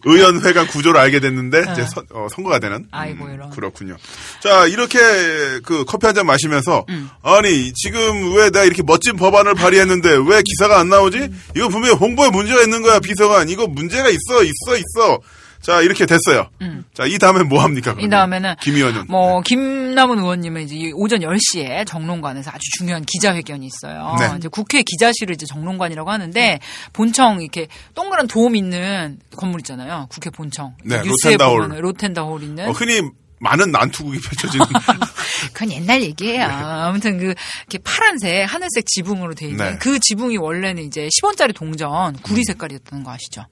[0.04, 2.78] 의원회관 구조를 알게 됐는데 이제 선, 어, 선거가 되는.
[2.82, 2.88] 네.
[2.90, 3.50] 아이고, 이런.
[3.50, 3.96] 그렇군요.
[4.40, 4.98] 자 이렇게
[5.64, 7.08] 그 커피 한 잔 마시면서 음.
[7.22, 11.18] 아니 지금 왜 내가 이렇게 멋진 법안을 발의했는데 왜 기사가 안 나오지?
[11.18, 11.42] 음.
[11.56, 13.48] 이거 분명히 홍보에 문제가 있는 거야 비서관.
[13.48, 15.20] 이거 문제가 있어 있어 있어.
[15.62, 16.48] 자 이렇게 됐어요.
[16.94, 17.92] 자이 다음에 뭐 합니까?
[17.92, 18.00] 음.
[18.00, 23.66] 이 다음에는 김 의원은 뭐 김남훈 의원님은 이제 이 오전 10시에 정론관에서 아주 중요한 기자회견이
[23.66, 24.16] 있어요.
[24.18, 24.34] 네.
[24.36, 26.58] 이제 국회 기자실을 이제 정론관이라고 하는데
[26.92, 30.08] 본청 이렇게 동그란 도움 있는 건물 있잖아요.
[30.10, 30.74] 국회 본청.
[30.84, 31.80] 네, 로텐다홀.
[31.80, 33.00] 로텐다홀 있는 어, 흔히
[33.38, 34.64] 많은 난투극이 펼쳐지는
[35.52, 36.44] 그건 옛날 얘기예요.
[36.46, 39.78] 아무튼 그 이렇게 파란색 하늘색 지붕으로 돼 있는 네.
[39.78, 43.44] 그 지붕이 원래는 이제 10원짜리 동전 구리 색깔이었다는 거 아시죠?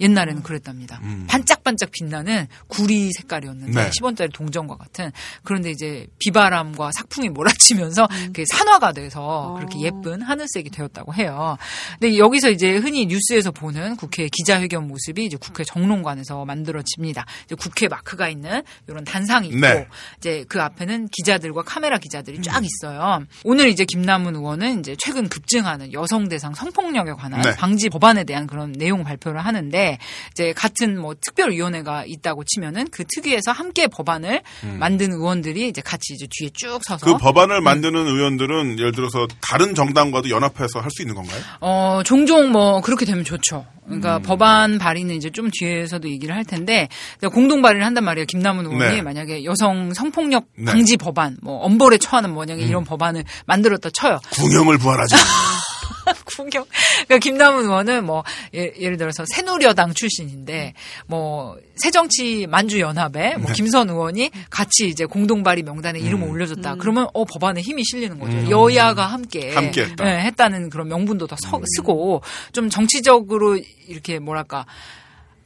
[0.00, 1.00] 옛날에는 그랬답니다.
[1.28, 3.74] 반짝반짝 빛나는 구리 색깔이었는데 음.
[3.74, 3.90] 네.
[3.90, 11.14] 10원짜리 동전과 같은 그런데 이제 비바람과 삭풍이 몰아치면서 그게 산화가 돼서 그렇게 예쁜 하늘색이 되었다고
[11.14, 11.56] 해요.
[11.98, 17.24] 근데 여기서 이제 흔히 뉴스에서 보는 국회 기자회견 모습이 이제 국회 정론관에서 만들어집니다.
[17.44, 19.88] 이제 국회 마크가 있는 이런 단상이 있고 네.
[20.18, 23.24] 이제 그 앞에는 기자들과 카메라 기자들이 쫙 있어요.
[23.44, 27.54] 오늘 이제 김남훈 의원은 이제 최근 급증하는 여성 대상 성폭력에 관한 네.
[27.54, 29.83] 방지 법안에 대한 그런 내용 발표를 하는데
[30.32, 34.40] 이제 같은 뭐 특별위원회가 있다고 치면은 그 특위에서 함께 법안을
[34.78, 37.12] 만든 의원들이 이제 같이 이제 뒤에 쭉 서서 음.
[37.12, 41.40] 그 법안을 만드는 의원들은 예를 들어서 다른 정당과도 연합해서 할 수 있는 건가요?
[41.60, 43.66] 어, 종종 뭐 그렇게 되면 좋죠.
[43.86, 44.00] 음.
[44.00, 46.88] 그러니까 법안 발의는 이제 좀 뒤에서도 얘기를 할 텐데
[47.32, 48.26] 공동 발의를 한단 말이에요.
[48.26, 49.02] 김남훈 의원이 네.
[49.02, 50.62] 만약에 여성 성폭력 네.
[50.62, 50.64] 음.
[50.66, 54.20] 방지 법안, 뭐 엄벌에 처하는 만약에 이런 법안을 만들었다 쳐요.
[54.34, 55.14] 궁형을 부활하지.
[56.36, 56.64] 풍경.
[57.06, 58.24] 그러니까 김남훈 의원은 뭐
[58.54, 60.74] 예, 를 들어서 새누려당 출신인데
[61.06, 63.36] 뭐 새정치 만주 연합에 네.
[63.36, 66.04] 뭐 김선 의원이 같이 이제 공동 발의 명단에 음.
[66.06, 66.76] 이름을 올려줬다.
[66.76, 68.50] 그러면 어 법안에 힘이 실리는 거죠.
[68.50, 70.08] 여야가 함께 함께 했다.
[70.08, 71.50] 예, 했다는 그런 명분도 더 음.
[71.50, 72.22] 서- 쓰고
[72.52, 73.56] 좀 정치적으로
[73.88, 74.66] 이렇게 뭐랄까.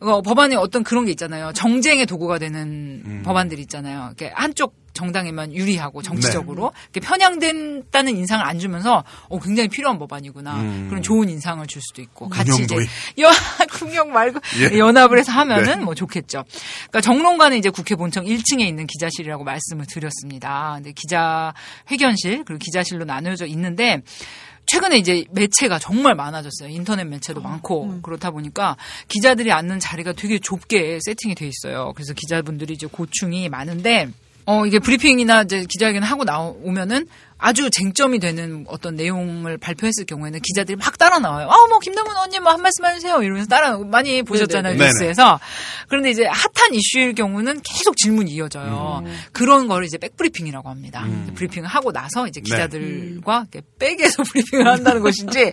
[0.01, 1.53] 어, 법안에 어떤 그런 게 있잖아요.
[1.55, 3.23] 정쟁의 도구가 되는 음.
[3.25, 4.05] 법안들이 있잖아요.
[4.17, 6.09] 이렇게 한쪽 정당에만 유리하고 네.
[6.09, 10.61] 정치적으로 이렇게 편향된다는 인상을 안 주면서 어, 굉장히 필요한 법안이구나.
[10.61, 10.87] 음.
[10.89, 12.75] 그런 좋은 인상을 줄 수도 있고 같이 이제.
[13.21, 13.31] 여
[13.71, 14.79] 국영 말고 예.
[14.79, 15.85] 연합을 해서 하면은 네.
[15.85, 16.45] 뭐 좋겠죠.
[16.91, 20.73] 그러니까 정론관은 이제 국회 본청 1층에 있는 기자실이라고 말씀을 드렸습니다.
[20.77, 21.55] 근데 기자
[21.91, 24.03] 회견실 그리고 기자실로 나누어져 있는데
[24.67, 26.69] 최근에 이제 매체가 정말 많아졌어요.
[26.69, 28.77] 인터넷 매체도 많고 그렇다 보니까
[29.09, 31.93] 기자들이 앉는 자리가 되게 좁게 세팅이 돼 있어요.
[31.95, 34.11] 그래서 기자분들이 이제 고충이 많은데
[34.51, 40.77] 어 이게 브리핑이나 이제 기자회견 하고 나오면은 아주 쟁점이 되는 어떤 내용을 발표했을 경우에는 기자들이
[40.77, 41.49] 막 따라 나와요.
[41.51, 43.23] 아, 뭐 김남훈 의원님 뭐한 말씀 해주세요.
[43.23, 44.87] 이러면서 따라 많이 보셨잖아요 네네.
[44.87, 45.39] 뉴스에서.
[45.89, 49.05] 그런데 이제 핫한 이슈일 경우는 계속 질문이 이어져요.
[49.33, 51.07] 그런 거를 이제 백브리핑이라고 합니다.
[51.35, 55.53] 브리핑을 하고 나서 이제 기자들과 이렇게 백에서 브리핑을 한다는 것인지.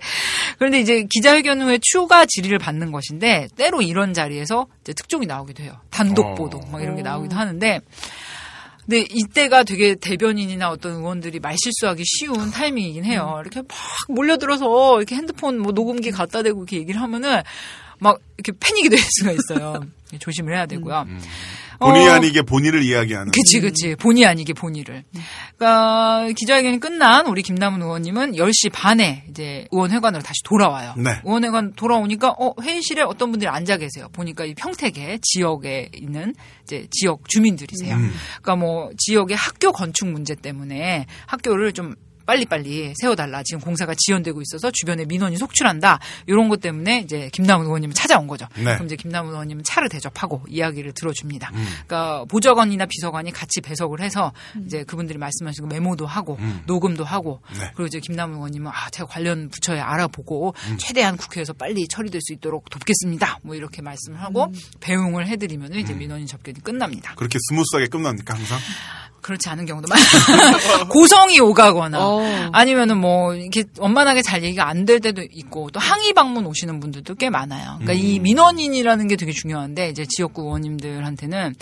[0.58, 5.82] 그런데 이제 기자회견 후에 추가 질의를 받는 것인데 때로 이런 자리에서 이제 특종이 나오기도 해요.
[5.90, 6.36] 단독 어.
[6.36, 7.82] 보도 막 이런 게 나오기도 하는데.
[8.86, 13.40] 근데 이때가 되게 대변인이나 어떤 의원들이 말실수하기 쉬운 타이밍이긴 해요.
[13.42, 13.68] 이렇게 막
[14.10, 17.42] 몰려들어서 이렇게 핸드폰 뭐 녹음기 갖다 대고 이렇게 얘기를 하면은
[18.00, 19.80] 막 이렇게 패닉이 될 수가 있어요.
[20.20, 21.06] 조심을 해야 되고요.
[21.80, 23.32] 본의 어, 아니게 본의를 이야기하는.
[23.32, 23.96] 그치, 그치.
[23.96, 25.04] 본의 아니게 본의를.
[25.58, 30.94] 그러니까 기자회견이 끝난 우리 김남훈 의원님은 10시 반에 이제 의원회관으로 다시 돌아와요.
[30.98, 31.12] 네.
[31.24, 34.08] 의원회관 돌아오니까 어, 회의실에 어떤 분들이 앉아 계세요.
[34.12, 37.96] 보니까 이 평택에 지역에 있는 이제 지역 주민들이세요.
[38.42, 41.96] 그러니까 뭐 지역의 학교 건축 문제 때문에 학교를 좀
[42.26, 43.44] 빨리빨리 세워달라.
[43.44, 46.00] 지금 공사가 지연되고 있어서 주변에 민원이 속출한다.
[46.28, 48.48] 이런 것 때문에 이제 김남훈 의원님을 찾아온 거죠.
[48.56, 48.74] 네.
[48.76, 51.52] 그럼 이제 김남훈 의원님은 차를 대접하고 이야기를 들어줍니다.
[51.54, 51.66] 음.
[51.88, 54.32] 그러니까 보좌관이나 비서관이 같이 배석을 해서
[54.66, 57.60] 이제 그분들이 말씀하신 거 메모도 하고 녹음도 하고 음.
[57.60, 57.72] 네.
[57.76, 60.78] 그리고 이제 김남훈 의원님은 아 제가 관련 부처에 알아보고 음.
[60.78, 63.40] 최대한 국회에서 빨리 처리될 수 있도록 돕겠습니다.
[63.44, 65.80] 뭐 이렇게 말씀을 하고 배웅을 해드리면 음.
[65.80, 67.14] 이제 민원인 접견이 끝납니다.
[67.16, 68.60] 그렇게 스무스하게 끝납니까 항상?
[69.26, 70.86] 그렇지 않은 경우도 많아요.
[70.90, 72.50] 고성이 오가거나 어.
[72.54, 77.16] 아니면은 뭐 이렇게 원만하게 잘 얘기가 안 될 때도 있고 또 항의 방문 오시는 분들도
[77.16, 77.80] 꽤 많아요.
[77.80, 81.56] 그러니까 이 민원인이라는 게 되게 중요한데 이제 지역구 의원님들한테는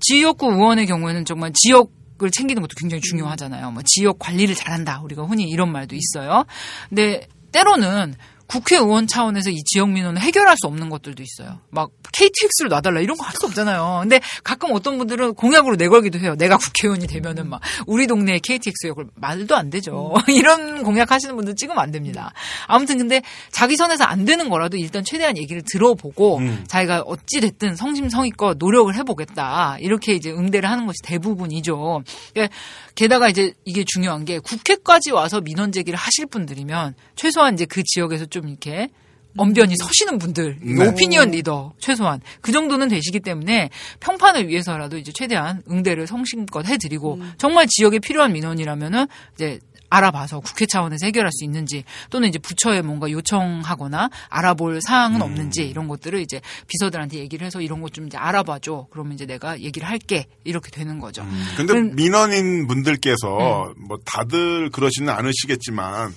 [0.00, 3.70] 지역구 의원의 경우에는 정말 지역 을 챙기는 것도 굉장히 중요하잖아요.
[3.70, 5.02] 뭐 지역 관리를 잘한다.
[5.04, 6.44] 우리가 흔히 이런 말도 있어요.
[6.88, 8.16] 근데 때로는
[8.48, 11.60] 국회의원 차원에서 이 지역 민원을 해결할 수 없는 것들도 있어요.
[11.70, 13.98] 막 KTX를 놔달라 이런 거 할 수 없잖아요.
[14.02, 16.34] 근데 가끔 어떤 분들은 공약으로 내걸기도 해요.
[16.36, 20.14] 내가 국회의원이 되면은 막 우리 동네에 KTX 역을 말도 안 되죠.
[20.28, 22.32] 이런 공약 하시는 분들 찍으면 안 됩니다.
[22.66, 23.22] 아무튼 근데
[23.52, 26.64] 자기 선에서 안 되는 거라도 일단 최대한 얘기를 들어보고 음.
[26.66, 32.02] 자기가 어찌 됐든 성심성의껏 노력을 해보겠다 이렇게 이제 응대를 하는 것이 대부분이죠.
[32.32, 32.56] 그러니까
[32.94, 38.26] 게다가 이제 이게 중요한 게 국회까지 와서 민원 제기를 하실 분들이면 최소한 이제 그 지역에서
[38.26, 38.88] 좀 이렇게
[39.36, 40.86] 언변이 서시는 분들, 네.
[40.88, 43.70] 오피니언 리더 최소한 그 정도는 되시기 때문에
[44.00, 49.60] 평판을 위해서라도 이제 최대한 응대를 성심껏 해드리고 정말 지역에 필요한 민원이라면은 이제
[49.90, 55.88] 알아봐서 국회 차원에서 해결할 수 있는지 또는 이제 부처에 뭔가 요청하거나 알아볼 사항은 없는지 이런
[55.88, 58.88] 것들을 이제 비서들한테 얘기를 해서 이런 것 좀 이제 알아봐줘.
[58.90, 61.24] 그러면 이제 내가 얘기를 할게 이렇게 되는 거죠.
[61.56, 66.14] 근데 그럼- 민원인 분들께서 뭐 다들 그러지는 않으시겠지만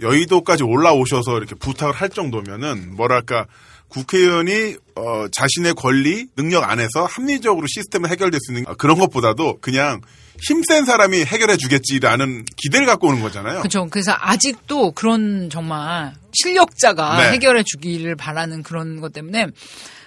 [0.00, 3.46] 여의도까지 올라오셔서 이렇게 부탁을 할 정도면은 뭐랄까
[3.88, 10.00] 국회의원이 어, 자신의 권리 능력 안에서 합리적으로 시스템을 해결될 수 있는 어, 그런 것보다도 그냥
[10.42, 13.60] 힘센 사람이 해결해 주겠지라는 기대를 갖고 오는 거잖아요.
[13.60, 13.86] 그렇죠.
[13.90, 17.32] 그래서 아직도 그런 정말 실력자가 네.
[17.32, 19.46] 해결해 주기를 바라는 그런 것 때문에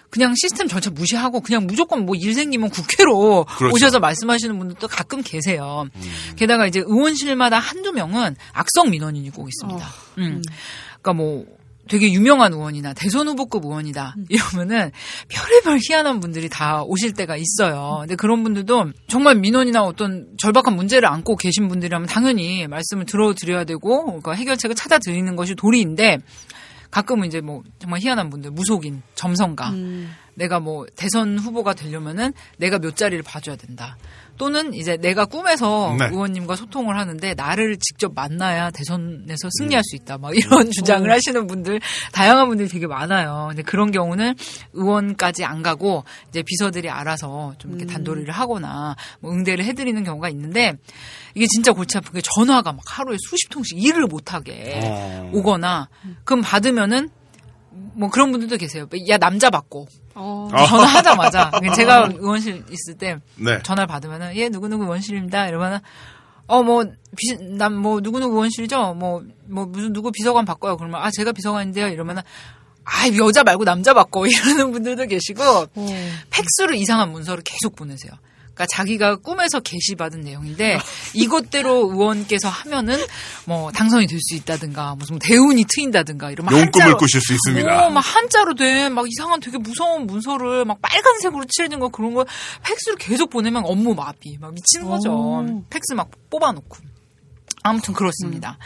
[0.10, 3.74] 그냥 시스템 전체 무시하고 그냥 무조건 뭐 일 생기면 국회로 그렇죠.
[3.74, 5.88] 오셔서 말씀하시는 분들도 가끔 계세요.
[6.36, 9.88] 게다가 이제 의원실마다 한두 명은 악성 민원인이 꼭 있습니다.
[10.18, 10.42] 음.
[11.02, 11.46] 그러니까 뭐
[11.88, 14.92] 되게 유명한 의원이나 대선 후보급 의원이다 이러면은
[15.28, 17.98] 별의별 희한한 분들이 다 오실 때가 있어요.
[18.02, 24.06] 근데 그런 분들도 정말 민원이나 어떤 절박한 문제를 안고 계신 분들이라면 당연히 말씀을 들어드려야 되고
[24.06, 26.20] 그러니까 해결책을 찾아드리는 것이 도리인데
[26.92, 29.74] 가끔은 이제 뭐 정말 희한한 분들 무속인 점성가
[30.40, 33.98] 내가 뭐 대선 후보가 되려면은 내가 몇 자리를 봐줘야 된다.
[34.38, 36.06] 또는 이제 내가 꿈에서 네.
[36.06, 40.18] 의원님과 소통을 하는데 나를 직접 만나야 대선에서 승리할 수 있다.
[40.18, 41.82] 막 이런 주장을 하시는 분들
[42.14, 43.48] 다양한 분들이 되게 많아요.
[43.50, 44.36] 근데 그런 경우는
[44.72, 50.78] 의원까지 안 가고 이제 비서들이 알아서 좀 이렇게 단도리를 하거나 뭐 응대를 해드리는 경우가 있는데
[51.36, 55.32] 이게 진짜 골치 아픈 게 전화가 막 하루에 수십 통씩 일을 못하게 어.
[55.34, 55.90] 오거나
[56.24, 57.10] 그럼 받으면은
[57.72, 58.88] 뭐 그런 분들도 계세요.
[59.10, 60.50] 야 남자 받고 어.
[60.68, 63.62] 전화하자마자 제가 의원실 있을 때 네.
[63.64, 65.80] 전화를 받으면은 예 누구 누구 의원실입니다 이러면은
[66.48, 66.86] 어뭐
[67.58, 69.24] 난 뭐 누구 누구 의원실이죠 뭐뭐
[69.68, 72.24] 무슨 누구 비서관 바꿔요 그러면 아 제가 비서관인데요 이러면은
[72.84, 75.68] 아 여자 말고 남자 바꿔 이러는 분들도 계시고
[76.32, 78.12] 팩스로 이상한 문서를 계속 보내세요.
[78.60, 80.80] 그러니까 자기가 꿈에서 게시받은 내용인데
[81.14, 82.98] 이것대로 의원께서 하면은
[83.46, 87.88] 뭐 당선이 될 수 있다든가 무슨 대운이 트인다든가 이러면 용꿈을 한자로- 꾸실 수 있습니다.
[87.88, 92.26] 어, 막 한자로 된 막 이상한 되게 무서운 문서를 막 빨간색으로 칠해진 거 그런 거
[92.64, 95.12] 팩스로 계속 보내면 업무 마비 막 미치는 거죠.
[95.70, 96.78] 팩스 막 뽑아놓고
[97.64, 98.58] 아무튼 그렇습니다.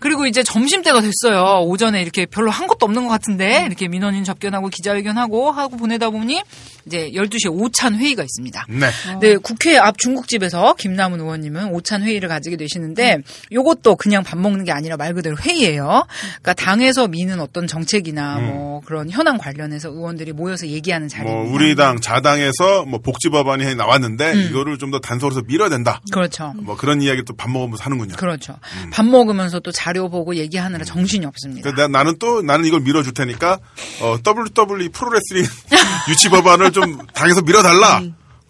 [0.00, 1.62] 그리고 이제 점심때가 됐어요.
[1.64, 6.42] 오전에 이렇게 별로 한 것도 없는 것 같은데 이렇게 민원인 접견하고 기자회견하고 하고 보내다 보니
[6.86, 8.66] 이제 12시에 오찬 회의가 있습니다.
[8.68, 8.90] 네.
[9.20, 13.18] 네, 국회 앞 중국집에서 김남은 의원님은 오찬 회의를 가지게 되시는데
[13.52, 16.06] 요것도 그냥 밥 먹는 게 아니라 말 그대로 회의예요.
[16.42, 21.54] 그러니까 당에서 미는 어떤 정책이나 뭐 그런 현안 관련해서 의원들이 모여서 얘기하는 뭐 자리입니다.
[21.54, 26.00] 우리 당 자당에서 뭐 복지 법안이 나왔는데 이거를 좀 더 단서로서 밀어야 된다.
[26.10, 26.52] 그렇죠.
[26.56, 28.16] 뭐 그런 이야기 또 밥 먹으면서 하는군요.
[28.16, 28.56] 그렇죠.
[28.90, 31.68] 밥 먹으면서 또 자료 보고 얘기하느라 정신이 없습니다.
[31.68, 33.58] 그러니까 나, 나는 또 나는 이걸 밀어줄 테니까
[34.00, 35.44] 어, WWE 프로레슬링
[36.08, 38.00] 유치 법안을 좀 당에서 밀어달라.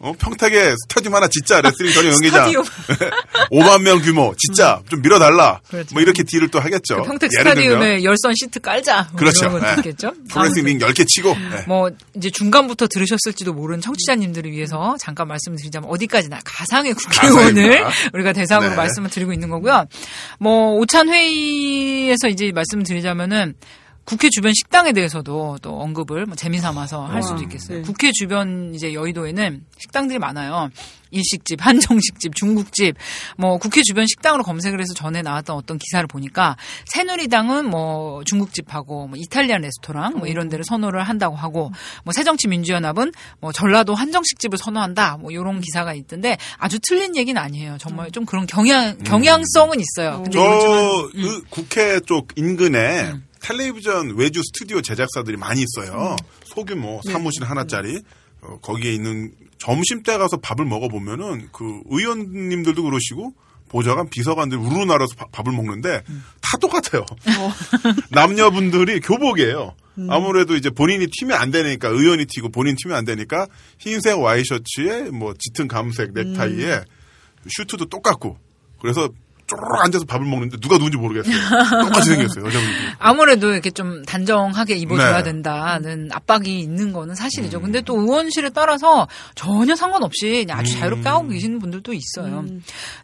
[0.03, 2.65] 어, 평택에 스타디움 하나 짓자 레슬링 전용 경기장 스타디움.
[3.53, 5.61] 5만 명 규모 진짜 좀 밀어달라.
[5.69, 5.95] 그렇죠.
[5.95, 7.03] 뭐 이렇게 deal을 또 하겠죠.
[7.03, 9.09] 평택 예를 들면 스타디움에 열선 시트 깔자.
[9.13, 9.61] 뭐 그렇죠.
[9.63, 9.75] 예.
[9.79, 10.13] 있겠죠.
[10.31, 11.65] 프로레슬링 링 10개 치고 네.
[11.67, 17.85] 뭐 이제 중간부터 들으셨을지도 모르는 청취자님들을 위해서 잠깐 말씀드리자면 어디까지나 가상의 국회의원을.
[18.15, 18.77] 우리가 대상으로 네.
[18.77, 19.85] 말씀을 드리고 있는 거고요.
[20.39, 23.55] 뭐 오찬 회의에서 이제 말씀드리자면은
[24.05, 27.79] 국회 주변 식당에 대해서도 또 언급을 뭐 재미삼아서 할 수도 있겠어요.
[27.79, 27.83] 네.
[27.83, 30.71] 국회 주변 이제 여의도에는 식당들이 많아요.
[31.13, 32.97] 일식집, 한정식집, 중국집,
[33.37, 39.19] 뭐 국회 주변 식당으로 검색을 해서 전에 나왔던 어떤 기사를 보니까 새누리당은 뭐 중국집하고 뭐
[39.19, 41.73] 이탈리안 레스토랑 뭐 이런 데를 선호를 한다고 하고
[42.05, 47.77] 뭐 새정치민주연합은 뭐 전라도 한정식집을 선호한다 뭐 이런 기사가 있던데 아주 틀린 얘기는 아니에요.
[47.79, 50.23] 정말 좀 그런 경향 경향성은 있어요.
[50.23, 56.17] 근데 저 요즘은 그 국회 쪽 인근에 텔레비전 외주 스튜디오 제작사들이 많이 있어요.
[56.45, 58.01] 소규모 사무실 하나짜리.
[58.43, 63.35] 어, 거기에 있는 점심 때 가서 밥을 먹어보면은 그 의원님들도 그러시고
[63.69, 66.03] 보좌관 비서관들이 우르르 날아서 밥- 밥을 먹는데
[66.41, 67.05] 다 똑같아요.
[68.11, 69.75] 남녀분들이 교복이에요.
[70.09, 73.47] 아무래도 이제 본인이 튀면 안 되니까 의원이 튀고 본인 튀면 안 되니까
[73.79, 76.81] 흰색 와이셔츠에 뭐 짙은 감색 넥타이에
[77.49, 78.39] 슈트도 똑같고
[78.81, 79.11] 그래서
[79.51, 81.35] 쪼르르 앉아서 밥을 먹는데 누가 누군지 모르겠어요.
[81.83, 82.75] 똑같이 생겼어요 여자분들.
[82.99, 85.23] 아무래도 이렇게 좀 단정하게 입어줘야 네.
[85.25, 87.61] 된다는 압박이 있는 거는 사실이죠.
[87.61, 92.45] 근데 또 의원실에 따라서 전혀 상관없이 아주 자유롭게 하고 계시는 분들도 있어요.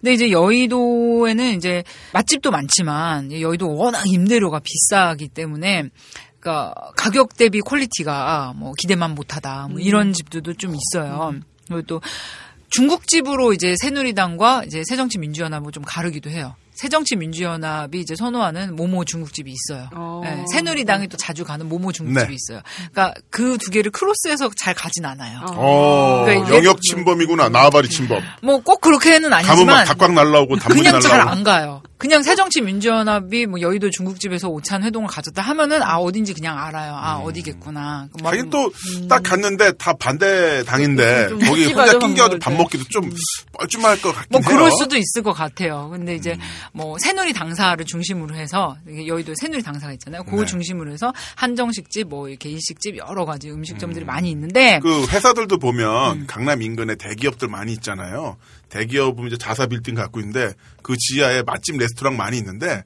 [0.01, 1.83] 근데 이제 여의도에는 이제
[2.13, 5.91] 맛집도 많지만 여의도 워낙 임대료가 비싸기 때문에
[6.39, 11.35] 그러니까 가격 대비 quality가 뭐 기대만 못하다 뭐 이런 집들도 좀 있어요.
[11.67, 12.01] 그리고 또
[12.71, 16.55] 중국집으로 이제 새누리당과 이제 새정치민주연합을 좀 가르기도 해요.
[16.77, 19.89] 새정치민주연합이 이제 선호하는 모모 중국집이 있어요.
[19.95, 20.21] 어.
[20.25, 22.35] 네, 새누리당이 또 자주 가는 모모 중국집이 네.
[22.35, 22.63] 있어요.
[22.93, 25.41] 그러니까 그 두 개를 크로스해서 잘 가진 않아요.
[25.55, 27.49] 어, 그러니까 영역 침범이구나.
[27.49, 28.23] 나와바리 침범.
[28.43, 31.31] 뭐 꼭 그렇게는 가면 막 아니지만 닭광 날라오고 단무지 그냥 잘 날라오고.
[31.31, 31.83] 안 가요.
[31.99, 36.95] 그냥 새정치민주연합이 뭐 여의도 중국집에서 오찬 회동을 가졌다 하면은 아 어딘지 그냥 알아요.
[36.95, 38.09] 아 어디겠구나.
[38.23, 43.11] 막 자기 또딱 갔는데 다 반대 당인데 좀 거기 혼자 낑겨가지고 밥 먹기도 좀
[43.59, 44.49] 뻘쭘할 것 같긴 뭐 해요.
[44.49, 45.89] 그럴 수도 있을 것 같아요.
[45.91, 46.37] 근데 이제
[46.73, 50.25] 뭐 새누리 당사를 중심으로 해서 이게 여의도에 새누리 당사가 있잖아요.
[50.25, 50.47] 그걸 네.
[50.47, 56.25] 중심으로 해서 한정식집, 뭐 이렇게 일식집 여러 가지 음식점들이 많이 있는데 그 회사들도 보면 음.
[56.27, 58.37] 강남 인근에 대기업들 많이 있잖아요.
[58.69, 60.53] 대기업은 이제 자사 빌딩 갖고 있는데
[60.83, 62.83] 그 지하에 맛집 레스토랑 많이 있는데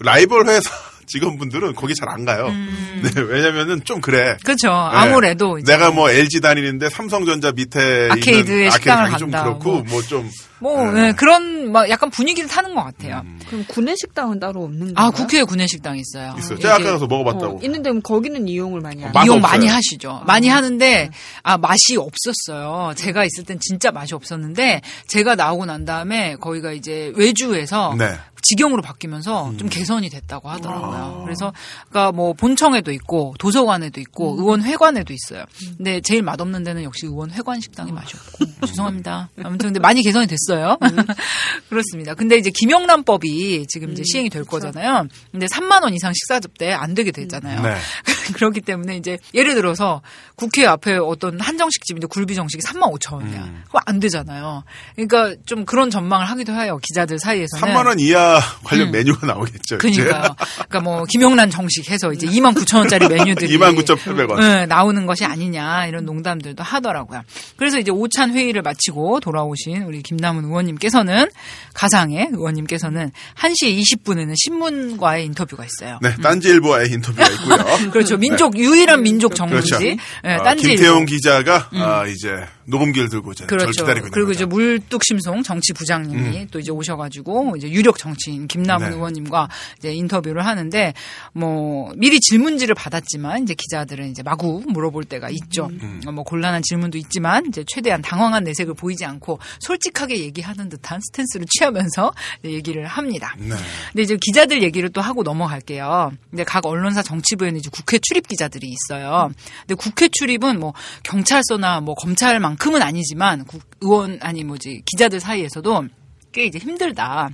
[0.00, 0.70] 라이벌 회사
[1.06, 2.48] 직원분들은 거기 잘 안 가요.
[2.48, 4.36] 네, 왜냐면은 좀 그래.
[4.44, 4.68] 그렇죠.
[4.68, 4.72] 네.
[4.74, 4.90] 음.
[4.92, 9.72] 아무래도 이제 내가 뭐 LG 다니는데 삼성전자 밑에 아케이드에 있는 식당을 아케이드 좀 간다, 그렇고
[9.72, 9.82] 뭐.
[9.88, 10.30] 뭐좀뭐
[10.60, 10.90] 네.
[10.92, 13.22] 네, 그런 막 약간 분위기를 타는 것 같아요.
[13.48, 15.10] 그럼 구내식당은 따로 없는 아 건가요?
[15.12, 16.34] 국회에 구내식당이 있어요.
[16.38, 16.58] 있어요.
[16.58, 17.56] 제가 이게 아까 가서 먹어봤다고.
[17.56, 19.52] 어, 있는데 거기는 이용을 많이 안맛 이용 없어요.
[19.52, 20.22] 많이 하시죠.
[20.26, 21.10] 많이 하는데
[21.42, 22.94] 아 맛이 없었어요.
[22.96, 28.14] 제가 있을 땐 진짜 맛이 없었는데 제가 나오고 난 다음에 거기가 이제 외주에서 네.
[28.42, 31.22] 직영으로 바뀌면서 좀 개선이 됐다고 하더라고요.
[31.24, 31.52] 그래서
[31.88, 35.44] 그러니까 뭐 본청에도 있고 도서관에도 있고 의원회관에도 있어요.
[35.76, 39.30] 근데 제일 맛없는 데는 역시 의원회관 식당이 맛이 없고 죄송합니다.
[39.42, 40.78] 아무튼 근데 많이 개선이 됐어요.
[41.68, 42.14] 그렇습니다.
[42.14, 45.06] 근데 이제 김영란법이 지금 이제 시행이 될 거잖아요.
[45.30, 47.62] 근데 3만 원 이상 식사 접대 안 되게 됐잖아요.
[47.62, 47.76] 네.
[48.34, 50.02] 그렇기 때문에 이제 예를 들어서
[50.36, 53.40] 국회 앞에 어떤 한정식집인데 굴비 정식이 3만 5천 원이야.
[53.40, 53.64] 음.
[53.68, 54.64] 그럼 안 되잖아요.
[54.94, 56.78] 그러니까 좀 그런 전망을 하기도 해요.
[56.82, 57.74] 기자들 사이에서는.
[57.74, 58.27] 3만 원 이하
[58.64, 59.78] 관련 메뉴가 나오겠죠.
[59.78, 60.34] 그러니까요.
[60.36, 64.40] 그러니까 뭐 김용란 정식 해서 이제 2만 9천 원짜리 메뉴들이 29,800원.
[64.40, 67.22] 네, 나오는 것이 아니냐 이런 농담들도 하더라고요.
[67.56, 71.28] 그래서 이제 오찬 회의를 마치고 돌아오신 우리 김남은 의원님께서는
[71.74, 75.98] 가상의 의원님께서는 1시 20분에는 신문과의 인터뷰가 있어요.
[76.02, 77.90] 네, 딴지일보와의 인터뷰가 있고요.
[77.90, 78.16] 그렇죠.
[78.16, 79.70] 민족 유일한 민족 정문지.
[79.70, 79.84] 그렇죠.
[80.24, 80.76] 네, 아, 딴지일보.
[80.76, 83.82] 김태용 기자가 아, 이제 녹음기를 들고 이제 절 그렇죠.
[83.82, 84.28] 기다리고 그리고.
[84.28, 84.32] 음.
[84.32, 88.94] 이제 물뚝심송 정치부장님이 또 이제 오셔가지고 이제 유력 정치인 김남훈 네.
[88.94, 89.48] 의원님과
[89.78, 90.92] 이제 인터뷰를 하는데
[91.32, 95.68] 뭐 미리 질문지를 받았지만 이제 기자들은 이제 마구 물어볼 때가 있죠.
[95.70, 96.02] 음.
[96.06, 101.46] 어, 뭐 곤란한 질문도 있지만 이제 최대한 당황한 내색을 보이지 않고 솔직하게 얘기하는 듯한 스탠스를
[101.48, 102.12] 취하면서
[102.44, 103.34] 얘기를 합니다.
[103.38, 103.54] 네.
[103.92, 106.12] 근데 이제 기자들 얘기를 또 하고 넘어갈게요.
[106.30, 109.30] 근데 각 언론사 정치부에는 이제 국회 출입 기자들이 있어요.
[109.60, 115.84] 근데 국회 출입은 뭐 경찰서나 뭐 검찰만 큼은 아니지만 국- 의원 아니 뭐지 기자들 사이에서도
[116.32, 117.30] 꽤 이제 힘들다.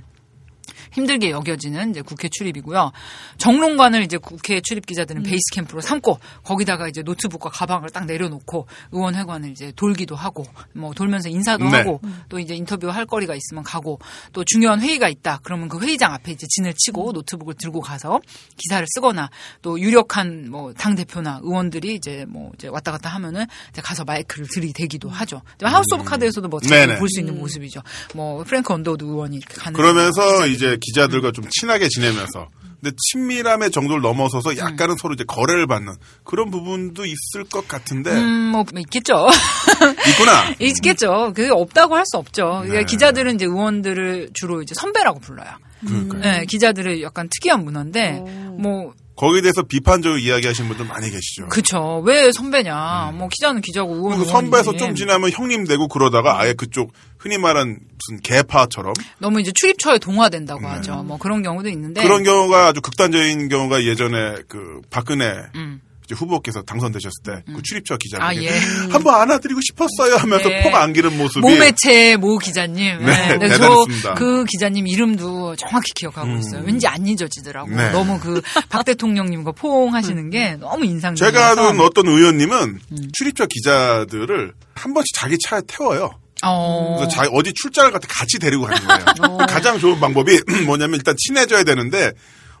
[0.95, 2.91] 힘들게 여겨지는 이제 국회 출입이고요.
[3.37, 9.49] 정론관을 이제 국회 출입 기자들은 베이스 캠프로 삼고 거기다가 이제 노트북과 가방을 딱 내려놓고 의원회관을
[9.51, 11.77] 이제 돌기도 하고 뭐 돌면서 인사도 네.
[11.77, 13.99] 하고 또 이제 인터뷰 할 거리가 있으면 가고
[14.33, 15.39] 또 중요한 회의가 있다.
[15.43, 18.21] 그러면 그 회의장 앞에 이제 진을 치고 노트북을 들고 가서
[18.57, 19.29] 기사를 쓰거나
[19.61, 24.47] 또 유력한 뭐 당 대표나 의원들이 이제 뭐 이제 왔다 갔다 하면은 이제 가서 마이크를
[24.47, 25.41] 들이대기도 하죠.
[25.61, 26.87] 하우스 오브 카드에서도 뭐 네네.
[26.87, 27.81] 자주 볼수 있는 모습이죠.
[28.13, 32.49] 뭐 프랭크 언더우드 의원이 이렇게 가는 그러면서 이제 기자들과 좀 친하게 지내면서
[32.81, 38.51] 근데 친밀함의 정도를 넘어서서 약간은 서로 이제 거래를 받는 그런 부분도 있을 것 같은데 음,
[38.51, 39.27] 뭐 있겠죠.
[40.09, 40.53] 있구나.
[40.59, 41.33] 있겠죠.
[41.35, 42.43] 그게 없다고 할 수 없죠.
[42.43, 42.83] 그러니까 네.
[42.85, 45.49] 기자들은 이제 의원들을 주로 이제 선배라고 불러요.
[45.87, 46.21] 그러니까요.
[46.21, 48.19] 네, 기자들의 약간 특이한 문화인데
[48.59, 51.47] 뭐 거기에 대해서 비판적으로 이야기하시는 분들 많이 계시죠.
[51.47, 52.01] 그쵸.
[52.05, 53.13] 왜 선배냐.
[53.15, 54.85] 뭐 기자는 기자고 의원은 선배에서 의원이지.
[54.85, 60.67] 좀 지나면 형님 되고 그러다가 아예 그쪽 흔히 말한 무슨 개파처럼 너무 이제 출입처에 동화된다고
[60.67, 61.03] 하죠.
[61.03, 62.01] 뭐 그런 경우도 있는데.
[62.01, 62.07] 네.
[62.07, 65.81] 그런 경우가 아주 극단적인 경우가 예전에 그 박근혜 음.
[66.05, 68.49] 이제 후보께서 당선되셨을 때 그 출입처 기자분이 아, 예.
[68.91, 70.63] 한번 안아드리고 싶었어요 하면서 네.
[70.63, 73.05] 폭 안기는 모습이 모매체 모 기자님.
[73.05, 73.49] 네, 네.
[73.57, 76.63] 저그 기자님 이름도 정확히 기억하고 있어요.
[76.65, 77.69] 왠지 안 잊어지더라고.
[77.69, 77.89] 네.
[77.91, 81.31] 너무 그 박 대통령님과 포옹하시는 게 너무 인상적이어서.
[81.31, 82.97] 제가 아는 어떤 의원님은 음.
[83.13, 86.11] 출입처 기자들을 한 번씩 자기 차에 태워요.
[86.43, 86.97] 어.
[86.99, 89.37] 그래서 자기 어디 출장을 갈 때 같이 데리고 가는 거예요.
[89.47, 92.11] 가장 좋은 방법이 뭐냐면 일단 친해져야 되는데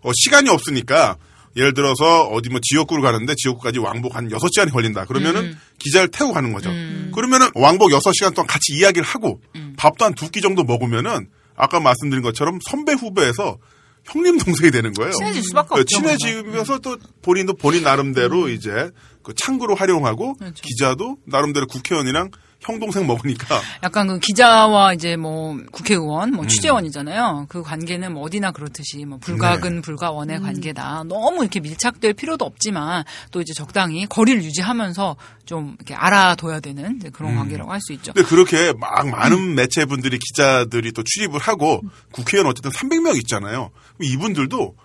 [0.01, 1.17] 어, 시간이 없으니까
[1.55, 5.05] 예를 들어서 어디 뭐 지역구를 가는데 지역구까지 왕복 한 6시간이 걸린다.
[5.05, 5.59] 그러면은 음.
[5.79, 6.69] 기자를 태우고 가는 거죠.
[7.13, 9.73] 그러면은 왕복 6시간 동안 같이 이야기를 하고 음.
[9.77, 13.57] 밥도 한 두 끼 정도 먹으면은 아까 말씀드린 것처럼 선배 후배에서
[14.05, 15.13] 형님 동생이 되는 거예요.
[15.13, 15.97] 친해질 수밖에 네, 없죠.
[15.97, 18.91] 친해지면서 또 본인도 본인 나름대로 이제
[19.23, 20.35] 그 창구로 활용하고 음.
[20.37, 20.61] 그렇죠.
[20.61, 22.29] 기자도 나름대로 국회의원이랑
[22.65, 26.35] 형 동생 먹으니까 약간 그 기자와 이제 뭐 국회의원, 음.
[26.35, 27.45] 뭐 취재원이잖아요.
[27.47, 29.81] 그 관계는 뭐 어디나 그렇듯이 뭐 불가근 네.
[29.81, 31.03] 불가원의 관계다.
[31.07, 37.09] 너무 이렇게 밀착될 필요도 없지만 또 이제 적당히 거리를 유지하면서 좀 이렇게 알아둬야 되는 이제
[37.09, 38.13] 그런 관계라고 할 수 있죠.
[38.13, 43.69] 근데 그렇게 막 많은 매체분들이 기자들이 또 출입을 하고 국회의원 어쨌든 300명 있잖아요.
[44.01, 44.75] 이분들도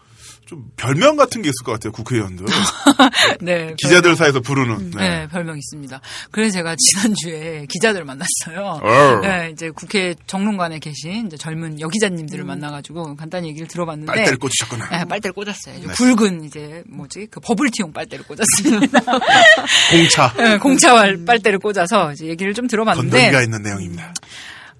[0.50, 1.92] 좀 별명 같은 게 있을 것 같아요.
[1.92, 2.44] 국회의원들
[3.40, 3.72] 네.
[3.78, 4.90] 기자들 사이에서 부르는.
[4.90, 5.20] 네.
[5.20, 5.28] 네.
[5.28, 6.00] 별명 있습니다.
[6.32, 8.80] 그래서 제가 지난주에 기자들 만났어요.
[8.82, 9.20] 어.
[9.22, 14.12] 네, 이제 국회 정론관에 계신 이제 젊은 여기자님들을 만나가지고 간단히 얘기를 들어봤는데.
[14.12, 14.88] 빨대를 꽂으셨구나.
[14.88, 15.76] 네, 빨대를 꽂았어요.
[15.78, 15.92] 이제 네.
[15.92, 19.02] 굵은 이제 뭐지 그 버블티용 빨대를 꽂았습니다.
[19.92, 20.94] 공차 네, 공차
[21.26, 24.12] 빨대를 꽂아서 이제 얘기를 좀 들어봤는데 건더기가 있는 내용입니다.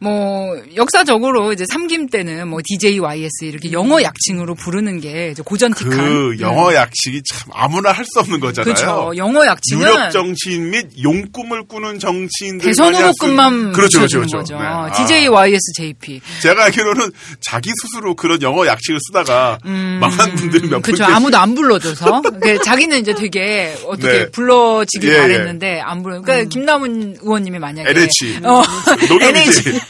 [0.02, 6.36] 뭐 역사적으로 이제 삼김 때는 뭐 DJYS 이렇게 영어 약칭으로 부르는 게 이제 고전틱한 그
[6.40, 8.74] 영어 약식이 참 아무나 할 수 없는 거잖아요.
[8.74, 9.12] 그렇죠.
[9.16, 14.38] 영어 약칭은 유력 정치인 및 용꿈을 꾸는 정치인들 대선 후보급만 그렇죠, 그렇죠, 그렇죠.
[14.38, 14.58] 거죠.
[14.58, 14.64] 네.
[14.64, 14.90] 아.
[14.92, 16.20] DJYSJP.
[16.42, 21.04] 제가 알기로는 자기 스스로 그런 영어 약식을 쓰다가 망한 분들이 몇 분 그렇죠.
[21.04, 22.22] 아무도 안 불러줘서.
[22.40, 24.30] 그 자기는 이제 되게 어떻게 네.
[24.30, 25.16] 불러지길 예, 예.
[25.18, 26.20] 잘했는데 안 불러.
[26.22, 28.62] 그러니까 김남은 의원님이 만약에 LH 어,
[29.08, 29.20] 농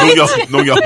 [0.00, 0.78] 농협 농협.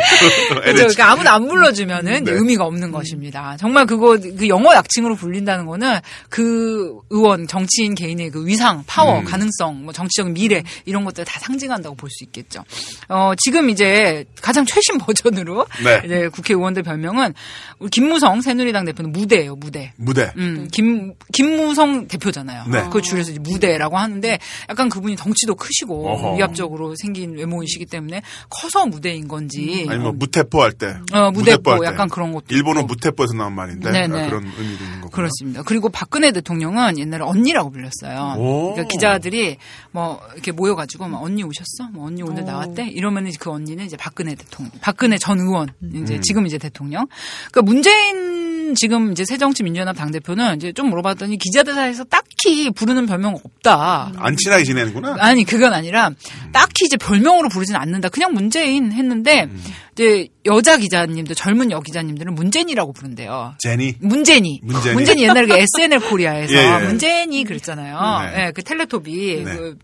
[0.64, 1.02] 그렇죠.
[1.02, 2.32] 아무도 안 불러주면은 네.
[2.32, 3.56] 의미가 없는 것입니다.
[3.58, 5.98] 정말 그거 그 영어 약칭으로 불린다는 거는
[6.28, 9.24] 그 의원 정치인 개인의 그 위상, 파워, 음.
[9.24, 12.64] 가능성, 뭐 정치적 미래 이런 것들 다 상징한다고 볼 수 있겠죠.
[13.08, 16.02] 어 지금 이제 가장 최신 버전으로 네.
[16.04, 17.34] 이제 국회의원들 별명은
[17.78, 19.92] 우리 김무성 새누리당 대표는 무대예요, 무대.
[19.96, 20.32] 무대.
[20.36, 22.64] 음, 김, 김무성 대표잖아요.
[22.66, 22.82] 네.
[22.82, 24.38] 그걸 줄여서 무대라고 하는데
[24.68, 26.36] 약간 그분이 덩치도 크시고 어허.
[26.36, 30.96] 위압적으로 생긴 외모이시기 때문에 커서 무대 인 건지 아니 뭐 무태포 할 때.
[31.12, 31.86] 어, 무대포 할 때.
[31.86, 32.82] 약간 그런 것도 일본어.
[32.82, 34.24] 무태포에서 나온 말인데 네네.
[34.24, 35.10] 아, 그런 의미도 있는 거고.
[35.10, 35.62] 그렇습니다.
[35.62, 38.34] 그리고 박근혜 대통령은 옛날에 언니라고 불렸어요.
[38.38, 38.72] 오.
[38.72, 39.56] 그러니까 기자들이
[39.92, 41.90] 뭐 이렇게 모여가지고 뭐 언니 오셨어?
[41.92, 42.88] 뭐 언니 오늘 나왔대?
[42.88, 46.20] 이러면 이제 그 언니는 이제 박근혜 대통령, 박근혜 전 의원, 이제 음.
[46.20, 47.06] 지금 이제 대통령.
[47.50, 53.34] 그러니까 문재인 지금 이제 새정치민주연합 당 대표는 이제 좀 물어봤더니 기자들 사이에서 딱히 부르는 별명
[53.34, 54.12] 없다.
[54.16, 55.16] 안 친하게 지내는구나.
[55.18, 56.10] 아니 그건 아니라
[56.52, 58.08] 딱히 이제 별명으로 부르진 않는다.
[58.08, 59.62] 그냥 문재인 했는데 음.
[59.92, 63.54] 이제 여자 기자님들 젊은 여 기자님들은 문재인이라고 부른대요.
[63.58, 63.94] 제니.
[64.00, 64.60] 문재니.
[64.62, 65.22] 문재니.
[65.22, 66.86] 옛날에 그 SNL 코리아에서 예, 예.
[66.86, 68.32] 문재니 그랬잖아요.
[68.34, 68.46] 네.
[68.46, 69.56] 예, 그 텔레토비 네.
[69.56, 69.76] 그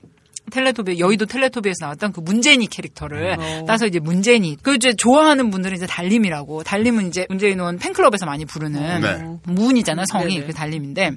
[0.50, 3.36] 텔레토비 여의도 텔레토비에서 나왔던 그 문재니 캐릭터를
[3.66, 4.58] 따서 이제 문재니.
[4.62, 6.62] 그 이제 좋아하는 분들은 이제 달림이라고.
[6.62, 9.52] 달림은 이제 문재인 의원 팬클럽에서 많이 부르는 네.
[9.52, 11.12] 문이잖아 성이 그 달림인데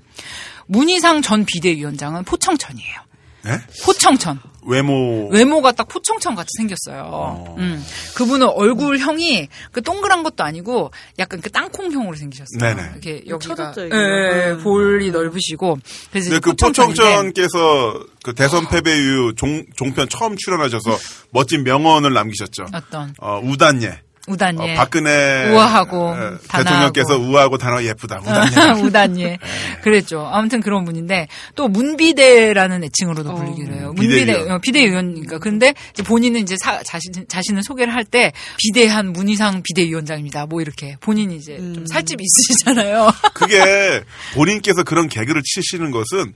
[0.67, 3.08] 문희상 전 비대위원장은 포청천이에요.
[3.43, 3.57] 네?
[3.83, 4.39] 포청천.
[4.65, 5.29] 외모.
[5.29, 7.55] 외모가 딱 포청천 같이 생겼어요.
[7.57, 7.83] 음.
[8.15, 12.59] 그분은 얼굴형이 그 동그란 것도 아니고 약간 그 땅콩형으로 생기셨어요.
[12.59, 12.89] 네네.
[12.91, 13.89] 이렇게 여기가 쳐졌죠, 예.
[13.91, 15.79] 예, 볼이 넓으시고
[16.11, 20.97] 그래서 네, 이제 그 포청천께서 그 대선 패배 이후 종, 종편 처음 출연하셔서
[21.31, 22.65] 멋진 명언을 남기셨죠.
[22.73, 24.01] 어떤 어, 우단예.
[24.29, 26.39] 우단예 어, 박근혜 우아하고 에, 단아하고.
[26.51, 28.19] 대통령께서 우아하고 단어 예쁘다.
[28.21, 28.81] 우단예.
[28.85, 29.37] 우단예.
[29.83, 30.27] 그랬죠.
[30.31, 33.93] 아무튼 그런 분인데 또 문비대라는 애칭으로도 불리기로 해요.
[33.95, 34.51] 문비대 비대위원.
[34.51, 35.39] 어, 비대위원이니까.
[35.39, 40.47] 그런데 이제 본인은 이제 사- 자신 자신을 소개를 할 때 비대한 문희상 비대위원장입니다.
[40.47, 43.11] 뭐 이렇게 본인이 이제 좀 살집이 있으시잖아요.
[43.35, 44.01] 그게
[44.33, 46.33] 본인께서 그런 개그를 치시는 것은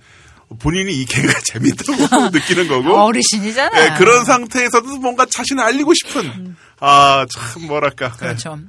[0.59, 3.89] 본인이 이 개그가 재밌다고 느끼는 거고 어르신이잖아요.
[3.91, 8.59] 네, 그런 상태에서도 뭔가 자신을 알리고 싶은 아 참 뭐랄까 네, 그렇죠.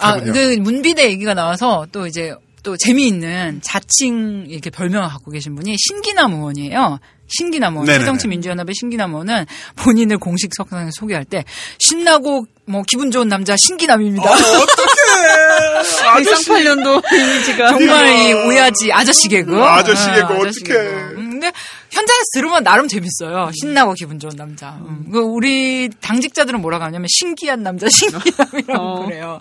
[0.00, 0.32] 아, 애틋하군요.
[0.32, 6.32] 그 문비대 얘기가 나와서 또 이제 또 재미있는 자칭 이렇게 별명을 갖고 계신 분이 신기남
[6.32, 6.98] 의원이에요.
[7.26, 8.00] 신기남 의원, 네네네.
[8.04, 9.44] 새정치 민주연합의 신기남 의원은
[9.76, 11.44] 본인을 공식 석상에 소개할 때
[11.78, 14.30] 신나고 뭐 기분 좋은 남자 신기남입니다.
[14.30, 14.34] 어!
[16.14, 16.44] 아저씨.
[16.44, 19.62] 쌍팔년도 이미지가 정말 이 오야지 아저씨 개그.
[19.62, 21.13] 아저씨 개그, 어, 아저씨 어떡해.
[21.48, 21.52] 음, 근데
[21.90, 23.50] 현장에서 들으면 나름 재밌어요.
[23.60, 24.78] 신나고 기분 좋은 남자.
[24.86, 25.08] 음.
[25.10, 29.06] 그 우리 당직자들은 뭐라고 하냐면 신기한 남자, 신기남이라고 어.
[29.06, 29.40] 그래요.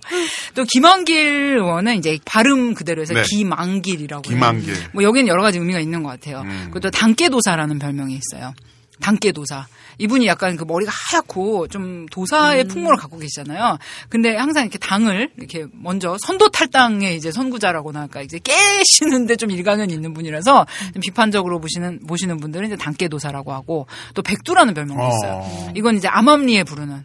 [0.55, 3.23] 또 김원길 의원은 이제 발음 그대로 해서 네.
[4.29, 4.35] 해요.
[4.35, 4.89] 김한길.
[4.93, 6.41] 뭐 여기는 여러 가지 의미가 있는 것 같아요.
[6.41, 6.61] 음.
[6.65, 8.53] 그리고 또 단깨도사라는 별명이 있어요.
[9.01, 9.67] 단깨도사.
[9.97, 13.77] 이분이 약간 그 머리가 하얗고 좀 도사의 풍모를 갖고 계시잖아요.
[14.09, 19.89] 근데 항상 이렇게 당을 이렇게 먼저 선도 탈당의 이제 선구자라고나 할까 이제 깨시는데 좀 일가견
[19.89, 25.41] 있는 분이라서 좀 비판적으로 보시는 보시는 분들은 이제 단깨도사라고 하고 또 백두라는 별명도 있어요.
[25.43, 25.71] 어.
[25.75, 27.03] 이건 이제 암암리에 부르는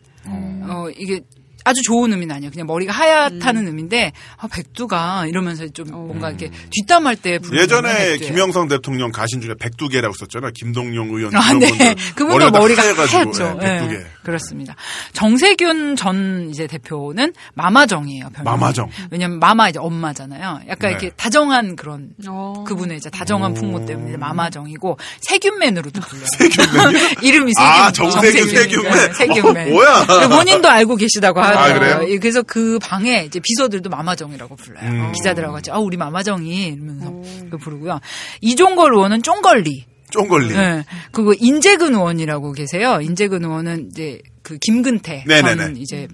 [0.70, 1.20] 어 이게
[1.68, 2.50] 아주 좋은 의미는 아니에요.
[2.50, 8.16] 그냥 머리가 하얗다는 의미인데 아, 백두가 이러면서 좀 뭔가 이렇게 뒷담할 때 예전에.
[8.18, 10.52] 김영성 대통령 가신 중에 백두개라고 썼잖아요.
[10.54, 11.68] 김동용 의원 아, 네.
[11.68, 11.94] 분들.
[12.14, 13.58] 그분도 머리가 하얗죠.
[13.60, 13.98] 네, 백두개.
[13.98, 14.74] 네, 그렇습니다.
[15.12, 18.30] 정세균 전 이제 대표는 마마정이에요.
[18.30, 18.44] 별명이.
[18.58, 18.90] 마마정.
[19.10, 20.60] 왜냐면 마마 이제 엄마잖아요.
[20.68, 20.90] 약간 네.
[20.90, 22.64] 이렇게 다정한 그런 어.
[22.66, 23.54] 그분의 이제 다정한 오.
[23.54, 26.26] 풍모 때문에 이제 마마정이고 세균맨으로도 불려요.
[26.38, 26.94] 세균맨?
[27.22, 27.70] 이름이 세균.
[27.70, 28.92] 아, 정세균, 세균맨.
[28.92, 29.68] 네, 세균맨.
[29.68, 30.06] 어, 뭐야?
[30.06, 31.90] 그 본인도 알고 계시다고 하 더라고요.
[31.90, 32.12] 아, 그래요?
[32.12, 34.88] 예, 그래서 그 방에 이제 비서들도 마마정이라고 불러요.
[34.88, 35.12] 음.
[35.12, 37.10] 기자들하고 같이 아 우리 마마정이 이러면서
[37.50, 38.00] 그 부르고요.
[38.40, 39.86] 이종걸 의원은 쫑걸리.
[40.10, 40.54] 쫑걸리.
[40.54, 40.84] 네.
[41.12, 43.00] 그리고 인재근 의원이라고 계세요.
[43.02, 45.56] 인재근 의원은 이제 그 김근태 네네네.
[45.56, 46.08] 전 이제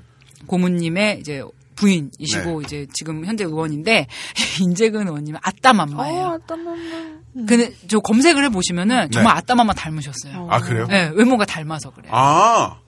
[0.46, 1.42] 고문님의 이제
[1.76, 4.06] 부인이시고 이제 지금 현재 의원인데
[4.60, 6.20] 인재근 의원님은 아따맘마예요.
[6.22, 7.14] 어, 아따맘마.
[7.46, 10.46] 근데 저 검색을 해 보시면은 정말 아따맘마 닮으셨어요.
[10.50, 10.86] 아, 그래요?
[10.88, 12.12] 네, 외모가 닮아서 그래요.
[12.14, 12.78] 아.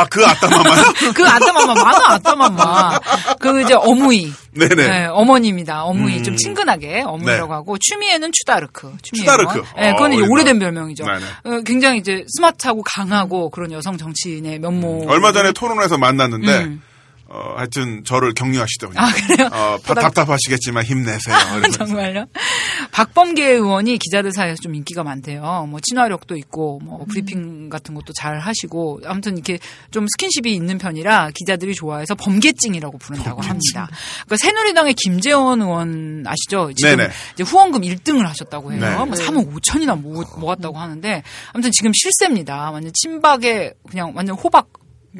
[0.00, 0.82] 아, 그 아따마마요?
[1.14, 2.98] 그 아따맘마 많아 아따맘마.
[3.38, 4.32] 그 이제 어무이.
[4.52, 4.74] 네네.
[4.74, 5.82] 네, 어머님이다.
[5.84, 6.22] 어무이 음.
[6.22, 7.52] 좀 친근하게 어무이라고 네.
[7.54, 8.92] 하고 취미에는 추다르크.
[9.02, 9.62] 추미애 추다르크.
[9.76, 10.26] 네, 아, 그건 어린다.
[10.30, 11.04] 오래된 별명이죠.
[11.04, 15.06] 어, 굉장히 이제 스마트하고 강하고 그런 여성 정치인의 면모.
[15.08, 16.82] 얼마 전에 토론에서 만났는데, 음.
[17.26, 19.00] 어, 하여튼 저를 격려하시더군요.
[19.00, 19.48] 아, 그래요?
[19.52, 21.36] 어, 바- 답답하시겠지만 힘내세요.
[21.52, 21.78] 이러면서.
[21.84, 22.26] 정말요?
[22.90, 25.66] 박범계 의원이 기자들 사이에서 좀 인기가 많대요.
[25.68, 29.58] 뭐 친화력도 있고 뭐 브리핑 같은 것도 잘 하시고 아무튼 이렇게
[29.90, 33.88] 좀 스킨십이 있는 편이라 기자들이 좋아해서 범계증이라고 부른다고 합니다.
[34.24, 36.72] 그러니까 새누리당의 김재원 의원 아시죠?
[36.74, 37.10] 지금 네네.
[37.34, 38.80] 이제 후원금 1등을 하셨다고 해요.
[38.80, 38.94] 네.
[38.96, 41.22] 뭐 3억 5천이나 모, 모았다고 하는데
[41.52, 42.70] 아무튼 지금 실세입니다.
[42.70, 44.68] 완전 친박의 그냥 완전 호박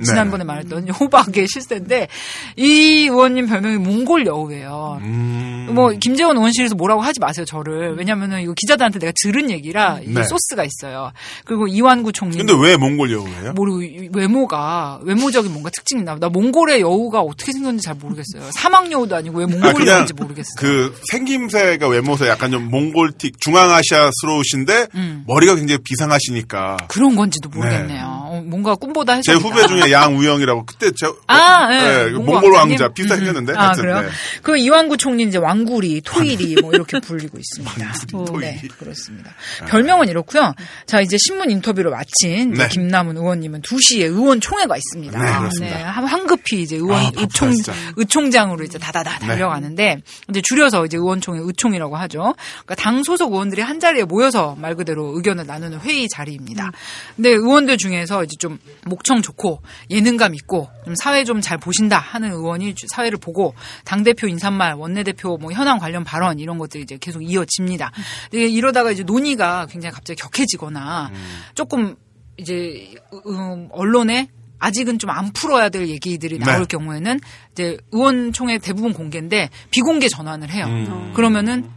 [0.02, 2.08] 지난번에 말했던 호박의 실세인데
[2.56, 4.98] 이 의원님 별명이 몽골 여우예요.
[5.02, 5.68] 음.
[5.74, 10.24] 뭐 김재원 의원실에서 뭐라고 하지 마세요 저를 왜냐면은 이거 기자들한테 내가 들은 얘기라 이게 네.
[10.24, 11.12] 소스가 있어요.
[11.44, 13.52] 그리고 이완구 총리 근데 왜 몽골 여우예요?
[13.54, 16.18] 모르고 이 외모가 외모적인 뭔가 특징이 있나 봐.
[16.20, 18.50] 나 몽골의 여우가 어떻게 생겼는지 잘 모르겠어요.
[18.52, 20.54] 사막 여우도 아니고 왜 아, 몽골 그냥 여우인지 모르겠어요.
[20.58, 25.24] 그 생김새가 외모서 약간 좀 몽골틱 중앙아시아스러우신데 음.
[25.26, 28.23] 머리가 굉장히 비상하시니까 그런 건지도 모르겠네요.
[28.44, 32.10] 어, 뭔가 꿈보다 제 해서 후배 중에 양우영이라고 그때 저 아, 예.
[32.10, 32.88] 몽골, 몽골 왕자?
[32.88, 34.00] 비슷하게 음, 생겼는데 아, 하여튼, 그래요?
[34.02, 34.08] 네.
[34.42, 37.92] 그 이완구 총리는 이제 왕구리, 토일이 뭐 이렇게 불리고 있습니다.
[38.10, 38.46] 토일이.
[38.46, 39.32] 네, 그렇습니다.
[39.68, 40.54] 별명은 이렇고요.
[40.86, 42.68] 자, 이제 신문 인터뷰를 마친 네.
[42.68, 45.18] 김남은 의원님은 2시에 의원 총회가 있습니다.
[45.22, 45.90] 네, 그렇습니다.
[45.90, 47.52] 한- 황급히 이제 의원 아, 의총.
[47.96, 49.26] 의총장으로 이제 다다다 네.
[49.26, 52.34] 달려가는데 이제 줄여서 이제 의원총회 의총이라고 하죠.
[52.64, 56.72] 그러니까 당 소속 의원들이 한 자리에 모여서 말 그대로 의견을 나누는 회의 자리입니다.
[57.16, 59.60] 근데 의원들 중에서 이제 좀 목청 좋고
[59.90, 63.54] 예능감 있고 좀 사회 좀 잘 보신다 하는 의원이 주- 사회를 보고
[63.84, 67.92] 당 대표 인사말, 원내 대표 뭐 현안 관련 발언 이런 것들이 이제 계속 이어집니다.
[68.30, 71.10] 근데 이러다가 이제 논의가 굉장히 갑자기 격해지거나
[71.54, 71.96] 조금
[72.36, 72.94] 이제
[73.26, 74.28] 음, 언론에
[74.58, 76.64] 아직은 좀 안 풀어야 될 얘기들이 나올 네.
[76.66, 77.20] 경우에는
[77.52, 80.64] 이제 의원총회 대부분 공개인데 비공개 전환을 해요.
[80.66, 81.12] 음.
[81.14, 81.68] 그러면은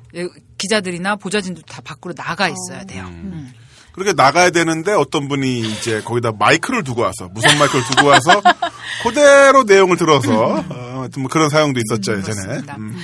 [0.57, 3.05] 기자들이나 보좌진도 다 밖으로 나가 있어야 돼요.
[3.09, 3.51] 음.
[3.97, 8.43] 그렇게 나가야 되는데 어떤 분이 이제 거기다 마이크를 두고 와서 무선 마이크를 두고 와서
[9.01, 12.35] 그대로 내용을 들어서 어, 하여튼 뭐 그런 사용도 있었죠 예전에.
[12.43, 12.75] 그렇습니다.
[12.77, 12.95] 음.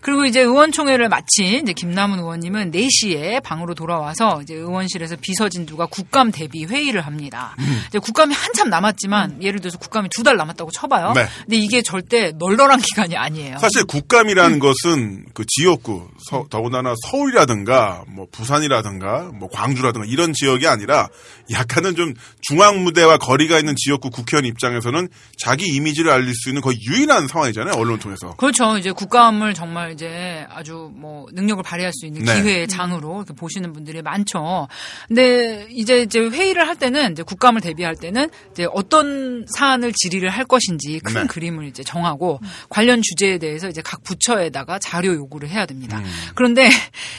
[0.00, 6.64] 그리고 이제 의원총회를 마친 이제 김남은 의원님은 4시에 방으로 돌아와서 이제 의원실에서 비서진두가 국감 대비
[6.64, 7.54] 회의를 합니다.
[7.88, 11.12] 이제 국감이 한참 남았지만 예를 들어서 국감이 두 달 남았다고 쳐봐요.
[11.14, 11.26] 네.
[11.42, 13.58] 근데 이게 절대 널널한 기간이 아니에요.
[13.58, 21.08] 사실 국감이라는 것은 그 지역구 서- 더군다나 서울이라든가 뭐 부산이라든가 뭐 광주라든가 이런 지역이 아니라
[21.50, 26.78] 약간은 좀 중앙 무대와 거리가 있는 지역구 국회의원 입장에서는 자기 이미지를 알릴 수 있는 거의
[26.86, 28.34] 유일한 상황이잖아요 언론 을 통해서.
[28.36, 28.76] 그렇죠.
[28.78, 32.42] 이제 국감을 정말 정말 이제 아주 뭐 능력을 발휘할 수 있는 네.
[32.42, 34.68] 기회의 장으로 이렇게 보시는 분들이 많죠.
[35.08, 40.44] 근데 이제 이제 회의를 할 때는 이제 국감을 대비할 때는 이제 어떤 사안을 질의를 할
[40.44, 41.26] 것인지 큰 네.
[41.26, 45.98] 그림을 이제 정하고 관련 주제에 대해서 이제 각 부처에다가 자료 요구를 해야 됩니다.
[45.98, 46.04] 음.
[46.34, 46.68] 그런데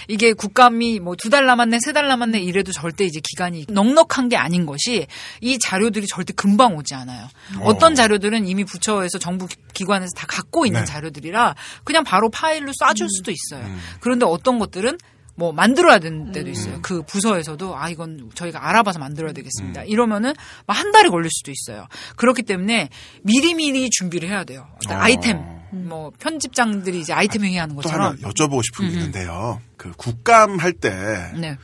[0.08, 4.38] 이게 국감이 뭐 두 달 남았네, 세 달 남았네 이래도 절대 이제 기간이 넉넉한 게
[4.38, 5.08] 아닌 것이
[5.42, 7.28] 이 자료들이 절대 금방 오지 않아요.
[7.62, 10.86] 어떤 자료들은 이미 부처에서 정부 기- 기관에서 다 갖고 있는 네.
[10.86, 13.66] 자료들이라 그냥 바로 파일 로 쏴줄 수도 있어요.
[13.66, 13.80] 음.
[14.00, 14.98] 그런데 어떤 것들은
[15.36, 16.80] 뭐 만들어야 되는 때도 있어요.
[16.82, 19.34] 그 부서에서도 아 이건 저희가 알아봐서 만들어야 음.
[19.34, 19.84] 되겠습니다.
[19.84, 20.34] 이러면은
[20.68, 21.88] 막 한 달이 걸릴 수도 있어요.
[22.16, 22.90] 그렇기 때문에
[23.24, 24.68] 미리미리 준비를 해야 돼요.
[24.90, 24.94] 어.
[24.94, 25.40] 아이템
[25.72, 29.62] 뭐 편집장들이 이제 아이템 회의하는 또 하나 것처럼 여쭤보고 싶은 게 있는데요.
[29.78, 31.58] 그 국감 할때좀 네.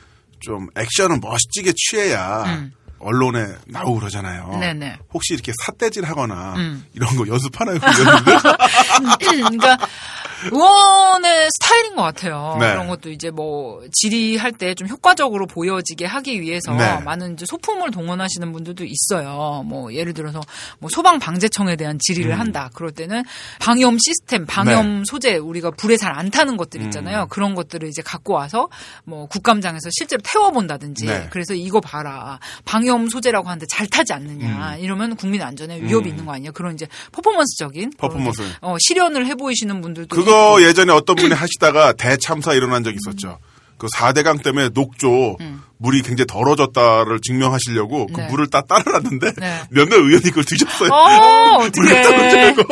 [0.76, 2.72] 액션을 멋지게 취해야 음.
[3.00, 4.56] 언론에 나오고 그러잖아요.
[4.58, 4.98] 네네.
[5.14, 6.84] 혹시 이렇게 삿대질 하거나 음.
[6.94, 7.78] 이런 거 연습하나요?
[9.20, 9.78] 그러니까
[10.50, 12.56] 의원의 스타일인 것 같아요.
[12.60, 12.70] 네.
[12.70, 16.98] 그런 것도 이제 뭐 질의할 때 좀 효과적으로 보여지게 하기 위해서 네.
[17.00, 19.64] 많은 이제 소품을 동원하시는 분들도 있어요.
[19.66, 20.40] 뭐 예를 들어서
[20.78, 22.38] 뭐 소방 방재청에 대한 질의를 음.
[22.40, 22.70] 한다.
[22.74, 23.24] 그럴 때는
[23.58, 25.02] 방염 시스템, 방염 네.
[25.06, 26.86] 소재 우리가 불에 잘 안 타는 것들 음.
[26.86, 27.26] 있잖아요.
[27.28, 28.68] 그런 것들을 이제 갖고 와서
[29.04, 31.28] 뭐 국감장에서 실제로 태워본다든지 네.
[31.30, 36.10] 그래서 이거 봐라 방염 소재라고 하는데 잘 타지 않느냐 이러면 국민 안전에 위협이 음.
[36.10, 36.52] 있는 거 아니에요?
[36.52, 38.42] 그런 이제 퍼포먼스적인 퍼포먼스.
[38.60, 40.62] 어, 실현을 해보이시는 분들도 그거.
[40.62, 43.38] 예전에 어떤 분이 하시다가 대참사 일어난 적이 있었죠.
[43.78, 45.36] 그 4대강 때문에 녹조
[45.78, 48.16] 물이 굉장히 더러졌다를 증명하시려고 그 음.
[48.16, 48.26] 네.
[48.28, 49.62] 물을 다 따라놨는데 네.
[49.70, 50.90] 몇몇 의원이 그걸 뒤졌어요.
[50.90, 52.02] 어, 물을.
[52.02, 52.62] 떨어뜨리고.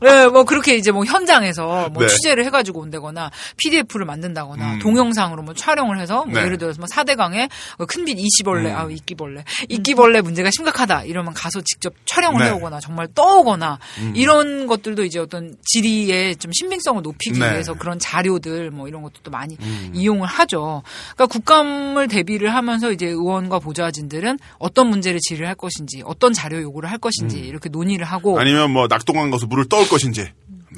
[0.00, 2.08] 네, 뭐 그렇게 이제 뭐 현장에서 뭐 네.
[2.08, 4.78] 취재를 해가지고 온다거나 PDF를 만든다거나 음.
[4.78, 6.44] 동영상으로 뭐 촬영을 해서 뭐 네.
[6.44, 7.48] 예를 들어서 뭐 4대강에
[7.86, 8.76] 큰빛 이시벌레, 음.
[8.76, 12.50] 아 이끼벌레, 이끼벌레 문제가 심각하다 이러면 가서 직접 촬영을 네.
[12.50, 14.12] 해오거나 정말 떠오거나 음.
[14.16, 17.50] 이런 것들도 이제 어떤 질의의 좀 신빙성을 높이기 네.
[17.50, 19.92] 위해서 그런 자료들 뭐 이런 것도 또 많이 음.
[19.94, 20.82] 이용을 하죠.
[21.14, 26.90] 그러니까 국감을 대비를 하면서 이제 의원과 보좌진들은 어떤 문제를 질의를 할 것인지 어떤 자료 요구를
[26.90, 28.38] 할 것인지 이렇게 논의를 하고 음.
[28.38, 30.30] 아니면 뭐 낙동강 가서 물을 떠올 것인지.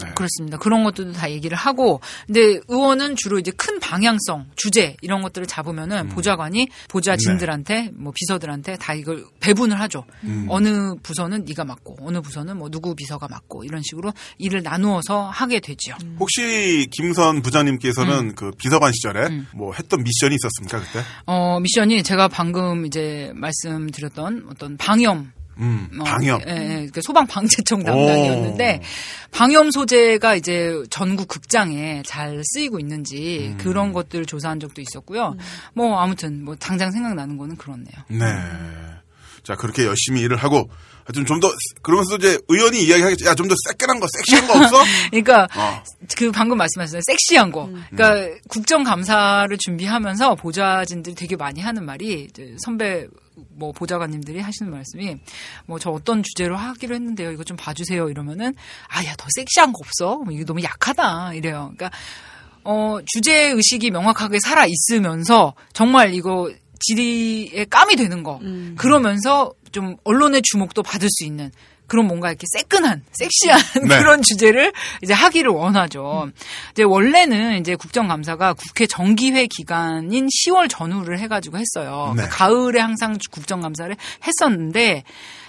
[0.03, 0.11] 네.
[0.15, 0.59] 그렇습니다.
[0.59, 6.09] 그런 것들도 다 얘기를 하고, 근데 의원은 주로 이제 큰 방향성, 주제 이런 것들을 잡으면은
[6.09, 10.05] 보좌관이 보좌진들한테 뭐 비서들한테 다 이걸 배분을 하죠.
[10.49, 15.61] 어느 부서는 네가 맡고, 어느 부서는 뭐 누구 비서가 맡고 이런 식으로 일을 나누어서 하게
[15.61, 15.95] 되죠.
[16.19, 18.35] 혹시 김선 부장님께서는 음.
[18.35, 21.05] 그 비서관 시절에 뭐 했던 미션이 있었습니까 그때?
[21.27, 26.43] 어 미션이 제가 방금 이제 말씀드렸던 어떤 방염 음, 어, 방역.
[26.49, 28.83] 예, 예, 그러니까 소방 방재청 담당이었는데
[29.31, 33.59] 방염 소재가 이제 전국 극장에 잘 쓰이고 있는지 음.
[33.59, 35.37] 그런 것들을 조사한 적도 있었고요.
[35.75, 37.95] 뭐 아무튼 뭐 당장 생각나는 거는 그렇네요.
[38.09, 38.27] 네.
[39.43, 40.69] 자 그렇게 열심히 일을 하고
[41.05, 41.51] 하여튼 좀 더
[41.83, 43.27] 그러면서 이제 의원이 이야기하겠죠.
[43.27, 44.83] 야 좀 더 새끈한 거 섹시한 거 없어?
[45.11, 45.83] 그러니까 어.
[46.17, 47.01] 그 방금 말씀하셨어요.
[47.07, 47.69] 섹시한 거.
[47.91, 53.07] 그러니까 국정감사를 준비하면서 보좌진들이 되게 많이 하는 말이 이제 선배
[53.57, 55.17] 뭐 보좌관님들이 하시는 말씀이
[55.67, 57.33] 뭐 저 어떤 주제로 하기로 했는데요.
[57.33, 58.09] 이거 좀 봐주세요.
[58.09, 58.55] 이러면은
[58.89, 60.19] 아 야 더 섹시한 거 없어?
[60.19, 61.73] 뭐 이거 너무 약하다 이래요.
[61.77, 61.91] 그러니까
[62.65, 66.51] 어 주제 의식이 명확하게 살아 있으면서 정말 이거
[66.81, 68.41] 질의에 깜이 되는 거
[68.77, 71.51] 그러면서 좀 언론의 주목도 받을 수 있는
[71.87, 73.99] 그런 뭔가 이렇게 새끈한 섹시한 네.
[73.99, 74.73] 그런 주제를
[75.03, 76.31] 이제 하기를 원하죠.
[76.73, 82.13] 이제 원래는 이제 국정감사가 국회 정기회 기간인 10월 전후를 해가지고 했어요.
[82.17, 82.23] 네.
[82.23, 83.95] 그러니까 가을에 항상 국정감사를
[84.27, 85.05] 했었는데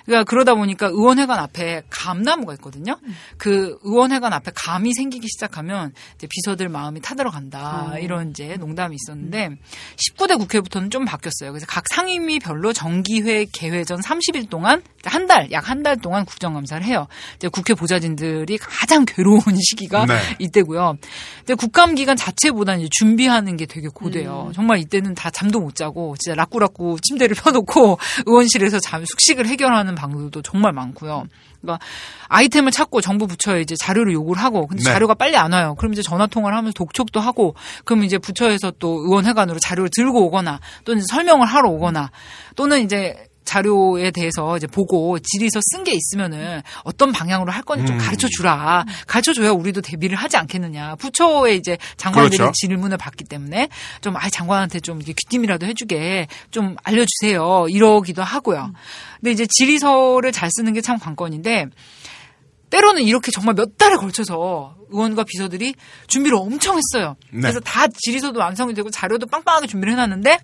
[0.06, 2.98] 그러니까 그러다 보니까 의원회관 앞에 감나무가 있거든요.
[3.38, 9.58] 그 의원회관 앞에 감이 생기기 시작하면 이제 비서들 마음이 타들어간다 이런 이제 농담이 있었는데
[9.98, 11.52] 19대 국회부터는 좀 바뀌었어요.
[11.52, 16.84] 그래서 각 상임위별로 정기회 개회 전 30일 동안 한 달, 약 한 달 동안 국정감사를
[16.86, 17.08] 해요.
[17.36, 20.16] 이제 국회 보좌진들이 가장 괴로운 시기가 네.
[20.40, 20.98] 이때고요.
[21.40, 24.52] 근데 국감 기간 자체보다는 이제 준비하는 게 되게 고돼요.
[24.56, 30.42] 정말 이때는 다 잠도 못 자고 진짜 라꾸라꾸 침대를 펴놓고 의원실에서 잠 숙식을 해결하는 방법도
[30.42, 31.26] 정말 많고요.
[31.62, 31.84] 그러니까
[32.28, 34.92] 아이템을 찾고 정부 부처에 이제 자료를 요구를 하고 근데 네.
[34.92, 35.76] 자료가 빨리 안 와요.
[35.78, 40.60] 그럼 이제 전화 통화를 하면서 독촉도 하고 그럼 이제 부처에서 또 의원회관으로 자료를 들고 오거나
[40.84, 42.12] 또는 설명을 하러 오거나
[42.56, 43.16] 또는 이제
[43.46, 48.00] 자료에 대해서 이제 보고 질의서 쓴 게 있으면은 어떤 방향으로 할 건지 좀 음.
[48.00, 48.86] 가르쳐 주라.
[49.08, 50.96] 가르쳐 줘야 우리도 대비를 하지 않겠느냐.
[50.96, 52.52] 부처에 이제 장관들이 그렇죠.
[52.56, 53.70] 질문을 받기 때문에
[54.02, 57.68] 좀 아이 장관한테 좀 이게 귀띔이라도 해주게 좀 알려주세요.
[57.70, 58.72] 이러기도 하고요.
[59.20, 61.68] 근데 이제 질의서를 잘 쓰는 게 참 관건인데
[62.70, 65.76] 때로는 이렇게 정말 몇 달에 걸쳐서 의원과 비서들이
[66.08, 67.16] 준비를 엄청 했어요.
[67.32, 67.42] 네.
[67.42, 70.40] 그래서 다 질의서도 완성이 되고 자료도 빵빵하게 준비를 해놨는데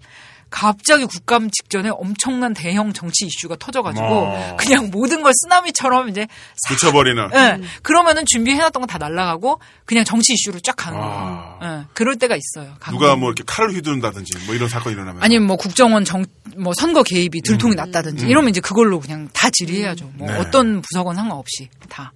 [0.52, 4.58] 갑자기 국감 직전에 엄청난 대형 정치 이슈가 터져가지고 어.
[4.60, 6.28] 그냥 모든 걸 쓰나미처럼 이제
[6.58, 7.30] 싹 붙여버리는.
[7.34, 7.62] 예.
[7.82, 11.58] 그러면은 준비해놨던 거다 날라가고 그냥 정치 이슈로 쫙 가는 거예요.
[11.60, 11.60] 아.
[11.64, 11.88] 예.
[11.94, 12.74] 그럴 때가 있어요.
[12.80, 13.00] 가끔.
[13.00, 15.24] 누가 뭐 이렇게 칼을 휘두른다든지 뭐 이런 사건이 일어나면.
[15.24, 16.26] 아니면 뭐 국정원 정,
[16.58, 20.12] 뭐 선거 개입이 들통이 났다든지 이러면 이제 그걸로 그냥 다 질의해야죠.
[20.16, 20.38] 뭐 네.
[20.38, 22.12] 어떤 부서건 상관없이 다.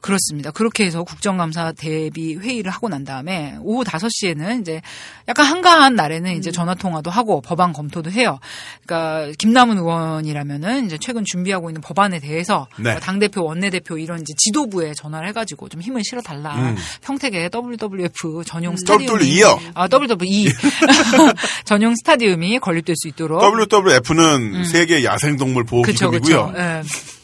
[0.00, 0.50] 그렇습니다.
[0.50, 4.80] 그렇게 해서 국정감사 대비 회의를 하고 난 다음에 오후 5시에는 이제
[5.28, 8.38] 약간 한가한 날에는 이제 전화 통화도 하고 법안 검토도 해요.
[8.86, 12.98] 그러니까 김남은 의원이라면은 이제 최근 준비하고 있는 법안에 대해서 네.
[13.00, 16.54] 당 대표, 원내 대표 이런 이제 지도부에 전화를 해가지고 좀 힘을 실어 달라.
[16.56, 16.76] 음.
[17.02, 19.10] 평택에 WWF 전용 스타디움이?
[19.74, 20.46] 아 WWE
[21.64, 25.84] 전용 스타디움이 건립될 수 있도록 WWF는 세계 야생동물 보호 음.
[25.84, 26.54] 그쵸, 기금이고요.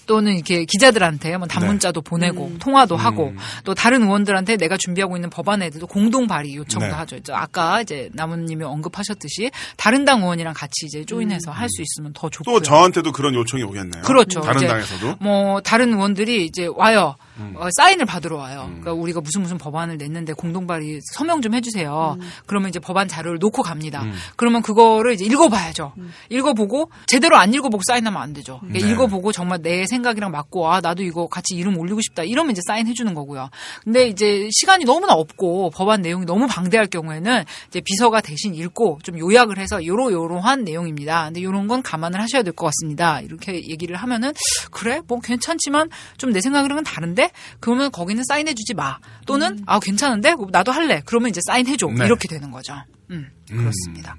[0.07, 2.09] 또는 이렇게 기자들한테 뭐 단문자도 네.
[2.09, 2.59] 보내고 음.
[2.59, 3.33] 통화도 하고
[3.65, 6.93] 또 다른 의원들한테 내가 준비하고 있는 법안에 대해서 공동 발의 요청도 네.
[6.93, 7.17] 하죠.
[7.17, 12.31] 이제 아까 이제 나무님이 언급하셨듯이 다른 당 의원이랑 같이 이제 조인해서 할 수 있으면 더
[12.31, 12.59] 좋고요.
[12.59, 14.03] 또 저한테도 그런 요청이 오겠네요.
[14.05, 14.41] 그렇죠.
[14.41, 15.17] 다른 이제 당에서도.
[15.21, 17.17] 뭐 다른 의원들이 이제 와요.
[17.39, 17.53] 음.
[17.57, 18.63] 어, 사인을 받으러 와요.
[18.67, 22.17] 그러니까 우리가 무슨 무슨 법안을 냈는데 공동 발의 서명 좀 해주세요.
[22.47, 24.03] 그러면 이제 법안 자료를 놓고 갑니다.
[24.03, 24.15] 음.
[24.37, 25.93] 그러면 그거를 이제 읽어봐야죠.
[26.31, 28.61] 읽어보고 제대로 안 읽어보고 사인하면 안 되죠.
[28.63, 28.93] 그러니까 네.
[28.93, 32.61] 읽어보고 정말 내 생 각이랑 맞고 아 나도 이거 같이 이름 올리고 싶다 이러면 이제
[32.67, 33.51] 사인해 주는 거고요.
[33.85, 39.19] 근데 이제 시간이 너무나 없고 법안 내용이 너무 방대할 경우에는 이제 비서가 대신 읽고 좀
[39.19, 41.25] 요약을 해서 요러 요러한 내용입니다.
[41.27, 43.21] 근데 요런 건 감안을 하셔야 될 것 같습니다.
[43.21, 44.33] 이렇게 얘기를 하면은
[44.71, 48.99] 그래 뭐 괜찮지만 좀 내 생각이랑은 다른데 그러면 거기는 사인해 주지 마.
[49.27, 51.01] 또는 아 괜찮은데 나도 할래.
[51.07, 51.87] 그러면 이제 사인해 줘.
[51.87, 52.05] 네.
[52.05, 52.75] 이렇게 되는 거죠.
[53.11, 53.31] 음.
[53.49, 54.17] 그렇습니다.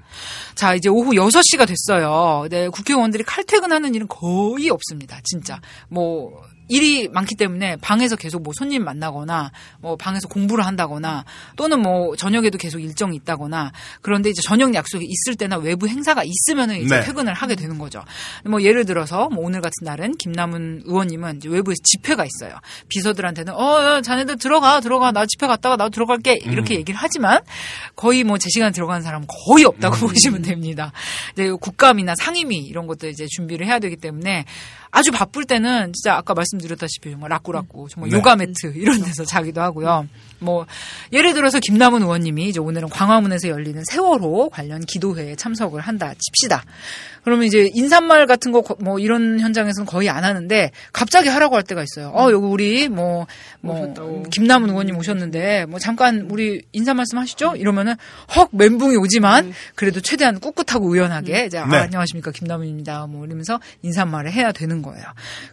[0.54, 2.46] 자, 이제 오후 6시가 됐어요.
[2.48, 5.20] 네, 국회의원들이 칼퇴근하는 일은 거의 없습니다.
[5.22, 5.60] 진짜.
[5.88, 11.24] 뭐, 일이 많기 때문에 방에서 계속 뭐 손님 만나거나 뭐 방에서 공부를 한다거나
[11.56, 16.80] 또는 뭐 저녁에도 계속 일정이 있다거나 그런데 이제 저녁 약속이 있을 때나 외부 행사가 있으면은
[16.80, 17.04] 이제 네.
[17.04, 18.02] 퇴근을 하게 되는 거죠.
[18.44, 22.58] 뭐 예를 들어서 뭐 오늘 같은 날은 김남은 의원님은 이제 외부에서 집회가 있어요.
[22.88, 27.40] 비서들한테는 어, 야, 자네들 들어가 들어가 나 집회 갔다가 나도 들어갈게 이렇게 얘기를 하지만
[27.94, 30.92] 거의 뭐 제 시간 들어가는 사람은 거의 없다고 보시면 됩니다.
[31.32, 34.44] 이제 국감이나 상임위 이런 것들 이제 준비를 해야 되기 때문에
[34.90, 38.16] 아주 바쁠 때는 진짜 아까 말씀드렸다시피 정말 라꾸라꾸 정말 네.
[38.16, 40.08] 요가 매트 이런 데서 자기도 하고요.
[40.40, 40.66] 뭐
[41.12, 46.64] 예를 들어서 김남은 의원님이 이제 오늘은 광화문에서 열리는 세월호 관련 기도회에 참석을 한다 칩시다.
[47.24, 51.82] 그러면 이제 인사말 같은 거 뭐 이런 현장에서는 거의 안 하는데 갑자기 하라고 할 때가
[51.82, 52.08] 있어요.
[52.14, 57.56] 어 여기 우리 뭐뭐 김남은 의원님 오셨는데 뭐 잠깐 우리 인사 말씀 하시죠?
[57.56, 57.94] 이러면은
[58.36, 61.76] 헉 멘붕이 오지만 그래도 최대한 꿋꿋하고 의연하게 이제 아, 네.
[61.78, 63.06] 안녕하십니까 김남은입니다.
[63.08, 65.04] 뭐 이러면서 인사말을 해야 되는 거예요.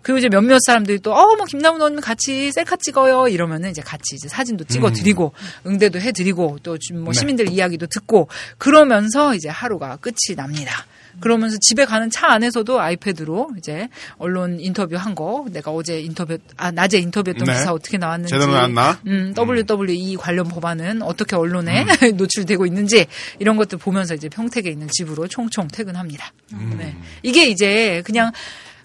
[0.02, 4.16] 그리고 이제 몇몇 사람들이 또 어 뭐 김남은 의원님 같이 셀카 찍어요 이러면은 이제 같이
[4.16, 5.34] 이제 사진도 찍 어드리고
[5.66, 7.12] 응대도 해드리고 또뭐 네.
[7.14, 8.28] 시민들 이야기도 듣고
[8.58, 10.86] 그러면서 이제 하루가 끝이 납니다.
[11.22, 13.88] 그러면서 집에 가는 차 안에서도 아이패드로 이제
[14.18, 17.54] 언론 인터뷰 한 거 내가 어제 인터뷰 아 낮에 인터뷰했던 네.
[17.54, 19.00] 기사 어떻게 나왔는지 제대로 나왔나?
[19.08, 22.18] 음, WWE 관련 법안은 어떻게 언론에 음.
[22.18, 23.06] 노출되고 있는지
[23.40, 26.34] 이런 것들 보면서 이제 평택에 있는 집으로 총총 퇴근합니다.
[26.52, 26.76] 음.
[26.78, 26.98] 네.
[27.24, 28.34] 이게 이제 그냥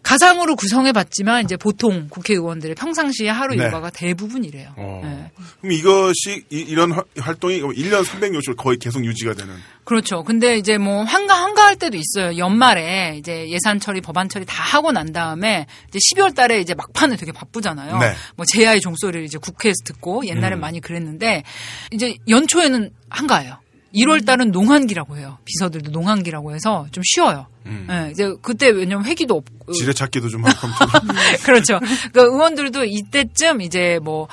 [0.02, 3.64] 가상으로 구성해봤지만 이제 보통 국회의원들의 평상시에 하루 네.
[3.64, 4.72] 일과가 대부분 이래요.
[4.76, 5.00] 어.
[5.04, 5.30] 네.
[5.60, 9.54] 그럼 이것이 이, 런 활동이 1년 360일 거의 계속 유지가 되는.
[9.84, 10.22] 그렇죠.
[10.22, 12.36] 근데 이제 뭐 한가 한가할 때도 있어요.
[12.38, 17.16] 연말에 이제 예산 처리, 법안 처리 다 하고 난 다음에 이제 12월 달에 이제 막판에
[17.16, 17.98] 되게 바쁘잖아요.
[17.98, 18.14] 네.
[18.36, 20.60] 뭐 제야의 종소리를 이제 국회에서 듣고 옛날엔 음.
[20.60, 21.42] 많이 그랬는데
[21.90, 23.58] 이제 연초에는 한가해요.
[23.94, 25.38] 1월 달은 농한기라고 해요.
[25.44, 27.46] 비서들도 농한기라고 해서 좀 쉬어요.
[27.66, 27.86] 음.
[27.90, 30.68] 예, 이제 그때 왜냐면 회기도 없고 지뢰 찾기도 좀 하고.
[31.44, 31.78] 그렇죠.
[32.12, 34.28] 그러니까 의원들도 이때쯤 이제 뭐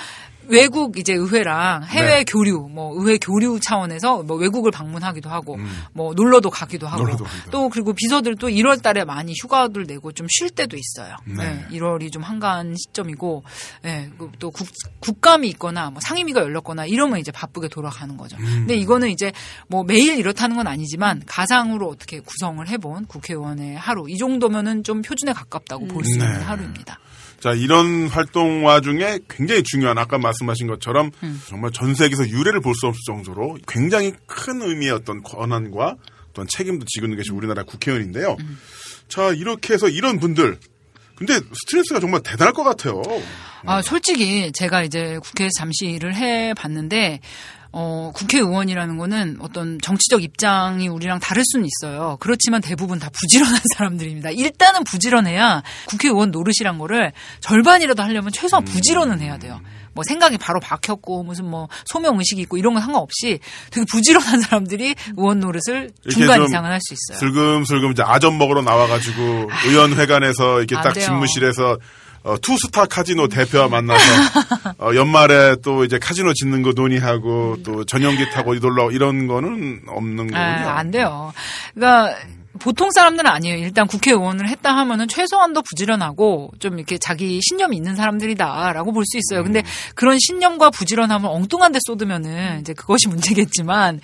[0.50, 2.24] 외국 이제 의회랑 해외 네.
[2.24, 5.58] 교류, 뭐 의회 교류 차원에서 뭐 외국을 방문하기도 하고,
[5.94, 7.06] 뭐 놀러도 가기도 하고, 음.
[7.06, 11.16] 놀러도 또 그리고 비서들도 1월 달에 많이 휴가를 내고 좀 쉴 때도 있어요.
[11.26, 11.36] 네.
[11.36, 13.44] 네, 1월이 좀 한가한 시점이고,
[13.86, 14.68] 예, 그또 국,
[15.00, 18.38] 국감이 있거나 뭐 상임위가 열렸거나 이러면 이제 바쁘게 돌아가는 거죠.
[18.38, 18.44] 음.
[18.44, 19.32] 근데 이거는 이제
[19.68, 25.34] 뭐 매일 이렇다는 건 아니지만 가상으로 어떻게 구성을 해본 국회의원의 하루 이 정도면은 좀 표준에
[25.34, 26.44] 가깝다고 볼수 있는 네.
[26.44, 27.00] 하루입니다.
[27.40, 31.42] 자, 이런 활동 와중에 굉장히 중요한 아까 말씀하신 것처럼 음.
[31.48, 35.96] 정말 전 세계에서 유례를 볼 수 없을 정도로 굉장히 큰 의미의 어떤 권한과
[36.30, 38.38] 어떤 책임도 지고 있는 것이 우리나라 국회의원인데요.
[38.40, 38.58] 음.
[39.08, 40.58] 자, 이렇게 해서 이런 분들
[41.16, 43.02] 근데 스트레스가 정말 대단할 것 같아요.
[43.66, 47.22] 아, 솔직히 제가 이제 국회에서 잠시 일을 해 봤는데
[47.72, 52.18] 어, 국회의원이라는 거는 어떤 정치적 입장이 우리랑 다를 수는 있어요.
[52.20, 54.32] 그렇지만 대부분 다 부지런한 사람들입니다.
[54.32, 57.12] 일단은 부지런해야 국회의원 노릇이란 거를
[57.42, 59.60] 절반이라도 하려면 최소한 부지런은 해야 돼요.
[59.94, 63.40] 뭐 생각이 바로 박혔고 무슨 뭐 소명 의식이 있고 이런 건 상관없이
[63.72, 67.18] 되게 부지런한 사람들이 의원 노릇을 중간 좀 이상은 할 수 있어요.
[67.20, 71.06] 슬금슬금 이제 아점 먹으러 나와가지고 의원회관에서 이렇게 안딱 돼요.
[71.06, 71.78] 집무실에서
[72.24, 74.04] 어, 투스타 카지노 대표와 만나서
[74.80, 80.28] 어, 연말에 또 이제 카지노 짓는 거 논의하고 또 전용기 타고 놀러 이런 거는 없는
[80.28, 80.38] 거군요.
[80.40, 81.34] 아, 안 돼요.
[81.74, 82.16] 그러니까
[82.60, 83.58] 보통 사람들은 아니에요.
[83.58, 89.44] 일단 국회의원을 했다 하면은 최소한도 부지런하고 좀 이렇게 자기 신념이 있는 사람들이다라고 볼 수 있어요.
[89.44, 89.62] 근데
[89.94, 94.02] 그런 신념과 부지런함을 엉뚱한 데 쏟으면은 이제 그것이 문제겠지만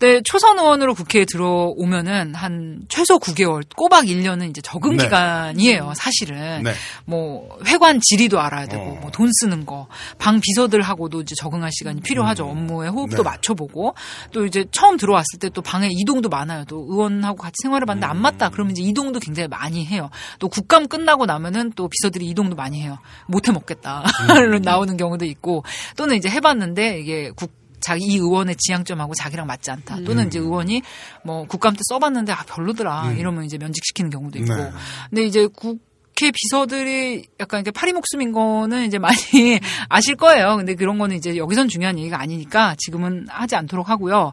[0.00, 5.04] 근데 초선 의원으로 국회에 들어오면은 한 최소 9개월, 꼬박 1년은 이제 적응 네.
[5.04, 6.62] 기간이에요, 사실은.
[6.62, 6.72] 네.
[7.04, 8.98] 뭐 회관 지리도 알아야 되고 어.
[9.02, 12.46] 뭐돈 쓰는 거, 방 비서들하고도 이제 적응할 시간이 필요하죠.
[12.46, 13.22] 업무에 호흡도 네.
[13.22, 13.94] 맞춰보고
[14.32, 16.64] 또 이제 처음 들어왔을 때 또 방에 이동도 많아요.
[16.66, 18.50] 또 의원하고 같이 생활을 봤는데 안 맞다.
[18.50, 20.10] 그러면 이제 이동도 굉장히 많이 해요.
[20.38, 22.98] 또 국감 끝나고 나면은 또 비서들이 이동도 많이 해요.
[23.26, 24.04] 못해 먹겠다
[24.62, 25.64] 나오는 경우도 있고
[25.96, 30.02] 또는 이제 해봤는데 이게 국 자기 이 의원의 지향점하고 자기랑 맞지 않다.
[30.04, 30.82] 또는 이제 의원이
[31.24, 34.54] 뭐 국감 때 써봤는데 아 별로더라 이러면 이제 면직시키는 경우도 있고.
[34.54, 34.70] 네.
[35.08, 39.16] 근데 이제 국회 비서들이 약간 이렇게 파리 목숨인 거는 이제 많이
[39.88, 40.56] 아실 거예요.
[40.56, 44.32] 근데 그런 거는 이제 여기선 중요한 얘기가 아니니까 지금은 하지 않도록 하고요.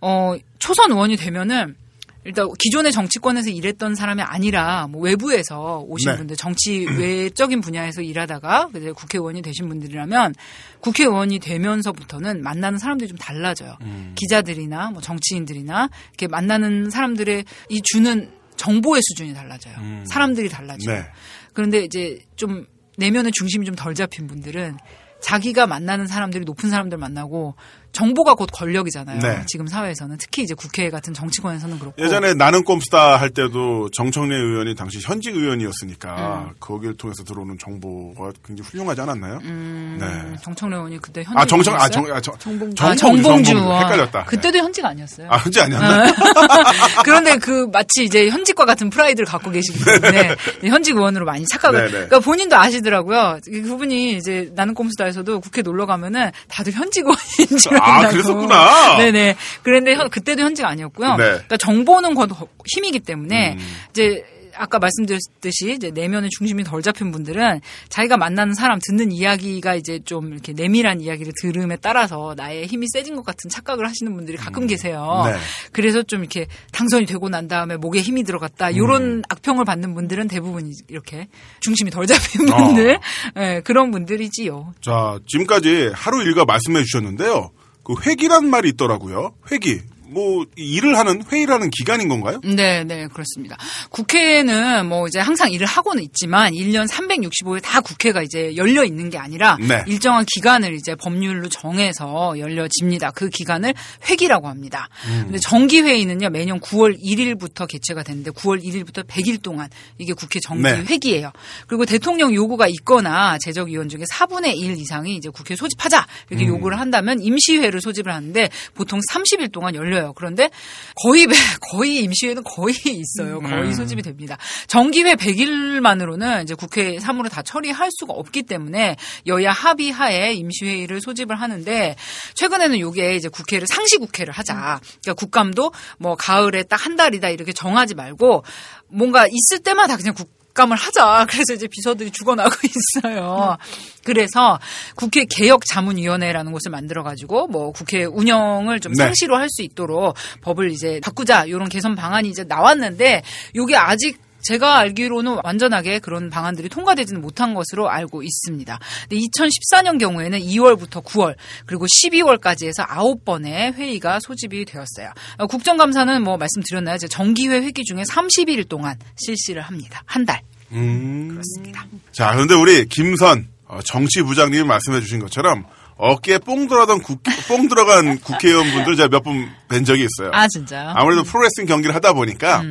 [0.00, 1.76] 어, 초선 의원이 되면은
[2.24, 6.16] 일단 기존의 정치권에서 일했던 사람이 아니라 뭐 외부에서 오신 네.
[6.18, 10.34] 분들 정치 외적인 분야에서 일하다가 국회의원이 되신 분들이라면
[10.80, 13.76] 국회의원이 되면서부터는 만나는 사람들이 좀 달라져요.
[13.82, 14.14] 음.
[14.16, 19.74] 기자들이나 뭐 정치인들이나 이렇게 만나는 사람들의 이 주는 정보의 수준이 달라져요.
[20.06, 20.96] 사람들이 달라져요.
[20.96, 21.06] 네.
[21.52, 22.66] 그런데 이제 좀
[22.98, 24.76] 내면의 중심이 좀 덜 잡힌 분들은
[25.20, 27.54] 자기가 만나는 사람들이 높은 사람들 만나고
[27.92, 29.20] 정보가 곧 권력이잖아요.
[29.20, 29.42] 네.
[29.46, 34.74] 지금 사회에서는 특히 이제 국회 같은 정치권에서는 그렇고 예전에 나는 꼼수다 할 때도 정청래 의원이
[34.74, 39.38] 당시 현직 의원이었으니까 거기를 통해서 들어오는 정보가 굉장히 훌륭하지 않았나요?
[39.38, 39.46] 네.
[39.48, 41.88] 음, 정청래 의원이 그때 현직 아 정청 아?
[41.88, 42.84] 정, 아, 정, 정봉주.
[42.84, 43.82] 아, 정봉주 의원.
[43.84, 44.24] 헷갈렸다.
[44.24, 45.28] 그때도 현직 아니었어요.
[45.30, 46.12] 아 현직 아니었나?
[47.04, 51.78] 그런데 그 마치 이제 현직과 같은 프라이드를 갖고 계시기 때문에 현직 의원으로 많이 착각을.
[51.78, 51.90] 네네.
[51.90, 53.38] 그러니까 본인도 아시더라고요.
[53.44, 58.08] 그분이 이제 나는 꼼수다에서도 국회 놀러 가면은 다들 현직 의원인 줄 아.
[58.08, 58.98] 그랬었구나.
[58.98, 59.36] 네네.
[59.62, 61.10] 그런데 현- 그때도 현직 아니었고요.
[61.16, 61.24] 네.
[61.24, 62.30] 그러니까 정보는 곧
[62.66, 63.58] 힘이기 때문에 음.
[63.90, 64.24] 이제.
[64.60, 67.60] 아까 말씀드렸듯이 이제 내면의 중심이 덜 잡힌 분들은
[67.90, 73.14] 자기가 만나는 사람 듣는 이야기가 이제 좀 이렇게 내밀한 이야기를 들음에 따라서 나의 힘이 세진
[73.14, 75.22] 것 같은 착각을 하시는 분들이 가끔 계세요.
[75.26, 75.36] 네.
[75.70, 78.70] 그래서 좀 이렇게 당선이 되고 난 다음에 목에 힘이 들어갔다.
[78.70, 78.74] 음.
[78.74, 81.28] 이런 악평을 받는 분들은 대부분 이렇게
[81.60, 82.56] 중심이 덜 잡힌 어.
[82.56, 82.98] 분들,
[83.36, 84.74] 예, 그런 분들이지요.
[84.82, 87.52] 자 지금까지 하루 일과 말씀해 주셨는데요.
[87.88, 89.32] 그 회기란 말이 있더라고요.
[89.50, 89.80] 회기.
[90.10, 92.40] 뭐 일을 하는 회의라는 기간인 건가요?
[92.42, 93.56] 네, 네, 그렇습니다.
[93.90, 99.18] 국회는 뭐 이제 항상 일을 하고는 있지만 1년 365일 다 국회가 이제 열려 있는 게
[99.18, 99.84] 아니라 네.
[99.86, 103.10] 일정한 기간을 이제 법률로 정해서 열려집니다.
[103.10, 103.74] 그 기간을
[104.08, 104.88] 회기라고 합니다.
[105.08, 105.24] 음.
[105.24, 109.68] 근데 정기 회의는요, 매년 9월 1일부터 개최가 되는데 9월 1일부터 100일 동안
[109.98, 110.84] 이게 국회 정기 네.
[110.84, 111.32] 회기예요.
[111.66, 116.54] 그리고 대통령 요구가 있거나 재적위원 중에 4분의 1 이상이 이제 국회 소집하자 이렇게 음.
[116.54, 120.12] 요구를 한다면 임시회를 소집을 하는데 보통 30일 동안 열려 요.
[120.16, 120.50] 그런데
[120.94, 121.34] 거의 배-
[121.70, 123.38] 거의 임시회는 거의 있어요.
[123.38, 123.50] 음.
[123.50, 124.36] 거의 소집이 됩니다.
[124.66, 128.96] 정기회 100일만으로는 이제 국회 사무를 다 처리할 수가 없기 때문에
[129.26, 131.96] 여야 합의하에 임시회의를 소집을 하는데
[132.34, 134.80] 최근에는 이게 이제 국회를 상시 국회를 하자.
[135.02, 138.44] 그러니까 국감도 뭐 가을에 딱 한 달이다 이렇게 정하지 말고
[138.88, 141.26] 뭔가 있을 때마다 그냥 국 감을 하자.
[141.30, 142.50] 그래서 이제 비서들이 죽어나고
[143.02, 143.56] 있어요.
[144.04, 144.58] 그래서
[144.96, 149.04] 국회 개혁 자문위원회라는 곳을 만들어 가지고 뭐 국회 운영을 좀 네.
[149.04, 153.22] 상시로 할수 있도록 법을 이제 바꾸자 이런 개선 방안이 이제 나왔는데
[153.54, 158.78] 이게 아직 제가 알기로는 완전하게 그런 방안들이 통과되지는 못한 것으로 알고 있습니다.
[159.08, 161.34] 근데 2014년 경우에는 2월부터 9월
[161.66, 165.10] 그리고 12월까지 해서 9번의 회의가 소집이 되었어요.
[165.38, 166.96] 어, 국정감사는 뭐 말씀드렸나요?
[166.96, 170.02] 이제 정기회 회기 중에 30일 동안 실시를 합니다.
[170.06, 170.40] 한 달.
[170.72, 171.28] 음.
[171.30, 171.86] 그렇습니다.
[172.12, 175.64] 자, 그런데 우리 김선 어, 정치 부장님이 말씀해 주신 것처럼
[175.96, 180.30] 어깨에 뽕 들어간 국, 뽕 들어간 국회의원분들 제가 몇 분 뵌 적이 있어요.
[180.32, 180.92] 아, 진짜요?
[180.94, 182.62] 아무래도 프로레슬링 경기를 하다 보니까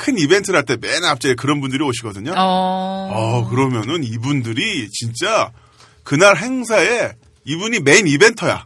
[0.00, 2.32] 큰 이벤트를 할 때 맨 앞자리에 그런 분들이 오시거든요.
[2.36, 3.10] 어.
[3.12, 5.52] 어, 그러면은 이분들이 진짜
[6.04, 7.12] 그날 행사에
[7.50, 8.64] 이분이 메인 이벤터야.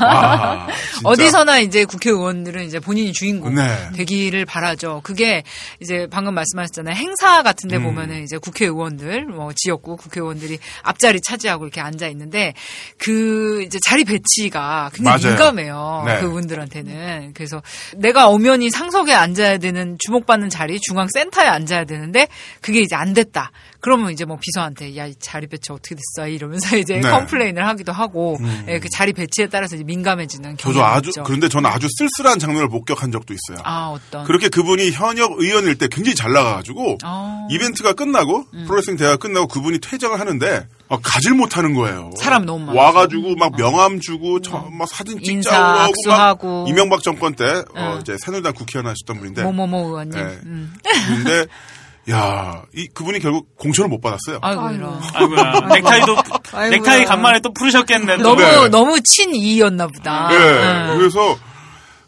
[0.00, 0.66] 와.
[1.04, 3.90] 어디서나 이제 국회의원들은 이제 본인이 주인공 네.
[3.94, 5.02] 되기를 바라죠.
[5.04, 5.42] 그게
[5.80, 6.94] 이제 방금 말씀하셨잖아요.
[6.94, 7.82] 행사 같은 데 음.
[7.82, 12.54] 보면은 이제 국회의원들, 뭐 지역구 국회의원들이 앞자리 차지하고 이렇게 앉아 있는데
[12.96, 15.34] 그 이제 자리 배치가 굉장히 맞아요.
[15.34, 16.04] 민감해요.
[16.06, 16.20] 네.
[16.20, 17.34] 그분들한테는.
[17.34, 17.62] 그래서
[17.96, 22.26] 내가 엄연히 상석에 앉아야 되는 주목받는 자리 중앙 센터에 앉아야 되는데
[22.62, 23.52] 그게 이제 안 됐다.
[23.80, 27.08] 그러면 이제 뭐 비서한테 야 이 자리 배치 어떻게 됐어 이러면서 이제 네.
[27.08, 27.10] 음.
[27.10, 28.36] complain을 하기도 하고
[28.68, 31.22] 예, 그 자리 배치에 따라서 이제 민감해지는 저도 아주 있죠.
[31.22, 33.62] 그런데 저는 아주 쓸쓸한 장면을 목격한 적도 있어요.
[33.64, 37.46] 아 어떤 그렇게 그분이 현역 의원일 때 굉장히 잘 나가가지고 어.
[37.48, 37.54] 음.
[37.54, 42.10] 이벤트가 끝나고 프로레슬링 대회가 끝나고 그분이 퇴장을 하는데 아, 가질 못하는 거예요.
[42.18, 42.78] 사람 너무 많아서.
[42.80, 46.66] 와가지고 막 명함 주고 저, 막 사진 찍자고 하고 막 악수하고.
[46.68, 47.98] 이명박 정권 때 어, 응.
[48.00, 50.12] 이제 새누리당 국회의원 하셨던 분인데 뭐뭐뭐 의원님.
[50.18, 50.38] 네.
[50.44, 50.74] 음.
[51.08, 51.46] 근데
[52.10, 54.38] 야, 이 그분이 결국 공천을 못 받았어요.
[54.40, 55.00] 아이고 이런.
[55.14, 55.60] 아이고야.
[55.74, 56.16] 넥타이도,
[56.52, 56.70] 아이고야.
[56.78, 58.16] 넥타이 간만에 또 부르셨겠네.
[58.18, 58.22] 또.
[58.22, 58.68] 너무 네.
[58.68, 60.28] 너무 친이였나 보다.
[60.32, 60.36] 예.
[60.92, 60.98] 응.
[60.98, 61.36] 그래서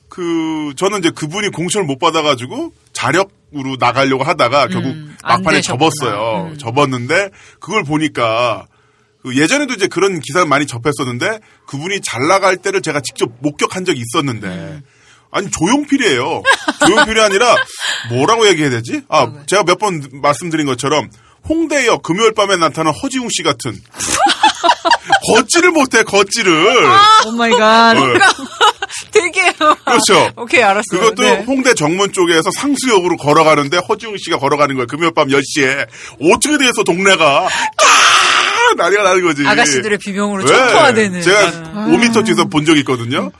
[0.08, 5.60] 그 저는 이제 그분이 공천을 못 받아가지고 자력으로 나가려고 하다가 결국 음, 안 막판에.
[5.60, 6.48] 접었어요.
[6.52, 6.58] 음.
[6.58, 8.66] 접었는데 그걸 보니까
[9.22, 14.00] 그 예전에도 이제 그런 기사를 많이 접했었는데 그분이 잘 나갈 때를 제가 직접 목격한 적이
[14.00, 14.82] 있었는데 음.
[15.32, 16.42] 아니 조용필이에요.
[16.86, 17.56] 조용필이 아니라
[18.10, 19.02] 뭐라고 얘기해야 되지?
[19.08, 21.08] 아 제가 몇 번 말씀드린 것처럼
[21.48, 23.72] 홍대역 금요일 밤에 나타난 허지웅 씨 같은
[25.34, 26.86] 걷지를 못해 걷지를
[27.26, 27.94] oh my God.
[27.94, 28.00] 네.
[29.12, 30.30] 되게 그렇죠.
[30.36, 31.00] 오케이 알았어요.
[31.00, 31.44] 그것도 네.
[31.46, 34.86] 홍대 정문 쪽에서 상수역으로 걸어가는데 허지웅 씨가 걸어가는 거예요.
[34.86, 35.86] 금요일 밤 10시에.
[36.20, 37.48] 어떻게 돼서 동네가 까
[38.76, 39.46] 난리가 나는 거지.
[39.46, 40.52] 아가씨들의 비명으로 네.
[40.52, 41.22] 초토화되는.
[41.22, 41.38] 제가
[41.74, 41.86] 아.
[41.90, 43.30] 5m 뒤에서 본 적이 있거든요.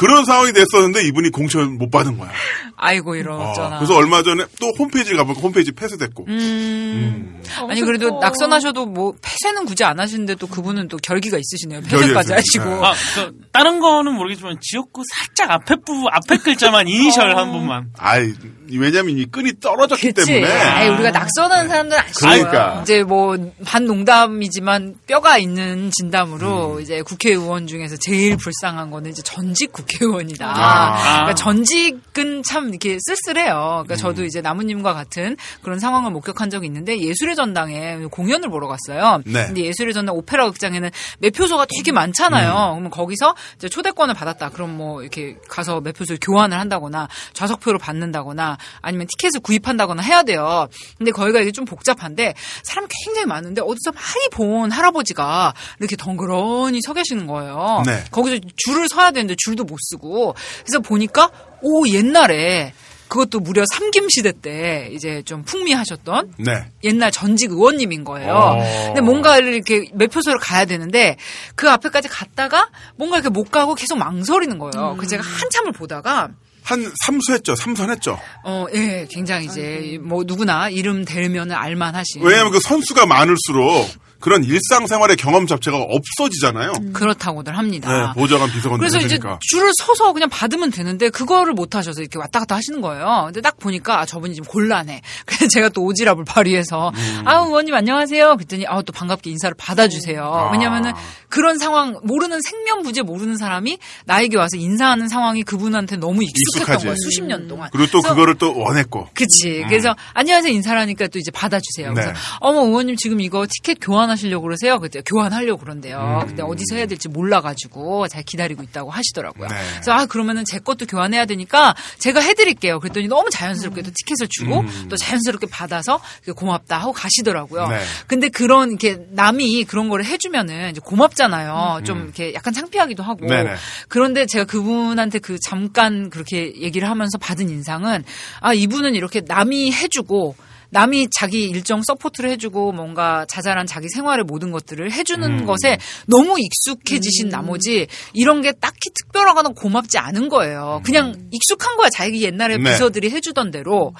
[0.00, 2.30] 그런 상황이 됐었는데 이분이 공천 못 받은 거야.
[2.78, 3.76] 아이고 어, 이러잖아.
[3.76, 6.24] 그래서 얼마 전에 또 홈페이지를 가보니까 홈페이지 폐쇄됐고.
[6.26, 7.42] 음.
[7.68, 11.82] 아니 그래도 낙선하셔도 뭐 폐쇄는 굳이 안 하시는데 또 그분은 또 결기가 있으시네요.
[11.82, 12.32] 폐쇄까지.
[12.32, 12.64] 하시고.
[12.64, 12.80] 네.
[12.82, 17.90] 아, 저, 다른 거는 모르겠지만 지역구 살짝 앞에 부 앞에 글자만 이니셜 한 번만.
[17.98, 18.32] 아이,
[18.72, 20.32] 왜냐면 이 끈이 떨어졌기 그치.
[20.32, 20.50] 때문에.
[20.50, 22.20] 아이, 우리가 낙선하는 사람들은 아시죠.
[22.20, 22.80] 그러니까.
[22.82, 23.36] 이제 뭐,
[23.66, 26.80] 반 농담이지만 뼈가 있는 진담으로 음.
[26.80, 30.46] 이제 국회의원 중에서 제일 불쌍한 거는 이제 전직 국회 의원이다.
[30.46, 30.94] 아.
[30.94, 33.84] 그러니까 전직은 참 이렇게 쓸쓸해요.
[33.84, 33.96] 그러니까 음.
[33.96, 39.22] 저도 이제 나무님과 같은 그런 상황을 목격한 적이 있는데 예술의 전당에 공연을 보러 갔어요.
[39.24, 39.46] 네.
[39.46, 42.50] 근데 예술의 전당 오페라 극장에는 매표소가 되게 많잖아요.
[42.50, 42.74] 음.
[42.74, 44.50] 그러면 거기서 이제 초대권을 받았다.
[44.50, 50.68] 그럼 뭐 이렇게 가서 매표소를 교환을 한다거나 좌석표를 받는다거나 아니면 티켓을 구입한다거나 해야 돼요.
[50.98, 56.92] 근데 거기가 이게 좀 복잡한데 사람이 굉장히 많은데 어디서 많이 본 할아버지가 이렇게 덩그러니 서
[56.92, 57.82] 계시는 거예요.
[57.86, 58.04] 네.
[58.10, 60.34] 거기서 줄을 서야 되는데 줄도 못 쓰고
[60.64, 61.30] 그래서 보니까
[61.62, 62.72] 오 옛날에
[63.10, 66.64] 그것도 무려 삼김 시대 때 이제 좀 풍미하셨던 네.
[66.84, 68.32] 옛날 전직 의원님인 거예요.
[68.32, 68.84] 어.
[68.86, 71.16] 근데 뭔가를 이렇게 매표소를 가야 되는데
[71.56, 74.94] 그 앞에까지 갔다가 뭔가 이렇게 못 가고 계속 망설이는 거예요.
[74.96, 76.28] 그래서 제가 한참을 보다가
[76.62, 77.56] 한 삼수했죠.
[77.56, 78.20] 삼선했죠.
[78.44, 83.88] 어, 예, 굉장히 이제 뭐 누구나 이름 대면은 알만하신 왜냐하면 그 선수가 많을수록
[84.20, 86.72] 그런 일상생활의 경험 자체가 없어지잖아요.
[86.92, 87.90] 그렇다고들 합니다.
[88.14, 89.38] 네, 보좌관 비서관 그래서 이제 되니까.
[89.50, 93.22] 줄을 서서 그냥 받으면 되는데 그거를 못 하셔서 이렇게 왔다 갔다 하시는 거예요.
[93.26, 95.00] 근데 딱 보니까 아, 저분이 지금 곤란해.
[95.24, 97.22] 그래서 제가 또 오지랖을 발휘해서 음.
[97.26, 98.36] 아 의원님 안녕하세요.
[98.36, 100.22] 그랬더니 아 또 반갑게 인사를 받아주세요.
[100.24, 100.50] 아.
[100.52, 100.92] 왜냐면은
[101.28, 106.84] 그런 상황 모르는 생면부재 모르는 사람이 나에게 와서 인사하는 상황이 그분한테 너무 익숙했던 익숙하지.
[106.86, 106.96] 거예요.
[107.04, 107.68] 수십 년 동안.
[107.72, 109.08] 그리고 또 그래서 그거를 또 원했고.
[109.14, 109.62] 그치.
[109.68, 111.92] 그래서 안녕하세요 인사하니까 또 이제 받아주세요.
[111.92, 112.14] 그래서 음.
[112.14, 112.20] 네.
[112.40, 114.78] 어머 의원님 지금 이거 티켓 교환 하시려고 그러세요?
[114.78, 116.20] 그때 교환하려고 그런대요.
[116.22, 116.26] 음.
[116.26, 119.48] 근데 어디서 해야 될지 몰라가지고 잘 기다리고 있다고 하시더라고요.
[119.48, 119.54] 네.
[119.72, 122.80] 그래서 아 그러면은 제 것도 교환해야 되니까 제가 해드릴게요.
[122.80, 126.00] 그랬더니 너무 자연스럽게 또 티켓을 주고 또 자연스럽게 받아서
[126.36, 127.64] 고맙다 하고 가시더라고요.
[127.64, 127.70] 음.
[127.70, 127.80] 네.
[128.06, 131.82] 근데 그런 이렇게 남이 그런 거를 해주면은 이제 고맙잖아요.
[131.84, 133.24] 좀 이렇게 약간 창피하기도 하고.
[133.24, 133.28] 음.
[133.28, 133.54] 네네.
[133.88, 138.04] 그런데 제가 그분한테 그 잠깐 그렇게 얘기를 하면서 받은 인상은
[138.40, 140.34] 아 이분은 이렇게 남이 해주고
[140.70, 145.46] 남이 자기 일정 support를 해주고 뭔가 자잘한 자기 생활의 모든 것들을 해주는 음.
[145.46, 150.80] 것에 너무 익숙해지신 나머지 이런 게 딱히 특별하거나 고맙지 않은 거예요.
[150.84, 152.70] 그냥 익숙한 거야 자기 옛날에 네.
[152.70, 153.92] 비서들이 해주던 대로.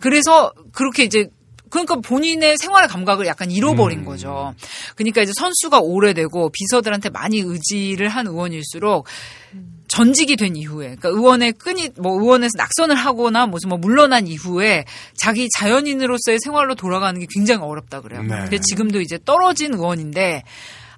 [0.00, 1.28] 그래서 그렇게 이제
[1.70, 4.54] 그러니까 본인의 생활의 감각을 약간 잃어버린 거죠.
[4.96, 9.06] 그러니까 이제 선수가 오래되고 비서들한테 많이 의지를 한 의원일수록
[9.88, 14.84] 전직이 된 이후에, 그러니까 의원의 끈이 뭐 의원에서 낙선을 하거나 무슨 뭐 물러난 이후에
[15.14, 18.22] 자기 자연인으로서의 생활로 돌아가는 게 굉장히 어렵다 그래요.
[18.22, 18.36] 네.
[18.42, 20.42] 근데 지금도 이제 떨어진 의원인데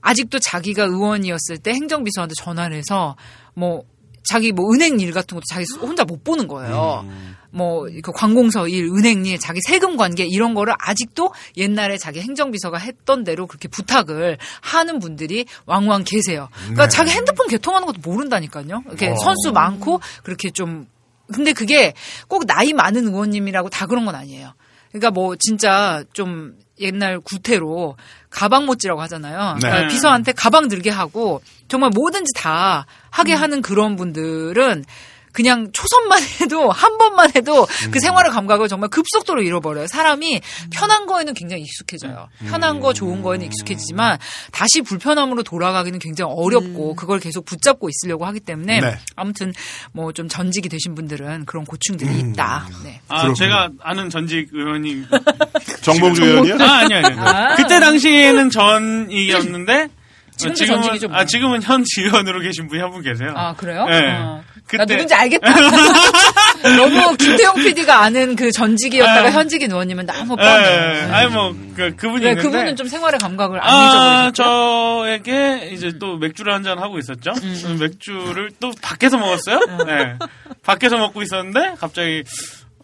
[0.01, 3.17] 아직도 자기가 의원이었을 때 행정비서한테 전화를 해서
[3.55, 3.85] 뭐
[4.25, 7.07] 자기 뭐 은행 일 같은 것도 자기 혼자 못 보는 거예요.
[7.51, 12.79] 뭐, 그 관공서 일, 은행 일, 자기 세금 관계 이런 거를 아직도 옛날에 자기 행정비서가
[12.79, 16.49] 했던 대로 그렇게 부탁을 하는 분들이 왕왕 계세요.
[16.61, 18.83] 그러니까 자기 핸드폰 개통하는 것도 모른다니까요.
[18.87, 20.87] 이렇게 선수 많고 그렇게 좀
[21.33, 21.95] 근데 그게
[22.29, 24.53] 꼭 나이 많은 의원님이라고 다 그런 건 아니에요.
[24.91, 27.97] 그러니까 뭐 진짜 좀 옛날 구태로
[28.31, 29.55] 가방 못지라고 하잖아요.
[29.55, 29.69] 네.
[29.69, 34.85] 그러니까 비서한테 가방 들게 하고 정말 뭐든지 다 하게 하는 그런 분들은
[35.33, 39.87] 그냥 초선만 해도 한 번만 해도 그 생활의 감각을 정말 급속도로 잃어버려요.
[39.87, 40.41] 사람이
[40.73, 42.29] 편한 거에는 굉장히 익숙해져요.
[42.49, 44.19] 편한 거 좋은 거에는 익숙해지지만
[44.53, 48.99] 다시 불편함으로 돌아가기는 굉장히 어렵고 그걸 계속 붙잡고 있으려고 하기 때문에 네.
[49.17, 49.53] 아무튼
[49.93, 52.69] 뭐 좀 전직이 되신 분들은 그런 고충들이 있다.
[52.83, 53.01] 네.
[53.09, 53.35] 아, 그렇군요.
[53.35, 55.05] 제가 아는 전직 의원이
[55.83, 56.57] 정봉주 의원이요?
[56.61, 57.21] 아, 아니요, 아니요.
[57.25, 57.55] 아.
[57.55, 59.89] 그때 당시에는 전이었는데
[60.37, 61.17] 지금은 전직이죠, 뭐.
[61.19, 63.33] 아, 지금은 현 지원으로 계신 분이 한 분 계세요.
[63.37, 63.85] 아 그래요?
[63.87, 64.17] 네.
[64.19, 64.43] 어.
[64.71, 65.51] 그때- 나 누군지 알겠다.
[66.77, 69.31] 너무 김태형 PD가 아는 그 전직이었다가 아.
[69.33, 71.01] 현직인 의원님은 너무 예, 뻔해.
[71.13, 73.87] 아니 뭐 그, 그분이 네, 그분은 좀 생활의 감각을 안 아,
[74.31, 74.43] 잊어버리셨죠?
[74.43, 77.33] 저에게 이제 또 맥주를 한 잔 하고 있었죠.
[77.43, 77.79] 음.
[77.81, 79.61] 맥주를 또 밖에서 먹었어요.
[79.87, 80.17] 네.
[80.63, 82.23] 밖에서 먹고 있었는데 갑자기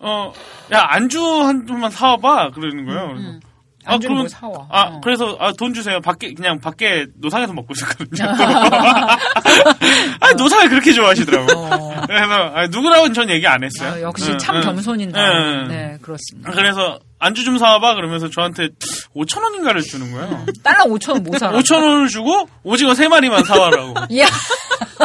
[0.01, 0.33] 어,
[0.73, 3.09] 야 안주 한 잔만 사와봐 그러는 거예요.
[3.09, 3.41] 그래서 음,
[3.87, 4.67] 안주를 뭘 사와.
[4.71, 5.01] 아, 어.
[5.03, 6.01] 그래서, 아, 돈 주세요.
[6.01, 8.29] 밖에, 그냥 밖에 노상에서 먹고 있었거든요.
[10.21, 11.95] 아, 노상을 그렇게 좋아하시더라고요.
[12.07, 13.93] 그래서, 아, 누구라고는 전 얘기 안 했어요.
[13.95, 14.61] 어, 역시 응, 참 응.
[14.63, 15.21] 겸손인다.
[15.21, 15.69] 응.
[15.69, 16.51] 네, 그렇습니다.
[16.53, 17.95] 그래서, 안주 좀 사와봐.
[17.95, 18.69] 그러면서 저한테
[19.15, 20.45] 5천원인가를 주는 거예요.
[20.63, 21.59] 딸랑 5천 원못 살아.
[21.59, 23.95] 5천원을 주고, 오징어 3마리만 사와라고.
[24.11, 24.27] 이야,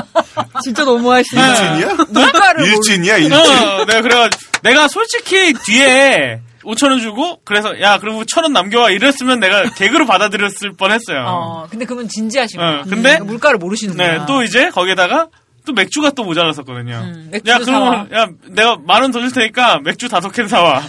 [0.64, 1.42] 진짜 너무하시네.
[1.42, 1.96] 일진이야?
[2.10, 3.34] 물가를 모르- 일진이야, 일진?
[3.34, 8.92] 어, 내가 그래가지고, 내가 솔직히 뒤에 5천 원 주고, 그래서, 야, 그리고 천 원 남겨와.
[8.92, 11.26] 이랬으면 내가 개그로 받아들였을 뻔 했어요.
[11.28, 12.70] 어, 근데 그분 진지하시구나.
[12.70, 14.08] 어, 근데- 음, 물가를 모르시는구나.
[14.20, 15.28] 네, 또 이제 거기다가
[15.66, 16.96] 또 맥주가 또 모자랐었거든요.
[16.96, 18.22] 음, 야, 그러면 사와.
[18.22, 20.82] 야, 내가 만 원 더 줄 테니까 맥주 다섯 캔 사와.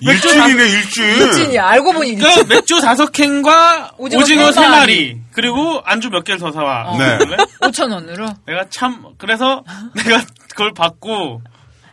[0.00, 1.04] 일진이네, 일진.
[1.04, 1.66] 일진이야.
[1.68, 2.20] 알고 보니 일진.
[2.28, 5.20] 그러니까 맥주 다섯 캔과 오징어 세세 마리.
[5.32, 6.96] 그리고 안주 몇 개를 더 사와.
[6.98, 7.18] 네.
[7.18, 7.36] 그래?
[7.60, 8.28] 5천 원으로.
[8.46, 9.64] 내가 참 그래서
[9.94, 11.42] 내가 그걸 받고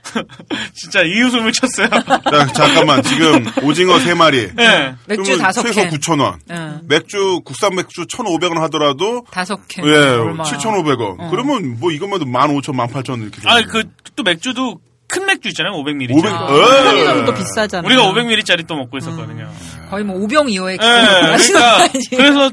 [0.74, 1.90] 진짜 이 웃음을 쳤어요.
[2.30, 4.54] 자, 잠깐만, 지금 오징어 3마리.
[4.56, 4.96] 네.
[5.06, 5.90] 맥주 그러면 다섯 최소 캔.
[5.92, 6.36] 9,000원.
[6.52, 6.82] 응.
[6.84, 9.86] 맥주, 국산 맥주 1,500원 하더라도, 다섯 캔.
[9.86, 10.44] 예, 얼마.
[10.44, 11.30] 7,500원.
[11.30, 13.42] 그러면 뭐 이것만 해도 15,000원, 18,000원 이렇게.
[13.46, 15.74] 아, 되는 그또 맥주도 큰 맥주 있잖아요.
[15.74, 16.12] 500ml.
[16.12, 16.36] 500, 짜리.
[16.36, 16.84] 에.
[16.84, 17.86] 편의점은 또 비싸잖아.
[17.88, 19.50] 우리가 500ml짜리 또 먹고 있었거든요.
[19.90, 22.52] 거의 뭐 오병 이어의 예, 그러니까 그래서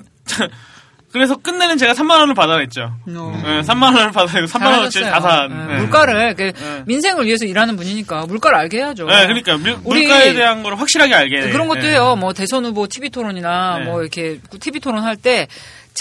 [1.12, 2.82] 그래서 끝내는 제가 3만 원을 받아냈죠.
[3.08, 3.42] 어.
[3.44, 5.48] 예, 3만 원을 받아내고 3만 원어치 다 산.
[5.68, 5.78] 네, 예.
[5.78, 6.82] 물가를 그 네.
[6.86, 9.08] 민생을 위해서 일하는 분이니까 물가를 알게 해야죠.
[9.10, 11.40] 예, 그러니까 물, 우리- 물가에 대한 걸 확실하게 알게.
[11.40, 11.90] 네, 그런 것도 예.
[11.92, 12.14] 해요.
[12.16, 13.84] 뭐 대선 후보 TV 토론이나 네.
[13.86, 15.48] 뭐 이렇게 TV 토론 할 때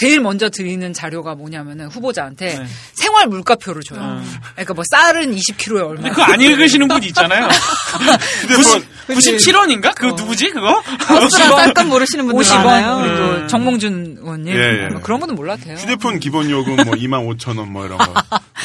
[0.00, 2.66] 제일 먼저 드리는 자료가 뭐냐면은 후보자한테 네.
[2.94, 4.22] 생활 물가표를 줘요.
[4.54, 6.08] 그러니까 뭐 쌀은 20kg에 얼마.
[6.08, 7.48] 그거 안 읽으시는 분 있잖아요.
[8.48, 9.94] 휴대폰, 97원인가?
[9.94, 10.52] 그거 누구지?
[10.52, 10.80] 그거?
[11.06, 12.64] 버스랑 쌀값 모르시는 분들 50원.
[12.64, 12.96] 많아요.
[12.96, 13.48] 우리 또 음.
[13.48, 14.56] 정몽준 의원님.
[14.56, 14.88] 예, 예.
[14.88, 15.76] 뭐 그런 분은 몰라도 돼요.
[15.76, 18.06] 휴대폰 기본 요금 뭐 25,000원 뭐 이런 거.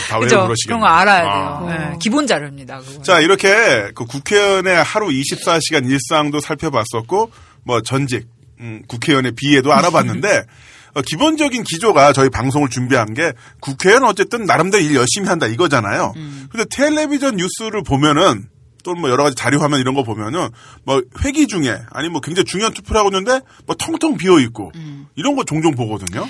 [0.10, 0.38] 다 그죠?
[0.38, 1.66] 외우고 그런 거 알아야 아.
[1.68, 1.90] 돼요.
[1.91, 2.80] 예, 기본 자료입니다.
[2.80, 3.02] 그거.
[3.02, 7.30] 자, 이렇게 그 국회의원의 하루 24시간 일상도 살펴봤었고,
[7.66, 8.26] 뭐 전직,
[8.62, 10.44] 음, 국회의원의 비애도 알아봤는데, 어,
[11.01, 16.13] 기본적인 기조가 저희 방송을 준비한 게 국회의원 어쨌든 나름대로 일 열심히 한다 이거잖아요.
[16.49, 18.47] 근데 텔레비전 뉴스를 보면은
[18.84, 20.47] 또뭐 여러 가지 자료 화면 이런 거 보면은
[20.84, 24.72] 뭐 회기 중에 아니 뭐 굉장히 중요한 투표를 하고 있는데 뭐 텅텅 비어 있고
[25.15, 26.27] 이런 거 종종 보거든요.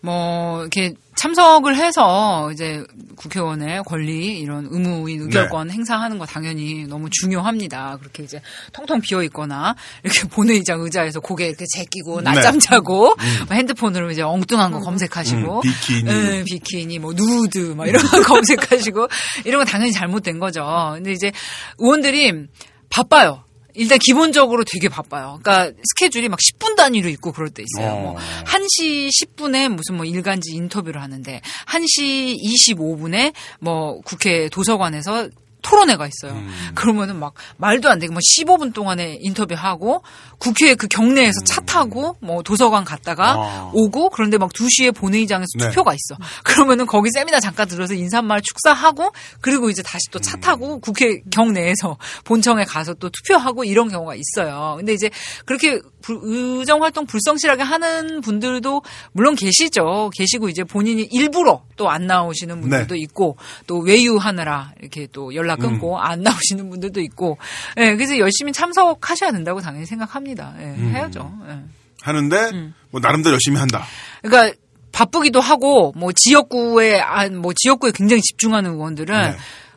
[0.00, 2.84] 뭐 이렇게 참석을 해서 이제
[3.16, 7.96] 국회의원의 권리 이런 의무인 의결권 행사하는 거 당연히 너무 중요합니다.
[7.98, 8.40] 그렇게 이제
[8.72, 13.16] 텅텅 비어 있거나 이렇게 본회의장 의자에서 고개 이렇게 제끼고 낮잠 자고
[13.48, 16.10] 뭐 핸드폰으로 이제 엉뚱한 거 검색하시고 음, 비키니.
[16.10, 19.08] 응, 비키니 뭐 누드 막 이런 거 검색하시고
[19.44, 20.92] 이런 거 당연히 잘못된 거죠.
[20.94, 21.32] 근데 이제
[21.78, 22.46] 의원들이
[22.90, 23.42] 바빠요.
[23.78, 25.38] 일단 기본적으로 되게 바빠요.
[25.40, 27.92] 그러니까 스케줄이 막 10분 단위로 있고 그럴 때 있어요.
[27.92, 28.00] 어.
[28.00, 35.28] 뭐 1시 10분에 무슨 뭐 일간지 인터뷰를 하는데 1시 25분에 뭐 국회 도서관에서
[35.62, 36.40] 토론회가 있어요.
[36.74, 40.02] 그러면은 막 말도 안 되게 뭐 15분 동안에 인터뷰하고
[40.38, 43.70] 국회 그 경내에서 차 타고 뭐 도서관 갔다가 아.
[43.74, 45.68] 오고 그런데 막 2시에 본회의장에서 네.
[45.70, 46.16] 투표가 있어.
[46.44, 51.96] 그러면은 거기 세미나 잠깐 들어서 인사말 축사하고 그리고 이제 다시 또 차 타고 국회 경내에서
[52.24, 54.74] 본청에 가서 또 투표하고 이런 경우가 있어요.
[54.76, 55.10] 근데 이제
[55.46, 58.82] 그렇게 불- 의정 활동 불성실하게 하는 분들도
[59.12, 60.10] 물론 계시죠.
[60.16, 63.00] 계시고 이제 본인이 일부러 또 안 나오시는 분들도 네.
[63.00, 63.36] 있고
[63.66, 67.38] 또 외유하느라 이렇게 또 연락 끊고 안 나오시는 분들도 있고
[67.78, 70.54] 예, 그래서 열심히 참석하셔야 된다고 당연히 생각합니다.
[70.60, 71.32] 예, 해야죠.
[71.48, 71.58] 예.
[72.02, 72.74] 하는데 음.
[72.90, 73.84] 뭐 나름대로 열심히 한다.
[74.22, 74.56] 그러니까
[74.92, 79.36] 바쁘기도 하고 뭐 지역구에 아, 뭐 지역구에 굉장히 집중하는 의원들은 네.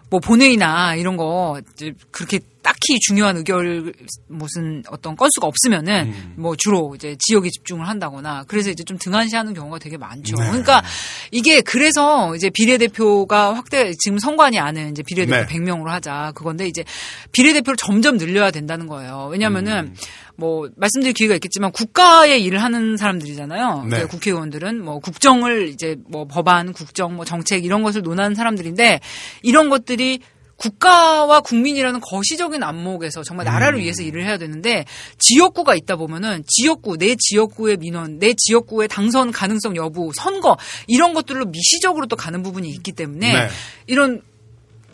[0.09, 3.93] 뭐 본회의나 이런 거 이제 그렇게 딱히 중요한 의결
[4.27, 6.33] 무슨 어떤 건수가 없으면은 음.
[6.37, 10.35] 뭐 주로 이제 지역에 집중을 한다거나 그래서 이제 좀 등한시하는 경우가 되게 많죠.
[10.37, 10.47] 네.
[10.47, 10.83] 그러니까
[11.31, 15.45] 이게 그래서 이제 비례대표가 확대 지금 선관위 안에 이제 비례대표 네.
[15.45, 16.83] 100명으로 하자 그건데 이제
[17.31, 19.29] 비례대표를 점점 늘려야 된다는 거예요.
[19.31, 19.95] 왜냐면은 음.
[20.35, 23.85] 뭐 말씀드릴 기회가 있겠지만 국가의 일을 하는 사람들이잖아요.
[23.89, 24.05] 네.
[24.05, 28.99] 국회의원들은 뭐 국정을 이제 뭐 법안, 국정, 뭐 정책 이런 것을 논하는 사람들인데
[29.43, 30.19] 이런 것들이
[30.61, 33.81] 국가와 국민이라는 거시적인 안목에서 정말 나라를 음.
[33.81, 34.85] 위해서 일을 해야 되는데
[35.17, 41.45] 지역구가 있다 보면은 지역구 내 지역구의 민원, 내 지역구의 당선 가능성 여부, 선거 이런 것들로
[41.45, 43.47] 미시적으로 또 가는 부분이 있기 때문에 네.
[43.87, 44.21] 이런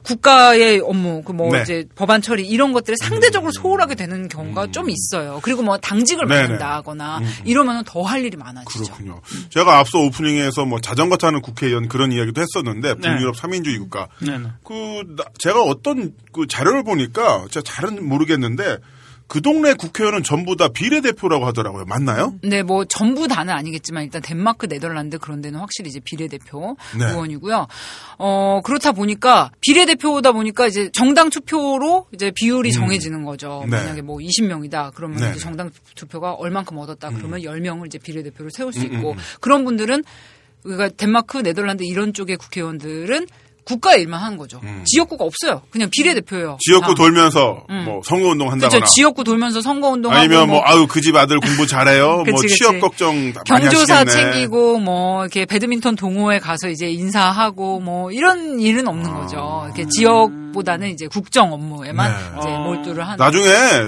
[0.07, 1.57] 국가의 업무, 그뭐 네.
[1.57, 1.61] 음.
[1.63, 5.39] 이제 법안 처리 이런 것들을 상대적으로 소홀하게 되는 경우가 좀 있어요.
[5.43, 6.41] 그리고 뭐 당직을 네네.
[6.41, 8.85] 받는다거나 이러면은 더할 일이 많아지죠.
[8.85, 9.21] 그렇군요.
[9.49, 13.15] 제가 앞서 오프닝에서 뭐 자전거 타는 국회의원 그런 이야기도 했었는데 네.
[13.15, 14.07] 북유럽 3인주의 국가.
[14.63, 18.77] 그 나- 제가 어떤 그 자료를 보니까 제가 잘은 모르겠는데
[19.27, 21.85] 그 동네 국회의원은 전부 다 비례대표라고 하더라고요.
[21.85, 22.33] 맞나요?
[22.41, 27.05] 네, 뭐 전부 다는 아니겠지만 일단 덴마크, 네덜란드 그런 데는 확실히 이제 비례대표 네.
[27.05, 27.67] 의원이고요.
[28.17, 33.63] 어 그렇다 보니까 비례대표다 보니까 이제 정당 투표로 이제 비율이 정해지는 거죠.
[33.65, 33.77] 네.
[33.77, 35.31] 만약에 뭐 20명이다 그러면 네.
[35.31, 40.03] 이제 정당 투표가 얼만큼 얻었다 그러면 10명을 이제 비례대표로 세울 음, 수 있고 그런 분들은
[40.63, 43.27] 그러니까 덴마크, 네덜란드 이런 쪽의 국회의원들은
[43.67, 44.61] 국가 일만 하는 거죠.
[44.85, 45.61] 지역구가 없어요.
[45.71, 46.53] 그냥 비례대표예요.
[46.53, 46.57] 음.
[46.59, 47.03] 지역구 다.
[47.03, 48.93] 돌면서 뭐 선거 운동 한다거나 그렇죠.
[48.93, 52.23] 지역구 돌면서 선거 운동하고 아니면 뭐 뭐 아유 그 집 아들 공부 잘해요.
[52.23, 52.55] 뭐 그치, 그치.
[52.55, 53.15] 취업 걱정
[53.49, 54.31] 많이 경조사 하시겠네.
[54.31, 59.13] 챙기고 뭐 이렇게 배드민턴 동호회 가서 이제 인사하고 뭐 이런 일은 없는 아.
[59.19, 59.63] 거죠.
[59.65, 62.39] 이렇게 지역보다는 이제 국정 업무에만 네.
[62.39, 62.59] 이제 어.
[62.63, 63.17] 몰두를 하는.
[63.17, 63.45] 나중에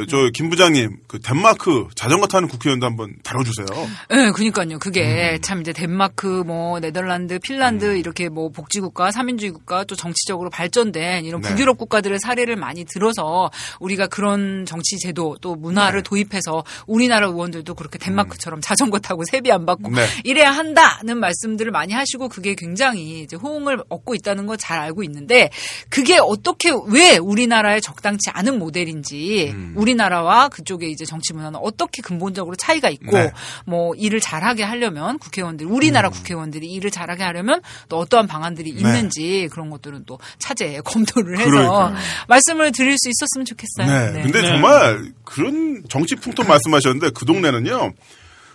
[0.09, 3.65] 저 김 부장님 그 덴마크 자전거 타는 국회의원도 한번 다뤄주세요.
[4.09, 4.77] 네, 그니까요.
[4.79, 5.41] 그게 음.
[5.41, 11.41] 참 이제 덴마크, 뭐 네덜란드, 핀란드 이렇게 뭐 복지국가, 삼인주의 국가 또 정치적으로 발전된 이런
[11.41, 11.49] 네.
[11.49, 15.61] 북유럽 국가들의 사례를 많이 들어서 우리가 그런 정치 제도 또 네.
[15.61, 19.93] 문화를 도입해서 우리나라 의원들도 그렇게 덴마크처럼 자전거 타고 세비 안 받고 음.
[19.93, 20.05] 네.
[20.23, 25.49] 이래야 한다는 말씀들을 많이 하시고 그게 굉장히 이제 호응을 얻고 있다는 걸잘 알고 있는데
[25.89, 29.73] 그게 어떻게 왜 우리나라에 적당치 않은 모델인지 음.
[29.75, 33.31] 우리나라와 그쪽의 이제 정치 문화는 어떻게 근본적으로 차이가 있고 네.
[33.65, 38.79] 뭐 일을 잘하게 하려면 국회의원들 우리나라 국회의원들이 일을 잘하게 하려면 또 어떠한 방안들이 네.
[38.79, 41.95] 있는지 그런 것들은 또 차제 검토를 해서 그러니까요.
[42.29, 44.13] 말씀을 드릴 수 있었으면 좋겠어요.
[44.13, 44.21] 네.
[44.23, 47.93] 근데 정말 그런 정치 풍토 말씀하셨는데 그 동네는요.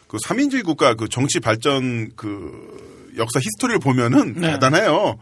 [0.08, 4.52] 그 삼인주의 국가 그 정치 발전 그 역사 히스토리를 보면은 네.
[4.52, 5.18] 대단해요.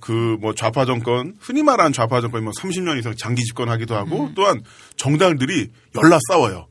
[0.00, 4.32] 그뭐 좌파 정권 흔히 말하는 좌파 정권이 뭐 30년 이상 장기 집권하기도 하고 음.
[4.34, 4.62] 또한
[4.96, 5.70] 정당들이
[6.02, 6.66] 열나 싸워요.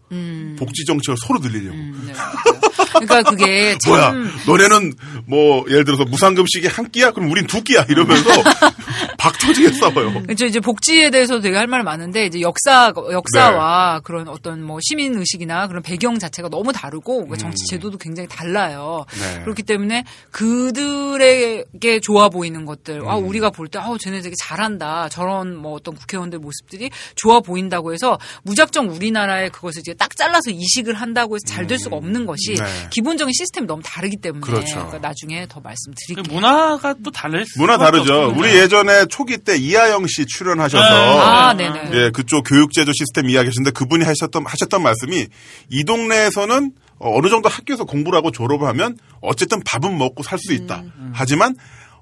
[0.57, 1.75] 복지 정책을 서로 늘리려고.
[1.75, 2.61] 음, 네, 맞아요.
[3.05, 4.13] 그러니까 그게 참 뭐야,
[4.47, 4.93] 너네는
[5.27, 7.11] 뭐 예를 들어서 무상급식이 한 끼야?
[7.11, 7.85] 그럼 우린 두 끼야?
[7.89, 8.29] 이러면서
[9.19, 10.23] 박 터지게 싸워요.
[10.23, 10.45] 그렇죠.
[10.45, 14.01] 이제 복지에 대해서 되게 할 말 많은데 이제 역사 역사와 네.
[14.05, 19.05] 그런 어떤 뭐 시민 의식이나 그런 배경 자체가 너무 다르고 그러니까 정치 제도도 굉장히 달라요.
[19.15, 19.19] 음.
[19.19, 19.41] 네.
[19.43, 23.27] 그렇기 때문에 그들에게 좋아 보이는 것들, 아 음.
[23.27, 28.17] 우리가 볼 때 아우 쟤네 되게 잘한다 저런 뭐 어떤 국회의원들 모습들이 좋아 보인다고 해서
[28.43, 32.56] 무작정 우리나 라에 그것을 이제 딱 잘라서 이식을 한다고 해서 잘 될 수가 없는 것이
[32.56, 32.64] 네.
[32.91, 34.76] 기본적인 시스템이 너무 다르기 때문에 그렇죠.
[34.76, 36.34] 그러니까 나중에 더그 말씀드릴게요.
[36.34, 38.34] 문화가 또 다를 문화 수밖에 다르죠.
[38.38, 41.89] 우리 예전에 초기 때 이하영 씨 출연하셔서 아, 네네.
[41.94, 45.27] 예, 그쪽 교육제도 시스템 이야기하셨는데 그분이 하셨던 하셨던 말씀이
[45.72, 50.84] 이 동네에서는 어, 어느 정도 학교에서 공부를 하고 졸업하면 어쨌든 밥은 먹고 살 수 있다.
[51.14, 51.56] 하지만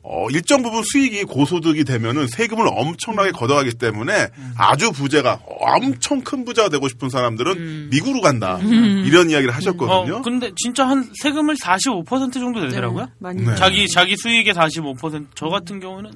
[0.07, 6.69] 어, 일정 부분 수익이 고소득이 되면은 세금을 엄청나게 걷어가기 때문에 아주 부자가 엄청 큰 부자가
[6.69, 8.60] 되고 싶은 사람들은 미국으로 간다.
[8.61, 10.18] 이런 이야기를 하셨거든요.
[10.18, 13.07] 어, 근데 진짜 한 세금을 45% 정도 내더라고요.
[13.18, 13.56] 많이 네.
[13.56, 16.11] 자기 자기 수익의 45%저 같은 경우는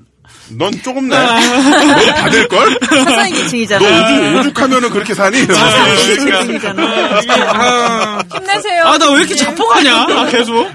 [0.58, 1.16] 넌 조금 내.
[1.16, 1.26] 너
[2.16, 2.80] 받을 걸?
[2.82, 3.86] 사상의 너 계층이잖아.
[3.86, 5.46] 오죽, 오죽하면은 그렇게 사니?
[5.46, 6.84] 계층이잖아.
[7.54, 8.84] 아, 힘내세요.
[8.86, 9.96] 아, 나 왜 이렇게 자폭하냐?
[9.96, 10.68] 아, 계속.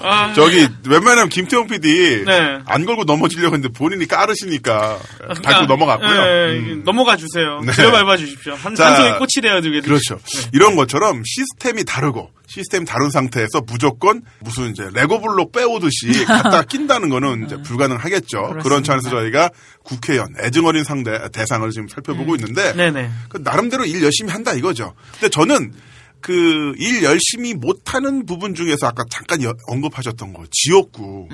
[0.00, 2.58] 아, 저기 웬만하면 김태형 PD 네.
[2.66, 4.98] 안 걸고 넘어지려고 했는데 본인이 까르시니까
[5.42, 6.08] 밟고 아, 넘어갔고요.
[6.24, 6.82] 네, 음.
[6.84, 7.60] 넘어가 주세요.
[7.64, 7.72] 네.
[7.72, 8.54] 들어 밟아 주십시오.
[8.54, 10.18] 한, 자, 한 손에 꽃이 되어 드게 그렇죠.
[10.52, 17.08] 이런 것처럼 시스템이 다르고 시스템이 다른 상태에서 무조건 무슨 이제 레고 블록 빼오듯이 갖다 낀다는
[17.08, 18.56] 거는 이제 불가능하겠죠.
[18.62, 19.50] 그런 차원에서 저희가
[19.84, 23.10] 국회의원 애증어린 상대 대상을 지금 살펴보고 있는데 네네.
[23.28, 24.94] 그 나름대로 일 열심히 한다 이거죠.
[25.12, 25.72] 근데 저는
[26.20, 31.28] 그 일 열심히 못하는 부분 중에서 아까 잠깐 여- 언급하셨던 거 지역구.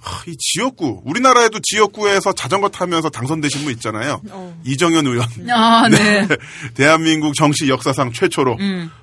[0.00, 4.20] 하, 이 지역구 우리나라에도 지역구에서 자전거 타면서 당선되신 분 있잖아요.
[4.64, 5.28] 이정현 의원.
[5.50, 6.26] 아, 네.
[6.74, 8.56] 대한민국 정치 역사상 최초로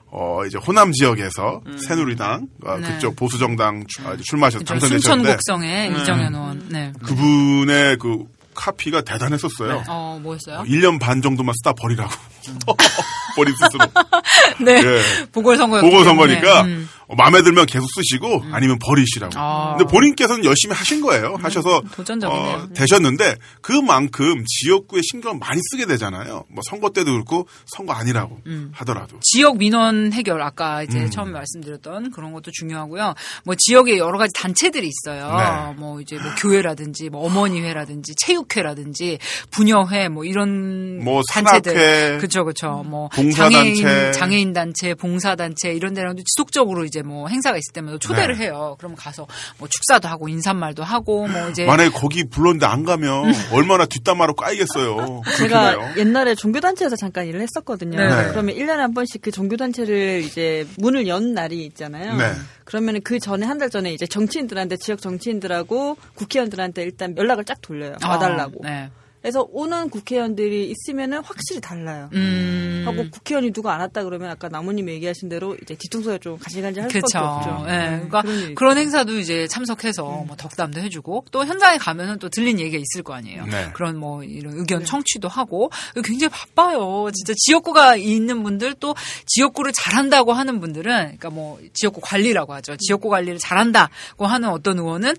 [0.10, 2.88] 어 이제 호남 지역에서 새누리당 어, 네.
[2.94, 3.86] 그쪽 보수 정당
[4.24, 4.66] 출마하셔서 그렇죠.
[4.66, 6.66] 당선되셨는데 순천 곡성의 이정현 의원.
[6.70, 6.94] 네.
[7.04, 8.26] 그분의 그
[8.56, 9.84] 카피가 대단했었어요.
[9.88, 10.64] 어, 뭐였어요?
[10.68, 12.10] 1년 반 정도만 쓰다 버리라고.
[13.36, 13.86] 버린 스스로.
[14.66, 14.82] 네.
[14.84, 15.26] 예.
[15.32, 15.80] 보궐선거.
[15.82, 16.90] 보궐선거니까 음.
[17.08, 19.34] 어, 마음에 들면 계속 쓰시고 아니면 버리시라고.
[19.38, 19.76] 아.
[19.78, 21.38] 근데 본인께서는 열심히 하신 거예요.
[21.42, 22.56] 하셔서 도전적이네요.
[22.56, 26.44] 어, 되셨는데 그만큼 지역구에 신경을 많이 쓰게 되잖아요.
[26.50, 28.72] 뭐 선거 때도 그렇고 선거 아니라고 음.
[28.74, 29.20] 하더라도.
[29.22, 31.10] 지역 민원 해결 아까 이제 음.
[31.10, 33.14] 처음에 말씀드렸던 그런 것도 중요하고요.
[33.46, 35.38] 뭐 지역에 여러 가지 단체들이 있어요.
[35.38, 35.74] 네.
[35.80, 39.20] 뭐 이제 뭐 교회라든지 뭐 어머니회라든지 체육회라든지
[39.52, 42.84] 부녀회 뭐 이런 뭐 단체들 산악회, 그렇죠 그렇죠.
[42.86, 43.10] 뭐.
[43.34, 48.46] 장애인 장애인 단체, 봉사 단체 이런 데랑도 지속적으로 이제 뭐 행사가 있을 때마다 초대를 네.
[48.46, 48.76] 해요.
[48.80, 53.86] 그러면 가서 뭐 축사도 하고 인사말도 하고 뭐 이제 만약에 거기 불렀는데 안 가면 얼마나
[53.86, 55.22] 뒷담화로 까이겠어요.
[55.38, 56.00] 제가 그렇게요.
[56.00, 57.98] 옛날에 종교단체에서 잠깐 일을 했었거든요.
[57.98, 58.28] 네.
[58.30, 62.16] 그러면 1년에 한 번씩 그 종교단체를 이제 문을 연 날이 있잖아요.
[62.16, 62.32] 네.
[62.64, 67.96] 그러면 그 전에 한 달 전에 이제 정치인들한테 지역 정치인들하고 국회의원들한테 일단 연락을 쫙 돌려요.
[68.06, 68.60] 와달라고.
[68.60, 68.90] 어, 네.
[69.28, 72.10] 그래서 오는 국회의원들이 있으면은 확실히 달라요.
[72.14, 72.84] 음.
[72.86, 76.88] 하고 국회의원이 누가 안 왔다 그러면 아까 나무님 얘기하신 대로 이제 뒤통수에 좀 가시간지 할
[76.88, 77.08] 그렇죠.
[77.10, 77.66] 수밖에 없죠.
[77.68, 77.74] 예,
[78.08, 82.82] 그러니까 그런 그런 행사도 이제 참석해서 뭐 덕담도 해주고 또 현장에 가면은 또 들린 얘기가
[82.82, 83.46] 있을 거 아니에요.
[83.48, 83.70] 네.
[83.74, 87.10] 그런 뭐 이런 의견 청취도 하고 굉장히 바빠요.
[87.14, 88.96] 진짜 지역구가 있는 분들 또
[89.26, 92.78] 지역구를 잘한다고 하는 분들은 그러니까 뭐 지역구 관리라고 하죠.
[92.78, 95.16] 지역구 관리를 잘한다고 하는 어떤 의원은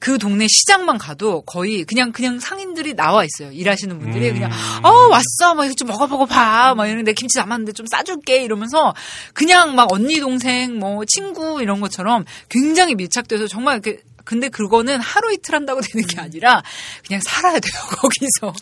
[0.00, 3.52] 그 동네 시장만 가도 거의 그냥 그냥 상인들이 나와 있어요.
[3.52, 4.50] 일하시는 분들이 그냥
[4.82, 5.54] 어 왔어.
[5.54, 8.42] 막 이거 좀 먹어보고 봐 막 이러는데 김치 남았는데 좀 싸줄게.
[8.42, 8.94] 이러면서
[9.34, 15.32] 그냥 막 언니 동생 뭐 친구 이런 것처럼 굉장히 밀착돼서 정말 이렇게 근데 그거는 하루
[15.34, 16.62] 이틀 한다고 되는 게 아니라
[17.06, 18.54] 그냥 살아야 돼요 거기서.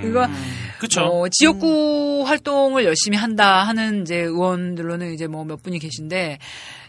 [0.00, 0.26] 그거
[0.78, 1.00] 그쵸.
[1.04, 6.38] 뭐 지역구 활동을 열심히 한다 하는 이제 의원들로는 이제 뭐 몇 분이 계신데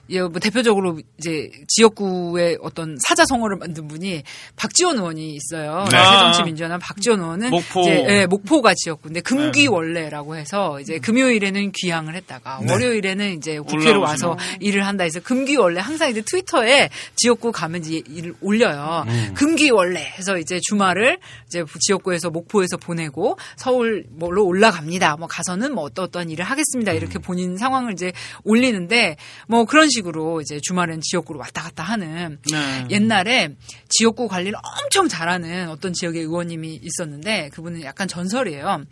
[0.10, 4.24] 예, 뭐 대표적으로 이제 지역구의 어떤 사자성어를 만든 분이
[4.56, 5.86] 박지원 의원이 있어요.
[5.92, 5.98] 네.
[5.98, 7.82] 새정치민주연합 박지원 의원은 목포.
[7.82, 12.72] 이제 예, 목포가 지역구인데 금귀 원래라고 해서 이제 금요일에는 귀향을 했다가 네.
[12.72, 18.02] 월요일에는 이제 국회로 와서 일을 한다 해서 금귀 원래 항상 이제 트위터에 지역구 가면 이제
[18.08, 19.06] 일을 올려요.
[19.36, 25.18] 금귀 원래 해서 이제 주말을 이제 지역구에서 목포에서 보내고 서울 뭐로 올라갑니다.
[25.18, 26.92] 뭐 가서는 뭐 어떠 어떠한 일을 하겠습니다.
[26.94, 28.12] 이렇게 본인 상황을 이제
[28.44, 29.18] 올리는데
[29.48, 32.88] 뭐 그런 식으로 이제 주말엔 지역구로 왔다 갔다 하는 네.
[32.90, 33.56] 옛날에
[33.90, 38.86] 지역구 관리를 엄청 잘하는 어떤 지역의 의원님이 있었는데 그분은 약간 전설이에요.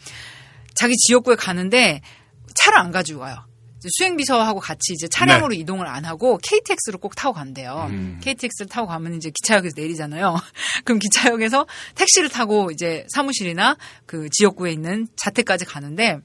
[0.76, 2.02] 자기 지역구에 가는데
[2.56, 3.46] 차를 안 가지고 가요.
[3.88, 7.88] 수행비서하고 같이 이제 차량으로 이동을 안 하고 KTX를 꼭 타고 간대요.
[8.22, 10.36] KTX를 타고 가면 이제 기차역에서 내리잖아요.
[10.84, 13.78] 그럼 기차역에서 택시를 타고 이제 사무실이나
[14.08, 16.18] 그 지역구에 있는 자택까지 가는데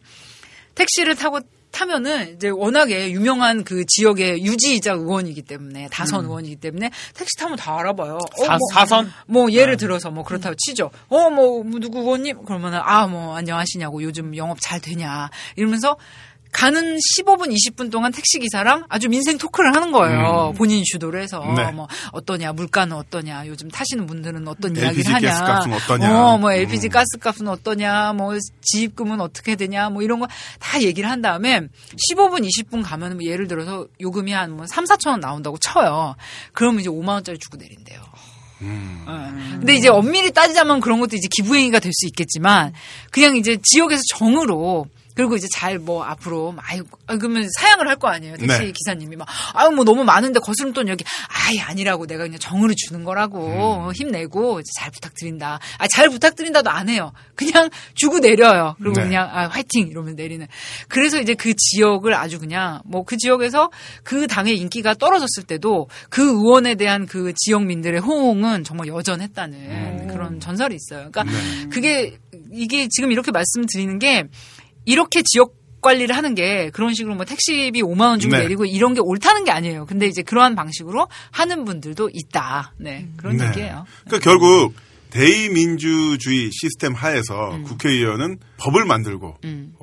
[0.75, 1.41] 택시를 타고
[1.71, 7.79] 타면은 이제 워낙에 유명한 그 지역의 유지이자 의원이기 때문에 다선 의원이기 때문에 택시 타면 다
[7.79, 8.17] 알아봐요.
[8.17, 9.13] 어, 사, 뭐, 사선?
[9.27, 10.91] 뭐 예를 들어서 뭐 그렇다고 치죠.
[11.09, 15.97] 어 뭐 누구 의원님 그러면은 아 뭐 안녕하시냐고 요즘 영업 잘 되냐 이러면서
[16.53, 20.53] 가는 15분 20분 동안 택시 기사랑 아주 민생 토크를 하는 거예요.
[20.57, 21.71] 본인이 주도를 해서 네.
[21.71, 25.29] 뭐 어떠냐 물가는 어떠냐 요즘 타시는 분들은 어떤 LPG 이야기를 하냐.
[25.31, 26.25] 가스값은 어떠냐.
[26.27, 28.15] 어, 뭐 LPG 가스값은 어떠냐.
[28.15, 29.91] 뭐 지입금은 어떻게 되냐.
[29.91, 30.27] 뭐 이런 거
[30.59, 31.61] 다 얘기를 한 다음에
[32.11, 36.17] 15분 20분 가면 뭐 예를 들어서 요금이 한 뭐 3, 4천 원 나온다고 쳐요.
[36.53, 38.01] 그러면 이제 5만 원짜리 주고 내린대요.
[38.63, 39.33] 어.
[39.53, 42.73] 근데 이제 엄밀히 따지자면 그런 것도 이제 기부행위가 될 수 있겠지만
[43.11, 44.87] 그냥 이제 지역에서 정으로
[45.21, 48.37] 그리고 이제 잘 뭐 앞으로 아유 아, 그러면 사양을 할 거 아니에요.
[48.39, 48.73] 택시 네.
[48.73, 53.05] 기사님이 막 아유 뭐 너무 많은데 거스름 돈 여기 아예 아니라고 내가 그냥 정으로 주는
[53.05, 55.59] 거라고 힘내고 이제 잘 부탁드린다.
[55.79, 57.13] 아 잘 부탁드린다도 안 해요.
[57.35, 58.75] 그냥 주고 내려요.
[58.79, 59.05] 그리고 네.
[59.05, 59.89] 그냥 아 화이팅!
[59.89, 60.47] 이러면 내리는.
[60.89, 63.71] 그래서 이제 그 지역을 아주 그냥 뭐 그 지역에서
[64.05, 70.75] 그 당의 인기가 떨어졌을 때도 그 의원에 대한 그 지역민들의 호응은 정말 여전했다는 그런 전설이
[70.77, 71.11] 있어요.
[71.11, 71.25] 그러니까
[71.71, 72.19] 그게
[72.53, 74.25] 이게 지금 이렇게 말씀드리는 게
[74.91, 78.43] 이렇게 지역 관리를 하는 게 그런 식으로 뭐 택시비 5만 원 주고 네.
[78.43, 79.87] 내리고 이런 게 옳다는 게 아니에요.
[79.87, 82.75] 근데 이제 그러한 방식으로 하는 분들도 있다.
[82.77, 83.09] 네.
[83.17, 83.49] 그런 네.
[83.49, 83.87] 얘기예요.
[84.05, 84.75] 그러니까 결국
[85.11, 87.65] 대의민주주의 시스템 하에서 음.
[87.65, 89.39] 국회의원은 법을 만들고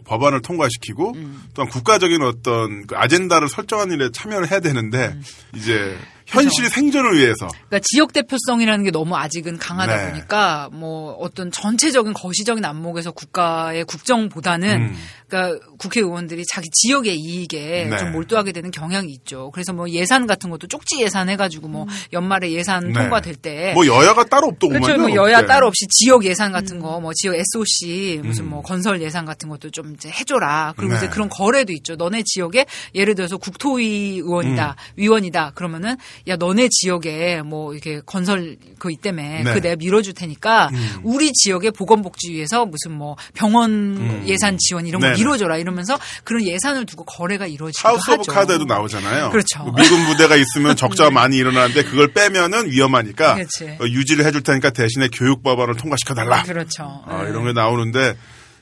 [0.05, 1.43] 법안을 통과시키고 음.
[1.53, 5.23] 또한 국가적인 어떤 그 아젠다를 설정하는 일에 참여를 해야 되는데 음.
[5.55, 5.97] 이제
[6.27, 10.11] 현실 생존을 위해서 그러니까 지역 대표성이라는 게 너무 아직은 강하다 네.
[10.11, 14.95] 보니까 뭐 어떤 전체적인 거시적인 안목에서 국가의 국정보다는 음.
[15.27, 17.97] 그러니까 국회의원들이 자기 지역의 이익에 네.
[17.97, 19.51] 좀 몰두하게 되는 경향이 있죠.
[19.51, 22.93] 그래서 뭐 예산 같은 것도 쪽지 예산 해가지고 뭐 연말에 예산 네.
[22.93, 24.81] 통과될 때 뭐 여야가 따로 없더구만요.
[24.81, 25.01] 그렇죠.
[25.01, 25.47] 뭐 여야 네.
[25.47, 29.69] 따로 없이 지역 예산 같은 거, 뭐 지역 SOC 무슨 뭐 건설 예산 같은 것도
[29.69, 30.73] 좀 이제 해줘라.
[30.77, 30.97] 그리고 네.
[30.97, 31.95] 이제 그런 거래도 있죠.
[31.95, 34.93] 너네 지역에 예를 들어서 국토위 의원이다, 음.
[34.95, 35.51] 위원이다.
[35.55, 35.95] 그러면은
[36.27, 39.53] 야 너네 지역에 뭐 이렇게 건설 그 있다며 네.
[39.53, 41.01] 그 내가 밀어줄 테니까 음.
[41.03, 44.23] 우리 지역의 보건복지위에서 무슨 뭐 병원 음.
[44.27, 45.25] 예산 지원 이런 거 네네.
[45.25, 48.31] 밀어줘라 이러면서 그런 예산을 두고 거래가 이루어지기도 하우스 오브.
[48.31, 49.29] 카드에도 나오잖아요.
[49.31, 49.63] 그렇죠.
[49.63, 53.77] 뭐 미군 부대가 있으면 적자가 많이 일어나는데 그걸 빼면은 위험하니까 그렇지.
[53.79, 56.43] 어, 유지를 해줄 테니까 대신에 교육 법안을 통과시켜 달라.
[56.43, 57.03] 그렇죠.
[57.05, 57.29] 아, 네.
[57.29, 58.15] 이런 게 나오는데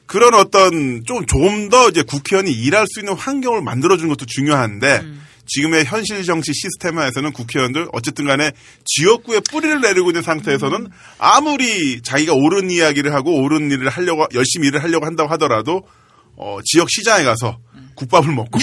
[0.08, 5.22] 그런 어떤 좀 좀 더 이제 국회의원이 일할 수 있는 환경을 만들어주는 것도 중요한데 음.
[5.48, 8.52] 지금의 현실 정치 시스템화에서는 국회의원들 어쨌든 간에
[8.86, 10.88] 지역구에 뿌리를 내리고 있는 상태에서는 음.
[11.20, 15.82] 아무리 자기가 옳은 이야기를 하고 옳은 일을 하려고 열심히 일을 하려고 한다고 하더라도
[16.38, 17.92] 어, 지역 시장에 가서 음.
[17.96, 18.60] 국밥을 먹고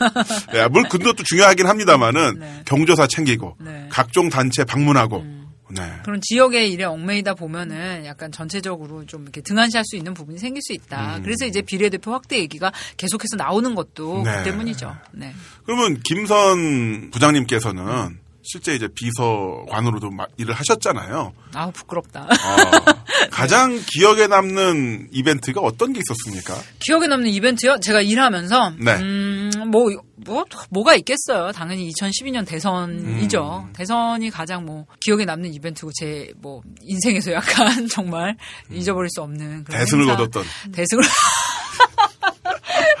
[0.52, 2.62] 네, 물 그것도 중요하긴 합니다만은 네.
[2.64, 3.70] 경조사 챙기고 네.
[3.70, 3.88] 음.
[3.90, 5.24] 각종 단체 방문하고
[5.68, 5.82] 네.
[6.04, 10.72] 그런 지역의 일에 얽매이다 보면은 약간 전체적으로 좀 이렇게 등한시할 수 있는 부분이 생길 수
[10.72, 11.20] 있다.
[11.22, 14.22] 그래서 이제 비례대표 확대 얘기가 계속해서 나오는 것도 음.
[14.22, 14.36] 네.
[14.38, 14.96] 그 때문이죠.
[15.12, 15.34] 네.
[15.64, 21.32] 그러면 김선 부장님께서는 실제 이제 비서관으로도 마- 일을 하셨잖아요.
[21.54, 22.22] 아우 부끄럽다.
[22.22, 26.54] 어, 가장 기억에 남는 이벤트가 어떤 게 있었습니까?
[26.80, 27.78] 기억에 남는 이벤트요?
[27.80, 28.92] 제가 일하면서 네.
[28.96, 29.86] 음, 뭐,
[30.24, 31.50] 뭐 뭐가 있겠어요.
[31.52, 33.64] 당연히 2012년 대선이죠.
[33.68, 33.72] 음.
[33.72, 38.36] 대선이 가장 뭐 기억에 남는 이벤트고 제 뭐 인생에서 약간 정말
[38.70, 40.16] 잊어버릴 수 없는 대승을 행사.
[40.16, 40.44] 거뒀던.
[40.72, 41.02] 대승을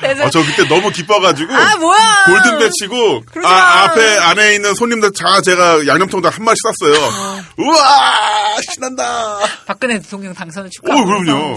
[0.02, 3.82] 어, 저 그때 너무 기뻐가지고 아 뭐야 골든벨 치고 그러지 아, 마.
[3.84, 7.44] 앞에 안에 있는 손님들 다 제가 양념통닭 한 마리 쌌어요.
[7.58, 9.38] 우와 신난다.
[9.66, 11.54] 박근혜 대통령 당선을 오 축하하면서 그럼요.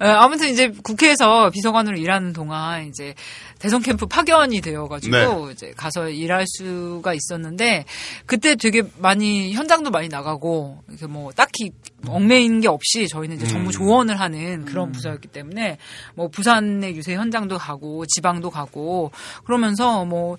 [0.00, 3.14] 어, 아무튼 이제 국회에서 비서관으로 일하는 동안 이제
[3.62, 5.52] 대선 캠프 파견이 되어가지고 네.
[5.52, 7.84] 이제 가서 일할 수가 있었는데
[8.26, 11.70] 그때 되게 많이 현장도 많이 나가고 이렇게 뭐 딱히
[12.08, 13.50] 얽매이는 게 없이 저희는 이제 음.
[13.50, 15.78] 정부 조언을 하는 그런 부서였기 때문에
[16.16, 19.12] 뭐 부산의 유세 현장도 가고 지방도 가고
[19.44, 20.36] 그러면서 뭐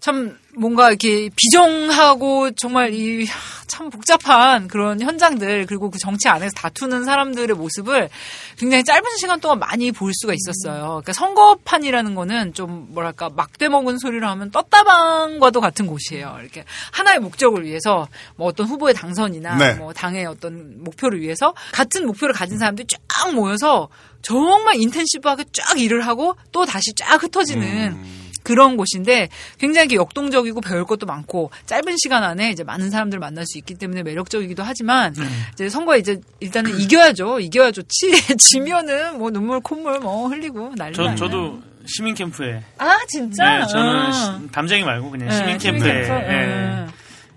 [0.00, 3.26] 참 뭔가 이렇게 비정하고 정말 이
[3.70, 8.10] 참 복잡한 그런 현장들 그리고 그 정치 안에서 다투는 사람들의 모습을
[8.58, 10.86] 굉장히 짧은 시간 동안 많이 볼 수가 있었어요.
[10.88, 16.36] 그러니까 선거판이라는 거는 좀 뭐랄까 막대 먹은 소리를 하면 떴다방과도 같은 곳이에요.
[16.40, 19.74] 이렇게 하나의 목적을 위해서 뭐 어떤 후보의 당선이나 네.
[19.74, 23.88] 뭐 당의 어떤 목표를 위해서 같은 목표를 가진 사람들이 쫙 모여서
[24.20, 31.06] 정말 인텐시브하게 쫙 일을 하고 또 다시 쫙 흩어지는 그런 곳인데 굉장히 역동적이고 배울 것도
[31.06, 35.14] 많고 짧은 시간 안에 이제 많은 사람들 을 만날 수 있기 때문에 매력적이기도 하지만
[35.52, 37.40] 이제 선거에 이제 일단은 이겨야죠.
[37.40, 38.10] 이겨야 좋지.
[38.38, 41.14] 지면은 뭐 눈물 콧물 뭐 흘리고 난리 저.
[41.14, 42.62] 저도 시민 캠프에.
[42.78, 43.58] 아 진짜.
[43.60, 44.12] 네, 저는 아.
[44.12, 46.12] 시- 담쟁이 말고 그냥 네, 시민 캠프에 캠프.
[46.12, 46.86] 예, 네.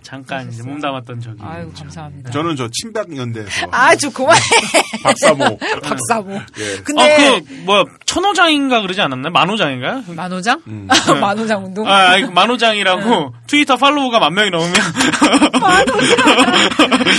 [0.04, 1.38] 잠깐 이제 몸담았던 적이.
[1.42, 2.32] 아유 감사합니다.
[2.32, 4.40] 저는 저 친박 연대에서 아주 그만해.
[5.04, 5.58] 박사모.
[5.82, 6.34] 박사모.
[6.60, 6.78] 예.
[6.84, 9.32] 근데 아, 그, 뭐야, 천호장인가 그러지 않았나요?
[9.32, 10.04] 만호장인가요?
[10.08, 10.62] 만호장?
[10.68, 10.88] 음.
[11.20, 11.88] 만호장 운동.
[11.88, 14.74] 아, 아니, 만호장이라고 트위터 팔로우가 만 명이 넘으면.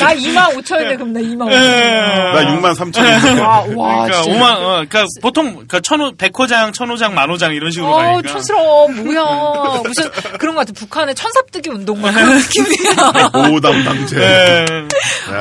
[0.01, 1.51] 나 2만 5천인데 그럼 나 2만 5천.
[1.51, 3.41] 나 6만 3천인데.
[3.41, 4.39] 와, 와, 그러니까 진짜.
[4.39, 8.29] 5만, 어, 그러니까 보통, 그러니까 천호, 백호장, 천호장, 만호장 이런 식으로 어우, 가니까.
[8.33, 8.89] 촌스러워.
[8.89, 9.83] 뭐야.
[9.85, 10.73] 무슨 그런 것 같아.
[10.75, 13.49] 북한의 천삽뜨기 운동 막 그런 느낌이 야.
[13.51, 14.17] 오 담당제.
[14.21, 14.65] 예.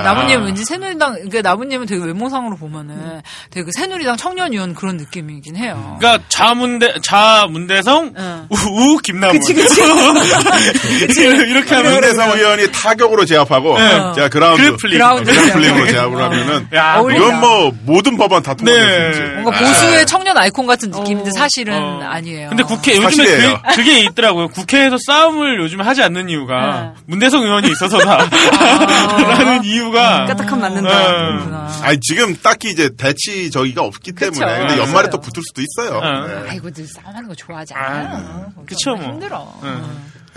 [0.03, 5.97] 나무님은 왠지 새누리당, 그러니까 나무님은 되게 외모상으로 보면은 되게 그 새누리당 청년위원 그런 느낌이긴 해요.
[5.99, 8.47] 그러니까 좌문대, 좌문대성, 응.
[8.49, 9.39] 우, 우 김남훈.
[9.39, 9.81] 그치, 그치.
[11.23, 11.93] 이렇게 하면.
[11.93, 13.89] 문대성 의원이 타격으로 제압하고 네.
[14.15, 14.97] 제가 ground grappling.
[14.97, 16.03] ground grappling으로 제압.
[16.03, 16.99] 제압을 하면은 야.
[16.99, 19.41] 이건 뭐 모든 법안 다 통과될 네.
[19.41, 21.33] 뭔가 보수의 청년 아이콘 같은 느낌인데 어.
[21.35, 22.01] 사실은 어.
[22.03, 22.49] 아니에요.
[22.49, 23.25] 근데 국회 요즘에.
[23.25, 24.49] 그게, 그게 있더라고요.
[24.49, 27.01] 국회에서 싸움을 요즘 하지 않는 이유가 네.
[27.23, 28.27] 문대성 의원이 있어서다.
[28.27, 30.89] 라는 이유가 까딱하면 맞는다.
[30.89, 31.31] 어.
[31.31, 31.79] 그렇구나.
[31.81, 34.31] 아니 지금 딱히 이제 대치 저기가 없기 그쵸.
[34.31, 35.09] 때문에 근데 연말에 맞아요.
[35.11, 35.97] 또 붙을 수도 있어요.
[35.99, 36.27] 어.
[36.27, 36.49] 네.
[36.49, 38.51] 아이고, 늘 싸움하는 거 좋아하지 않아요.
[38.65, 39.05] 그쵸, 뭐.
[39.13, 39.59] 힘들어.
[39.63, 39.83] 응.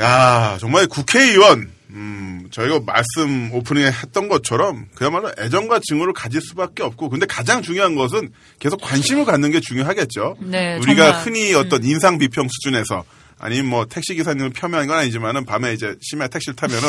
[0.01, 7.09] 야 정말 국회의원 음, 저희가 말씀 오프닝에 했던 것처럼 그야말로 애정과 증오를 가질 수밖에 없고
[7.09, 10.37] 근데 가장 중요한 것은 계속 관심을 갖는 게 중요하겠죠.
[10.41, 11.21] 네, 우리가 정말.
[11.21, 11.25] 음.
[11.25, 13.05] 흔히 어떤 인상 비평 수준에서
[13.39, 16.89] 아니면 뭐 택시 기사님을 폄하한 건 아니지만은 밤에 이제 심야 택시를 타면은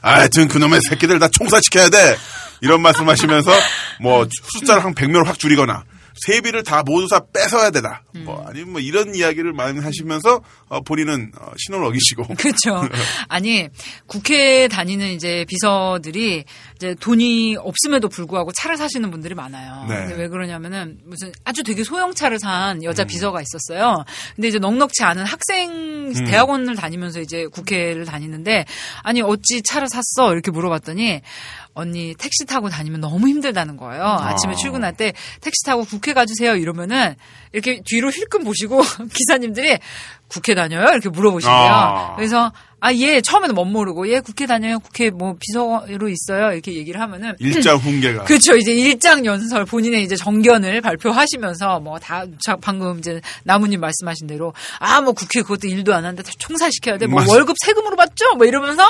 [0.00, 2.16] 아, 하여튼 그놈의 새끼들 다 총사시켜야 돼!
[2.60, 3.50] 이런 말씀하시면서
[4.00, 5.84] 뭐 숫자를 한 100명을 확 줄이거나
[6.26, 8.02] 세비를 다 모두 다 뺏어야 되다.
[8.14, 8.24] 음.
[8.24, 12.88] 뭐 아니면 뭐 이런 이야기를 많이 하시면서 어, 본인은 어, 신호를 어기시고 그렇죠.
[13.28, 13.68] 아니
[14.06, 16.44] 국회에 다니는 이제 비서들이
[16.76, 19.86] 이제 돈이 없음에도 불구하고 차를 사시는 분들이 많아요.
[19.88, 20.14] 네.
[20.16, 23.06] 왜 그러냐면은 무슨 아주 되게 소형 차를 산 여자 음.
[23.06, 24.04] 비서가 있었어요.
[24.36, 26.24] 근데 이제 넉넉치 않은 학생 음.
[26.26, 28.64] 대학원을 다니면서 이제 국회를 다니는데
[29.02, 31.22] 아니 어찌 차를 샀어 이렇게 물어봤더니
[31.78, 34.02] 언니 택시 타고 다니면 너무 힘들다는 거예요.
[34.02, 37.14] 아침에 출근할 때 택시 타고 국회 가주세요 이러면은
[37.52, 38.82] 이렇게 뒤로 힐끔 보시고
[39.14, 39.78] 기사님들이
[40.26, 40.86] 국회 다녀요?
[40.90, 41.54] 이렇게 물어보시대요.
[41.54, 42.16] 아.
[42.16, 44.78] 그래서 아, 예, 처음에는 못 모르고, 예, 국회 다녀요.
[44.78, 46.52] 국회 뭐 비서로 있어요.
[46.52, 47.34] 이렇게 얘기를 하면은.
[47.40, 48.22] 일자 훈계가.
[48.24, 48.54] 그렇죠.
[48.56, 52.24] 이제 일장 연설 본인의 이제 정견을 발표하시면서 뭐 다
[52.60, 57.06] 방금 이제 나무님 말씀하신 대로 아 뭐 국회 그것도 일도 안 하는데 다 총살시켜야 돼.
[57.06, 57.32] 뭐 맞아.
[57.32, 58.34] 월급 세금으로 받죠.
[58.36, 58.84] 뭐 이러면서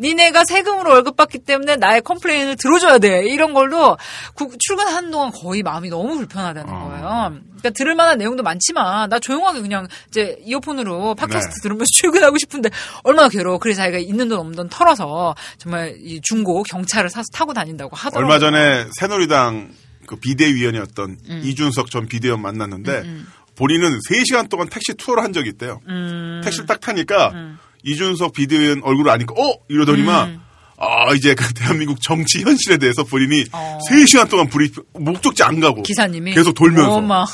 [0.00, 3.26] 니네가 세금으로 월급 받기 때문에 나의 complain을 들어줘야 돼.
[3.26, 3.98] 이런 걸로
[4.34, 6.78] 국- 출근하는 동안 거의 마음이 너무 불편하다는 아.
[6.84, 7.53] 거예요.
[7.64, 11.60] 그러니까 들을 만한 내용도 많지만 나 조용하게 그냥 이제 이어폰으로 팟캐스트 네.
[11.62, 12.68] 들으면서 출근하고 싶은데
[13.02, 13.58] 얼마나 괴로워.
[13.58, 18.26] 그래서 자기가 있는 돈 없는 돈 털어서 정말 이 중고 경차를 사서 타고 다닌다고 하더라고요.
[18.26, 19.72] 얼마 전에 새누리당
[20.06, 21.40] 그 비대위원이었던 음.
[21.42, 23.04] 이준석 전 비대위원 만났는데
[23.56, 25.80] 본인은 3시간 동안 택시 투어를 한 적이 있대요.
[25.88, 26.42] 음.
[26.44, 27.32] 택시를 딱 타니까
[27.82, 30.40] 이준석 비대위원 얼굴을 아니까 어 이러더니만 음.
[30.76, 33.78] 아 이제 그 대한민국 정치 현실에 대해서 본인이 어.
[33.90, 37.24] 3시간 동안 브리핑 목적지 안 가고 기사님이 계속 돌면서 어마.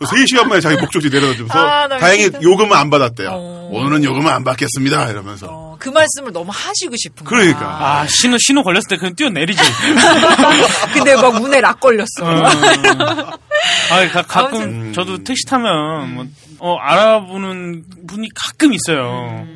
[0.00, 2.30] 3시간 만에 자기 목적지 내려다 주면서 아, 나 다행히.
[2.42, 3.28] 요금은 안 받았대요.
[3.32, 3.68] 어.
[3.72, 7.38] 오늘은 요금은 안 받겠습니다 이러면서 어, 그 말씀을 너무 하시고 싶은 거야.
[7.40, 7.66] 그러니까.
[8.00, 9.60] 아, 신호, 신호 걸렸을 때 그냥 뛰어내리지.
[10.92, 12.06] 근데 막 문에 lock 걸렸어.
[12.24, 16.26] 아, 가, 가끔 아무튼- 저도 택시 타면 뭐,
[16.58, 19.46] 어, 알아보는 분이 가끔 있어요.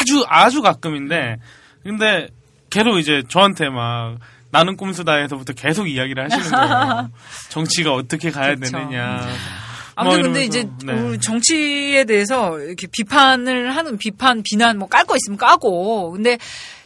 [0.00, 1.36] 아주 아주 가끔인데
[1.82, 2.28] 근데
[2.70, 4.16] 계속 이제 저한테 막
[4.54, 7.10] 나는 꼼수다에서부터 계속 이야기를 하시는 거예요.
[7.50, 8.72] 정치가 어떻게 가야 그쵸.
[8.72, 9.28] 되느냐.
[9.96, 10.92] 아무튼 뭐 근데 이러면서, 이제 네.
[10.92, 16.38] 우리 정치에 대해서 이렇게 비판을 하는 비판 비난 뭐 깔 거 있으면 까고 근데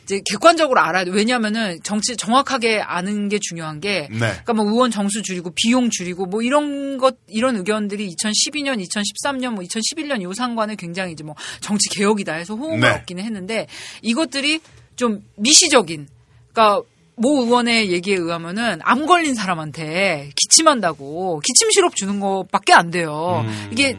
[0.02, 1.10] 이제 객관적으로 알아야 돼.
[1.10, 4.18] 왜냐면은 정치 정확하게 아는 게 중요한 게 네.
[4.18, 9.62] 그러니까 뭐 의원 정수 줄이고 비용 줄이고 뭐 이런 것 이런 의견들이 2012년, 2013년, 뭐
[9.64, 12.88] 2011년 요 상관에 굉장히 이제 뭐 정치 개혁이다 해서 호응을 네.
[12.88, 13.66] 얻기는 했는데
[14.00, 14.60] 이것들이
[14.96, 16.08] 좀 미시적인
[16.52, 16.82] 그러니까
[17.18, 23.44] 모 의원의 얘기에 의하면은 암 걸린 사람한테 기침한다고 기침 시럽 주는 것밖에 안 돼요.
[23.46, 23.68] 음.
[23.72, 23.98] 이게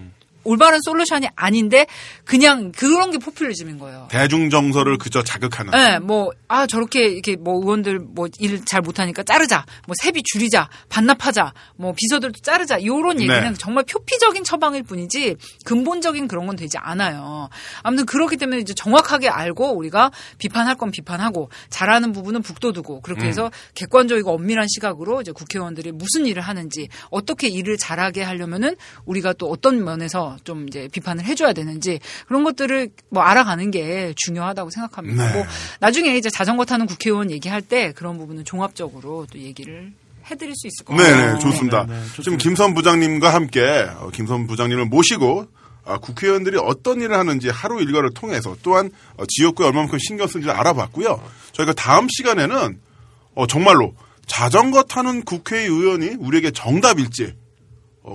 [0.50, 1.86] 올바른 솔루션이 아닌데
[2.26, 4.08] 그냥 그런 게 포퓰리즘인 거예요.
[4.10, 9.22] 대중 정서를 그저 자극하는 네, 뭐, 아, 저렇게, 이렇게, 뭐, 의원들, 뭐, 일 잘 못하니까
[9.24, 13.54] 자르자, 뭐, 세비 줄이자, 반납하자, 뭐, 비서들도 자르자, 요런 얘기는 네.
[13.60, 15.36] 정말 표피적인 처방일 뿐이지,
[15.66, 17.50] 근본적인 그런 건 되지 않아요.
[17.84, 23.52] 아무튼 그렇기 때문에 이제 정확하게 알고, 우리가 비판할 건 비판하고, 잘하는 부분은 북돋우고, 그렇게 해서
[23.76, 29.84] 객관적이고 엄밀한 시각으로 이제 국회의원들이 무슨 일을 하는지, 어떻게 일을 잘하게 하려면은, 우리가 또 어떤
[29.84, 35.28] 면에서 좀 이제 비판을 해줘야 되는지, 그런 것들을 뭐 알아가는 게 중요하다고 생각합니다.
[35.28, 35.34] 네.
[35.34, 35.46] 뭐
[35.80, 39.94] 나중에 이제 자전거 타는 국회의원 얘기할 때 그런 부분은 종합적으로 또 얘기를
[40.30, 41.16] 해드릴 수 있을 것 같아요.
[41.16, 41.86] 네네, 좋습니다.
[41.86, 45.48] 네, 네, 지금 김선 부장님과 함께 어, 김선 부장님을 모시고
[45.86, 51.22] 아, 국회의원들이 어떤 일을 하는지 하루 일과를 통해서 또한 어, 지역구에 얼마만큼 신경 쓰는지 알아봤고요.
[51.54, 52.80] 저희가 다음 시간에는
[53.36, 53.96] 어, 정말로
[54.28, 57.39] 자전거 타는 국회의원이 우리에게 정답일지 어,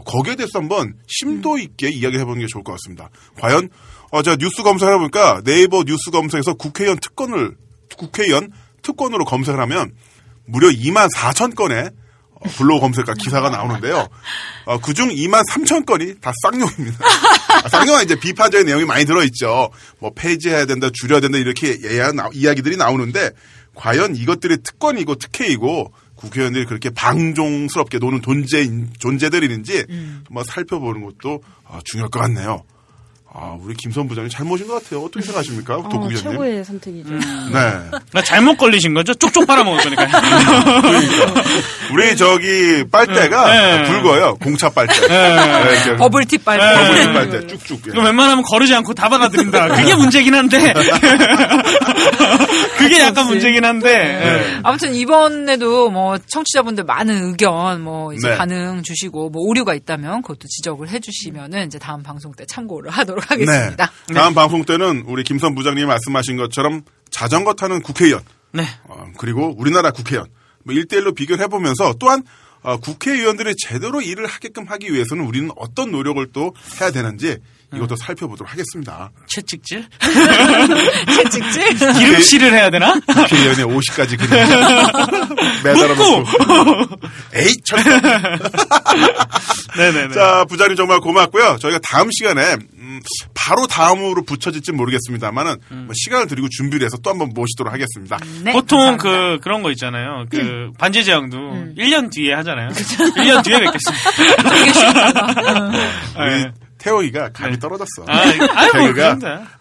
[0.03, 3.11] 거기에 대해서 한번 심도 있게 이야기해보는 게 좋을 것 같습니다.
[3.41, 3.69] 과연
[4.11, 7.57] 어, 제가 뉴스 검색을 해보니까 네이버 뉴스 검색에서 국회의원 특권을
[7.97, 8.51] 국회의원
[8.83, 9.93] 특권으로 검색을 하면
[10.47, 11.91] 무려 2만 4천 건의
[12.35, 14.09] 어, 블로그 검색과 기사가 나오는데요.
[14.67, 16.99] 어, 그중 2만 3천 건이 다 쌍욕입니다.
[17.65, 19.71] 아, 쌍욕은 이제 비판적인 내용이 많이 들어있죠.
[19.99, 21.79] 뭐 폐지해야 된다, 줄여야 된다 이렇게
[22.13, 23.31] 나- 이야기들이 나오는데
[23.75, 25.93] 과연 이것들이 특권이고 특혜이고
[26.25, 28.69] 국회의원들이 그렇게 방종스럽게 노는 존재
[28.99, 29.85] 존재들인지
[30.27, 32.65] 한번 살펴보는 것도 아, 중요할 것 같네요.
[33.37, 35.01] 아, 우리 김선 부장님 잘 모신 것 같아요.
[35.03, 36.19] 어떻게 생각하십니까, 어, 도국위원님?
[36.23, 37.15] 최고의 선택이죠.
[37.15, 37.21] 네.
[38.13, 39.13] 나 잘못 걸리신 거죠?
[39.13, 40.07] 쭉쭉 빨아먹을 거니까.
[41.93, 43.83] 우리 저기 빨대가 네.
[43.91, 44.37] 굵어요.
[44.37, 44.95] 공차 빨대.
[45.09, 45.37] 네,
[45.73, 46.75] 이렇게 버블티 빨대.
[46.75, 47.81] 버블 빨대 쭉쭉.
[47.89, 49.67] 이거 웬만하면 거르지 않고 다 받아들인다.
[49.83, 50.73] 그게 문제긴 한데.
[52.79, 53.91] 그게 약간 문제긴 한데.
[53.91, 54.61] 예.
[54.63, 58.37] 아무튼 이번에도 뭐 청취자분들 많은 의견 뭐 이제 네.
[58.37, 63.91] 반응 주시고 뭐 오류가 있다면 그것도 지적을 해주시면은 이제 다음 방송 때 참고를 하도록 하겠습니다.
[64.09, 64.15] 네.
[64.15, 68.23] 다음 방송 때는 우리 김선 부장님이 말씀하신 것처럼 자전거 타는 국회의원
[68.53, 68.65] 네.
[68.85, 70.29] 어, 그리고 우리나라 국회의원
[70.65, 72.23] 뭐 1대1로 비교를 해보면서 또한
[72.63, 77.39] 어, 국회의원들이 제대로 일을 하게끔 하기 위해서는 우리는 어떤 노력을 또 해야 되는지
[77.75, 79.11] 이것도 살펴보도록 하겠습니다.
[79.27, 79.87] 채찍질?
[81.31, 81.59] 찍지?
[81.99, 82.95] 기름칠을 해야 되나?
[83.01, 84.49] 국회의원의 50가지 그냥
[85.65, 86.25] 매달아놓고
[87.35, 87.81] 에이 참.
[89.77, 90.15] 네네네.
[90.15, 91.59] 자 부장님 정말 고맙고요.
[91.61, 92.57] 저희가 다음 시간에
[92.97, 93.01] 음,
[93.35, 98.19] 바로 다음으로 붙여질지 모르겠습니다만은 뭐 시간을 드리고 준비를 해서 또 한번 모시도록 하겠습니다.
[98.43, 99.03] 네, 보통 감사합니다.
[99.03, 100.27] 그 그런 거 있잖아요.
[100.31, 101.37] 그 반지 제왕도
[101.77, 102.69] 1년 뒤에 하잖아요.
[102.69, 104.11] 1년 뒤에 뵙겠습니다.
[106.27, 106.64] 네.
[106.85, 108.05] 태영이가 감이 떨어졌어.
[108.07, 108.93] 아, 아이, 뭐.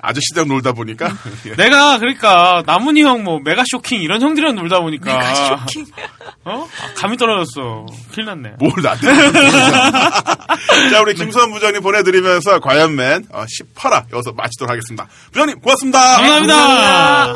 [0.02, 1.10] 아저씨랑 놀다 보니까
[1.56, 5.86] 내가 그러니까 나문희 형뭐 메가 쇼킹 이런 형들이랑 놀다 보니까 메가 쇼킹.
[6.44, 7.86] 어 아, 감이 떨어졌어.
[8.14, 8.56] 큰일 났네.
[8.60, 9.08] 뭘 나한테.
[10.92, 15.08] 자, 우리 김수환 부장님 보내드리면서 과연맨 어, 18화 여기서 마치도록 하겠습니다.
[15.32, 16.18] 부장님 고맙습니다.
[16.18, 17.36] 감사합니다.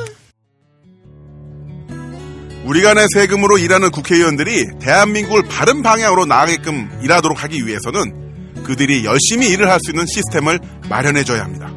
[2.65, 8.26] 우리가 낸 세금으로 일하는 국회의원들이 대한민국을 바른 방향으로 나아가게끔 일하도록 하기 위해서는
[8.67, 11.71] 그들이 열심히 일을 할 수 있는 시스템을 마련해줘야 합니다.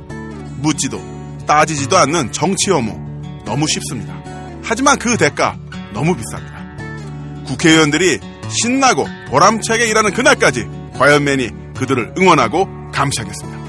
[0.59, 1.01] 묻지도
[1.47, 2.99] 따지지도 않는 정치 혐오
[3.45, 4.21] 너무 쉽습니다.
[4.63, 5.57] 하지만 그 대가
[5.93, 7.47] 너무 비쌉니다.
[7.47, 8.19] 국회의원들이
[8.49, 13.60] 신나고 보람차게 일하는 그날까지 과연맨이 그들을 응원하고 감시하겠습니다.